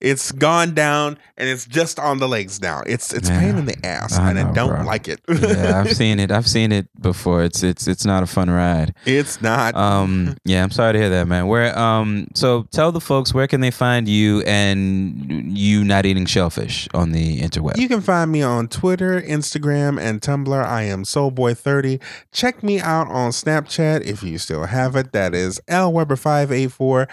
it's 0.04 0.30
gone 0.32 0.74
down 0.74 1.16
and 1.38 1.48
it's 1.48 1.64
just 1.66 1.98
on 1.98 2.18
the 2.18 2.28
legs 2.28 2.60
now. 2.60 2.82
It's 2.86 3.12
it's 3.14 3.28
Yeah. 3.30 3.40
pain 3.40 3.56
in 3.56 3.64
the 3.64 3.86
ass, 3.86 4.18
I 4.18 4.30
and 4.30 4.38
I 4.38 4.52
don't 4.52 4.68
bro. 4.68 4.84
like 4.84 5.08
it. 5.08 5.20
yeah, 5.28 5.80
I've 5.80 5.96
seen 5.96 6.20
it. 6.20 6.30
I've 6.30 6.46
seen 6.46 6.70
it 6.72 6.86
before. 7.00 7.42
It's 7.42 7.62
it's 7.62 7.88
it's 7.88 8.04
not 8.04 8.22
a 8.22 8.26
fun 8.26 8.50
ride. 8.50 8.94
it's 9.06 9.40
not. 9.40 9.74
Um, 9.74 10.36
yeah, 10.44 10.62
I'm 10.62 10.70
sorry 10.70 10.92
to 10.92 10.98
hear 10.98 11.08
that, 11.10 11.26
man. 11.26 11.46
Where 11.46 11.76
um, 11.78 12.28
so 12.34 12.66
tell 12.70 12.92
the 12.92 13.00
folks 13.00 13.32
where 13.32 13.46
can 13.46 13.60
they 13.62 13.70
find 13.70 14.06
you 14.06 14.42
and 14.42 15.56
you 15.56 15.82
not 15.84 16.04
eating 16.06 16.26
shellfish 16.26 16.86
on 16.92 17.12
the 17.12 17.40
interweb. 17.40 17.78
You 17.78 17.88
can 17.88 18.02
find 18.02 18.30
me 18.30 18.42
on 18.42 18.68
Twitter, 18.68 19.20
Instagram, 19.22 19.98
and 20.00 20.20
Tumblr. 20.20 20.64
I 20.64 20.82
am 20.82 21.04
Soulboy30. 21.04 22.00
Check 22.32 22.62
me 22.62 22.78
out 22.78 23.08
on 23.08 23.30
Snapchat 23.30 24.02
if 24.02 24.22
you 24.22 24.36
still 24.36 24.64
have 24.66 24.96
it. 24.96 25.12
That 25.12 25.34
is 25.34 25.60
lweber584. 25.68 27.08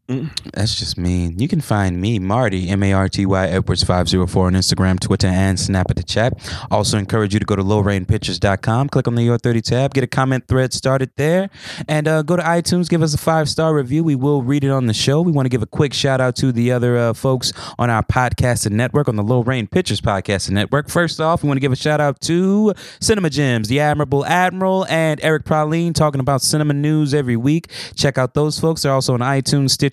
That's 0.07 0.75
just 0.75 0.97
mean. 0.97 1.39
You 1.39 1.47
can 1.47 1.61
find 1.61 2.01
me, 2.01 2.19
Marty, 2.19 2.67
M 2.67 2.83
A 2.83 2.91
R 2.91 3.07
T 3.07 3.25
Y 3.25 3.47
Edwards 3.47 3.83
504 3.83 4.47
on 4.47 4.53
Instagram, 4.53 4.99
Twitter, 4.99 5.27
and 5.27 5.57
Snap 5.57 5.89
at 5.89 5.95
the 5.95 6.03
chat. 6.03 6.33
Also 6.69 6.97
encourage 6.97 7.33
you 7.33 7.39
to 7.39 7.45
go 7.45 7.55
to 7.55 7.63
lowrainpictures.com, 7.63 8.89
click 8.89 9.07
on 9.07 9.15
the 9.15 9.23
Your 9.23 9.37
30 9.37 9.61
tab, 9.61 9.93
get 9.93 10.03
a 10.03 10.07
comment 10.07 10.45
thread 10.49 10.73
started 10.73 11.09
there, 11.15 11.49
and 11.87 12.05
uh, 12.09 12.21
go 12.21 12.35
to 12.35 12.43
iTunes, 12.43 12.89
give 12.89 13.01
us 13.01 13.13
a 13.13 13.17
five 13.17 13.47
star 13.47 13.73
review. 13.73 14.03
We 14.03 14.15
will 14.15 14.43
read 14.43 14.65
it 14.65 14.71
on 14.71 14.87
the 14.87 14.93
show. 14.93 15.21
We 15.21 15.31
want 15.31 15.45
to 15.45 15.49
give 15.49 15.61
a 15.61 15.67
quick 15.67 15.93
shout 15.93 16.19
out 16.19 16.35
to 16.37 16.51
the 16.51 16.73
other 16.73 16.97
uh, 16.97 17.13
folks 17.13 17.53
on 17.79 17.89
our 17.89 18.03
podcasting 18.03 18.71
network, 18.71 19.07
on 19.07 19.15
the 19.15 19.23
Low 19.23 19.41
Rain 19.41 19.67
Pictures 19.67 20.01
podcasting 20.01 20.51
network. 20.51 20.89
First 20.89 21.21
off, 21.21 21.43
we 21.43 21.47
want 21.47 21.55
to 21.55 21.61
give 21.61 21.71
a 21.71 21.77
shout 21.77 22.01
out 22.01 22.19
to 22.21 22.73
Cinema 22.99 23.29
Gems, 23.29 23.69
the 23.69 23.79
Admirable 23.79 24.25
Admiral, 24.25 24.85
and 24.89 25.23
Eric 25.23 25.45
Praline 25.45 25.95
talking 25.95 26.19
about 26.19 26.41
cinema 26.41 26.73
news 26.73 27.13
every 27.13 27.37
week. 27.37 27.71
Check 27.95 28.17
out 28.17 28.33
those 28.33 28.59
folks. 28.59 28.81
They're 28.81 28.91
also 28.91 29.13
on 29.13 29.21
iTunes, 29.21 29.69
Stitcher, 29.71 29.92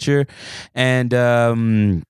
and 0.75 1.13
um, 1.15 2.03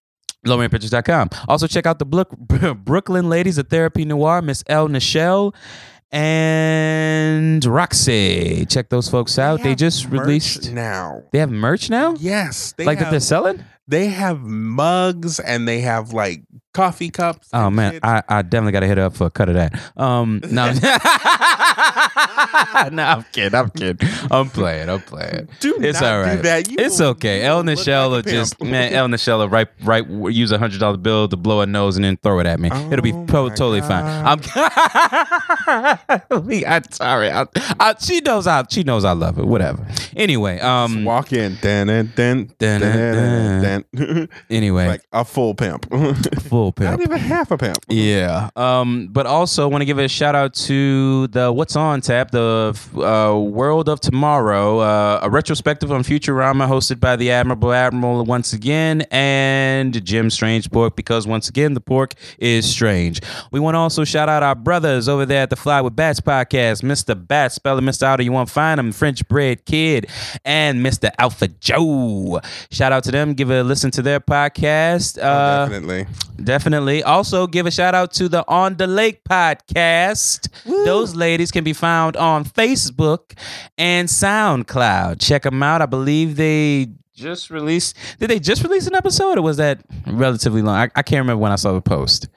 lowrainpictures.com. 0.47 1.31
Also, 1.49 1.67
check 1.67 1.87
out 1.87 1.99
the 1.99 2.05
Brook- 2.07 2.37
Brooklyn 2.85 3.29
Ladies 3.29 3.59
of 3.59 3.69
Therapy 3.69 4.05
Noir, 4.05 4.43
Miss 4.43 4.63
L. 4.67 4.89
Nichelle 4.89 5.55
and 6.13 7.65
Roxy. 7.65 8.67
Check 8.67 8.89
those 8.89 9.09
folks 9.09 9.39
out. 9.39 9.63
They, 9.63 9.71
have 9.71 9.79
just 9.79 10.09
released. 10.09 10.73
now. 10.73 11.23
They 11.33 11.39
have 11.39 11.51
merch 11.51 11.89
now? 11.91 12.15
Yes, 12.19 12.73
they 12.77 12.85
like 12.85 12.99
that 12.99 13.11
they're 13.11 13.21
selling? 13.21 13.65
They 13.89 14.07
have 14.07 14.41
mugs 14.41 15.41
and 15.41 15.67
they 15.67 15.81
have 15.81 16.13
like 16.13 16.43
coffee 16.73 17.11
cups. 17.11 17.49
Oh 17.53 17.71
man, 17.71 17.95
shit. 17.95 18.05
I, 18.05 18.23
I 18.29 18.43
definitely 18.43 18.73
got 18.73 18.81
to 18.81 18.87
hit 18.87 18.99
her 18.99 19.05
up 19.05 19.17
for 19.17 19.27
a 19.27 19.31
cut 19.31 19.49
of 19.49 19.57
that. 19.57 19.75
Um, 19.97 20.41
no, 20.51 20.73
no, 22.91 23.03
I'm 23.03 23.25
kidding. 23.33 23.59
I'm 23.59 23.71
kidding. 23.71 24.09
I'm 24.31 24.49
playing. 24.49 24.89
I'm 24.89 25.01
playing. 25.01 25.49
Do 25.59 25.77
it's 25.81 26.01
not 26.01 26.29
all 26.29 26.37
do 26.37 26.43
that. 26.43 26.71
You 26.71 26.77
it's 26.79 27.01
okay. 27.01 27.43
L. 27.43 27.65
Nichelle 27.65 28.13
like 28.13 28.27
just 28.27 28.63
man. 28.63 28.93
L. 28.93 29.09
Nichelle 29.09 29.51
right 29.51 29.67
right 29.83 30.09
use 30.09 30.53
a 30.53 30.59
hundred 30.59 30.79
dollar 30.81 30.97
bill 30.97 31.27
to 31.29 31.37
blow 31.37 31.61
a 31.61 31.67
nose 31.67 31.97
and 31.97 32.05
then 32.05 32.17
throw 32.19 32.39
it 32.39 32.47
at 32.47 32.61
me. 32.61 32.71
It'll 32.93 33.03
be 33.03 33.13
Oh 33.13 33.25
pro- 33.27 33.49
totally 33.49 33.81
fine. 33.81 34.05
I'm. 34.05 34.41
I'm 36.67 36.83
sorry. 36.91 37.31
I, 37.31 37.47
I, 37.79 37.95
she 37.99 38.21
knows 38.21 38.47
I. 38.47 38.65
She 38.71 38.83
knows 38.85 39.05
I 39.05 39.13
love 39.13 39.39
it. 39.39 39.45
Whatever. 39.45 39.87
Anyway. 40.17 40.59
Um. 40.61 41.05
walk 41.05 41.33
in, 41.33 41.57
dun 41.61 41.89
dun 41.89 42.13
dun 42.15 42.51
Dun, 42.59 42.81
dun 43.63 43.80
Anyway. 44.51 44.87
like 44.87 45.03
a 45.13 45.25
full 45.25 45.55
pimp, 45.55 45.87
full 46.43 46.73
pimp. 46.73 46.91
not 46.93 47.01
even 47.01 47.19
half 47.19 47.51
a 47.51 47.59
pimp. 47.59 47.79
Yeah. 47.89 48.51
Um, 48.57 49.09
but 49.11 49.27
also 49.27 49.69
want 49.69 49.83
to 49.83 49.87
give 49.87 49.99
a 49.99 50.09
shout 50.09 50.35
out 50.35 50.55
to 50.55 51.27
the 51.29 51.53
What's 51.53 51.77
On 51.77 52.01
Tap, 52.01 52.31
the 52.31 52.77
uh, 52.97 53.39
World 53.39 53.89
of 53.89 54.01
Tomorrow, 54.01 54.79
uh, 54.81 55.21
a 55.23 55.31
retrospective 55.31 55.93
on 55.93 56.03
Futurama 56.03 56.69
hosted 56.69 57.01
by 57.01 57.17
the 57.17 57.31
Admirable 57.31 57.73
Admiral 57.73 58.25
once 58.25 58.53
again, 58.53 59.03
and 59.11 60.05
Jim 60.05 60.31
Strange 60.31 60.71
Pork 60.71 60.97
because 60.97 61.27
once 61.27 61.49
again 61.49 61.75
the 61.75 61.81
pork 61.81 62.15
is 62.39 62.69
strange. 62.69 63.21
We 63.53 63.61
want 63.61 63.75
to 63.75 63.79
also 63.79 64.05
shout 64.05 64.29
out 64.29 64.43
our 64.43 64.55
brothers 64.55 65.09
over 65.09 65.27
there 65.27 65.43
at 65.43 65.51
the 65.51 65.57
Fly 65.57 65.81
with 65.81 65.95
Bats 65.97 66.21
podcast, 66.21 66.83
Mr. 66.83 67.15
Bat, 67.27 67.53
spelling 67.53 67.85
Mr. 67.85 68.03
Outer, 68.05 68.23
you 68.23 68.33
won't 68.33 68.51
find 68.51 68.79
him, 68.81 68.93
French 68.93 69.27
Bread 69.29 69.65
Kid, 69.65 70.09
and 70.45 70.85
Mr. 70.85 71.11
Alpha 71.19 71.49
Joe. 71.49 72.41
Shout 72.71 72.93
out 72.93 73.05
to 73.05 73.11
them. 73.13 73.35
Give 73.35 73.51
a 73.51 73.60
to 73.61 73.65
listen 73.69 73.91
to 73.93 74.03
their 74.03 74.21
podcast. 74.21 75.19
Oh, 75.23 75.27
Uh, 75.27 75.67
definitely. 75.67 76.07
Definitely. 76.43 77.03
Also, 77.03 77.47
give 77.47 77.67
a 77.67 77.71
shout 77.71 77.95
out 77.95 78.13
to 78.15 78.29
the 78.29 78.45
On 78.49 78.77
the 78.77 78.87
Lake 78.87 79.23
podcast. 79.25 80.49
Those 80.65 81.15
ladies 81.15 81.51
can 81.51 81.65
be 81.65 81.73
found 81.73 82.17
on 82.17 82.45
Facebook 82.45 83.37
and 83.77 84.09
SoundCloud. 84.09 85.21
Check 85.21 85.43
them 85.43 85.63
out. 85.63 85.83
I 85.83 85.87
believe 85.87 86.37
they 86.37 86.89
just 87.15 87.51
released. 87.51 87.97
Did 88.19 88.31
they 88.31 88.39
just 88.41 88.63
release 88.63 88.87
an 88.87 88.95
episode, 88.95 89.37
or 89.39 89.43
was 89.43 89.59
that 89.59 89.81
relatively 90.07 90.63
long? 90.63 90.77
I, 90.77 90.85
I 90.97 91.03
can't 91.03 91.21
remember 91.21 91.41
when 91.43 91.53
I 91.53 91.57
saw 91.57 91.73
the 91.73 91.83
post. 91.83 92.29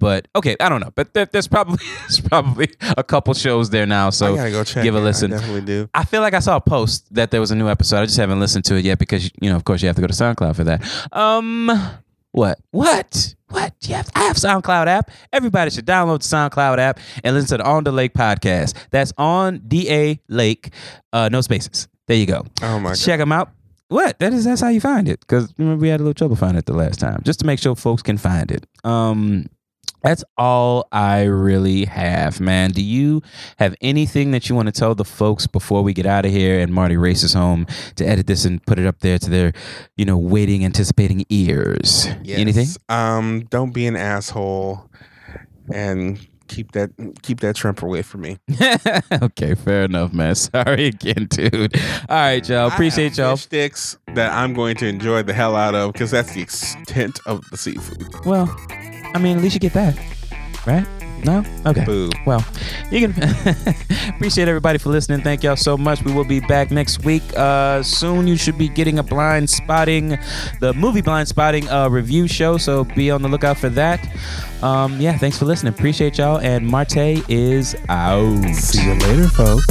But 0.00 0.26
okay, 0.34 0.56
I 0.58 0.68
don't 0.68 0.80
know. 0.80 0.90
But 0.94 1.14
there, 1.14 1.26
there's 1.26 1.46
probably 1.46 1.78
there's 2.00 2.20
probably 2.20 2.68
a 2.96 3.04
couple 3.04 3.32
shows 3.34 3.70
there 3.70 3.86
now. 3.86 4.10
So 4.10 4.32
I 4.32 4.36
gotta 4.36 4.50
go 4.50 4.64
check. 4.64 4.82
give 4.82 4.96
a 4.96 4.98
it. 4.98 5.02
listen. 5.02 5.32
I 5.32 5.36
definitely 5.36 5.60
do. 5.60 5.88
I 5.94 6.04
feel 6.04 6.22
like 6.22 6.34
I 6.34 6.40
saw 6.40 6.56
a 6.56 6.60
post 6.60 7.14
that 7.14 7.30
there 7.30 7.40
was 7.40 7.52
a 7.52 7.56
new 7.56 7.68
episode. 7.68 7.98
I 8.00 8.06
just 8.06 8.16
haven't 8.16 8.40
listened 8.40 8.64
to 8.64 8.74
it 8.76 8.84
yet 8.84 8.98
because 8.98 9.30
you 9.40 9.50
know, 9.50 9.56
of 9.56 9.64
course, 9.64 9.82
you 9.82 9.86
have 9.86 9.96
to 9.96 10.02
go 10.02 10.08
to 10.08 10.14
SoundCloud 10.14 10.56
for 10.56 10.64
that. 10.64 10.82
Um, 11.12 11.70
what? 12.32 12.58
What? 12.70 13.34
What? 13.48 13.74
You 13.82 13.94
have, 13.96 14.08
I 14.14 14.24
have 14.24 14.36
SoundCloud 14.36 14.86
app. 14.86 15.10
Everybody 15.32 15.70
should 15.70 15.86
download 15.86 16.20
the 16.22 16.36
SoundCloud 16.36 16.78
app 16.78 16.98
and 17.22 17.34
listen 17.34 17.58
to 17.58 17.62
the 17.62 17.68
On 17.68 17.84
the 17.84 17.92
Lake 17.92 18.14
podcast. 18.14 18.74
That's 18.90 19.12
on 19.18 19.62
D 19.66 19.90
A 19.90 20.20
Lake, 20.28 20.72
uh, 21.12 21.28
no 21.30 21.40
spaces. 21.40 21.88
There 22.06 22.16
you 22.16 22.26
go. 22.26 22.46
Oh 22.62 22.78
my 22.78 22.90
god. 22.90 22.98
Check 22.98 23.18
them 23.18 23.32
out. 23.32 23.50
What? 23.88 24.20
That 24.20 24.32
is 24.32 24.44
that's 24.44 24.60
how 24.60 24.68
you 24.68 24.80
find 24.80 25.08
it. 25.08 25.20
Because 25.20 25.52
remember 25.58 25.82
we 25.82 25.88
had 25.88 25.98
a 25.98 26.04
little 26.04 26.14
trouble 26.14 26.36
finding 26.36 26.58
it 26.58 26.66
the 26.66 26.72
last 26.72 27.00
time. 27.00 27.22
Just 27.24 27.40
to 27.40 27.46
make 27.46 27.58
sure 27.58 27.74
folks 27.74 28.02
can 28.02 28.16
find 28.16 28.50
it. 28.52 28.64
Um, 28.84 29.46
that's 30.02 30.24
all 30.36 30.88
I 30.92 31.24
really 31.24 31.84
have, 31.84 32.40
man. 32.40 32.70
Do 32.70 32.82
you 32.82 33.22
have 33.58 33.74
anything 33.80 34.30
that 34.32 34.48
you 34.48 34.54
want 34.54 34.66
to 34.66 34.72
tell 34.72 34.94
the 34.94 35.04
folks 35.04 35.46
before 35.46 35.82
we 35.82 35.92
get 35.92 36.06
out 36.06 36.24
of 36.24 36.32
here 36.32 36.60
and 36.60 36.72
Marty 36.72 36.96
races 36.96 37.32
home 37.34 37.66
to 37.96 38.04
edit 38.06 38.26
this 38.26 38.44
and 38.44 38.64
put 38.64 38.78
it 38.78 38.86
up 38.86 39.00
there 39.00 39.18
to 39.18 39.30
their, 39.30 39.52
you 39.96 40.04
know, 40.04 40.18
waiting, 40.18 40.64
anticipating 40.64 41.24
ears? 41.28 42.06
Anything? 42.26 42.68
Um, 42.88 43.46
don't 43.50 43.72
be 43.72 43.86
an 43.86 43.96
asshole, 43.96 44.90
and 45.72 46.18
keep 46.50 46.72
that 46.72 46.90
keep 47.22 47.40
that 47.40 47.56
shrimp 47.56 47.82
away 47.82 48.02
from 48.02 48.22
me. 48.22 48.38
okay, 49.22 49.54
fair 49.54 49.84
enough, 49.84 50.12
man. 50.12 50.34
Sorry 50.34 50.86
again, 50.86 51.26
dude. 51.30 51.76
All 52.08 52.16
right, 52.16 52.46
y'all. 52.48 52.68
Appreciate 52.68 53.18
I 53.18 53.22
have 53.22 53.28
y'all. 53.28 53.36
sticks 53.36 53.96
that 54.14 54.32
I'm 54.32 54.52
going 54.52 54.76
to 54.76 54.86
enjoy 54.86 55.22
the 55.22 55.32
hell 55.32 55.56
out 55.56 55.74
of 55.74 55.92
because 55.92 56.10
that's 56.10 56.34
the 56.34 56.42
extent 56.42 57.20
of 57.26 57.48
the 57.50 57.56
seafood. 57.56 58.08
Well, 58.24 58.46
I 59.14 59.18
mean, 59.18 59.36
at 59.36 59.42
least 59.42 59.54
you 59.54 59.60
get 59.60 59.72
that, 59.74 59.98
right? 60.66 60.86
No? 61.24 61.44
Okay. 61.66 61.84
Boo. 61.84 62.10
Well, 62.24 62.44
you 62.90 63.08
can 63.08 63.22
appreciate 64.14 64.48
everybody 64.48 64.78
for 64.78 64.88
listening. 64.90 65.20
Thank 65.20 65.42
y'all 65.42 65.56
so 65.56 65.76
much. 65.76 66.02
We 66.02 66.12
will 66.12 66.24
be 66.24 66.40
back 66.40 66.70
next 66.70 67.04
week. 67.04 67.22
Uh, 67.36 67.82
soon 67.82 68.26
you 68.26 68.36
should 68.36 68.56
be 68.56 68.68
getting 68.68 68.98
a 68.98 69.04
Blindspotting, 69.04 70.58
the 70.60 70.72
movie 70.74 71.02
Blindspotting 71.02 71.70
uh, 71.70 71.90
review 71.90 72.26
show. 72.26 72.56
So 72.56 72.84
be 72.84 73.10
on 73.10 73.22
the 73.22 73.28
lookout 73.28 73.58
for 73.58 73.68
that. 73.70 74.00
Um, 74.62 75.00
yeah, 75.00 75.16
thanks 75.16 75.38
for 75.38 75.44
listening. 75.44 75.74
Appreciate 75.74 76.18
y'all. 76.18 76.38
And 76.38 76.66
Marty 76.66 77.22
is 77.28 77.76
out. 77.88 78.42
See 78.54 78.84
you 78.84 78.94
later, 78.94 79.28
folks. 79.28 79.66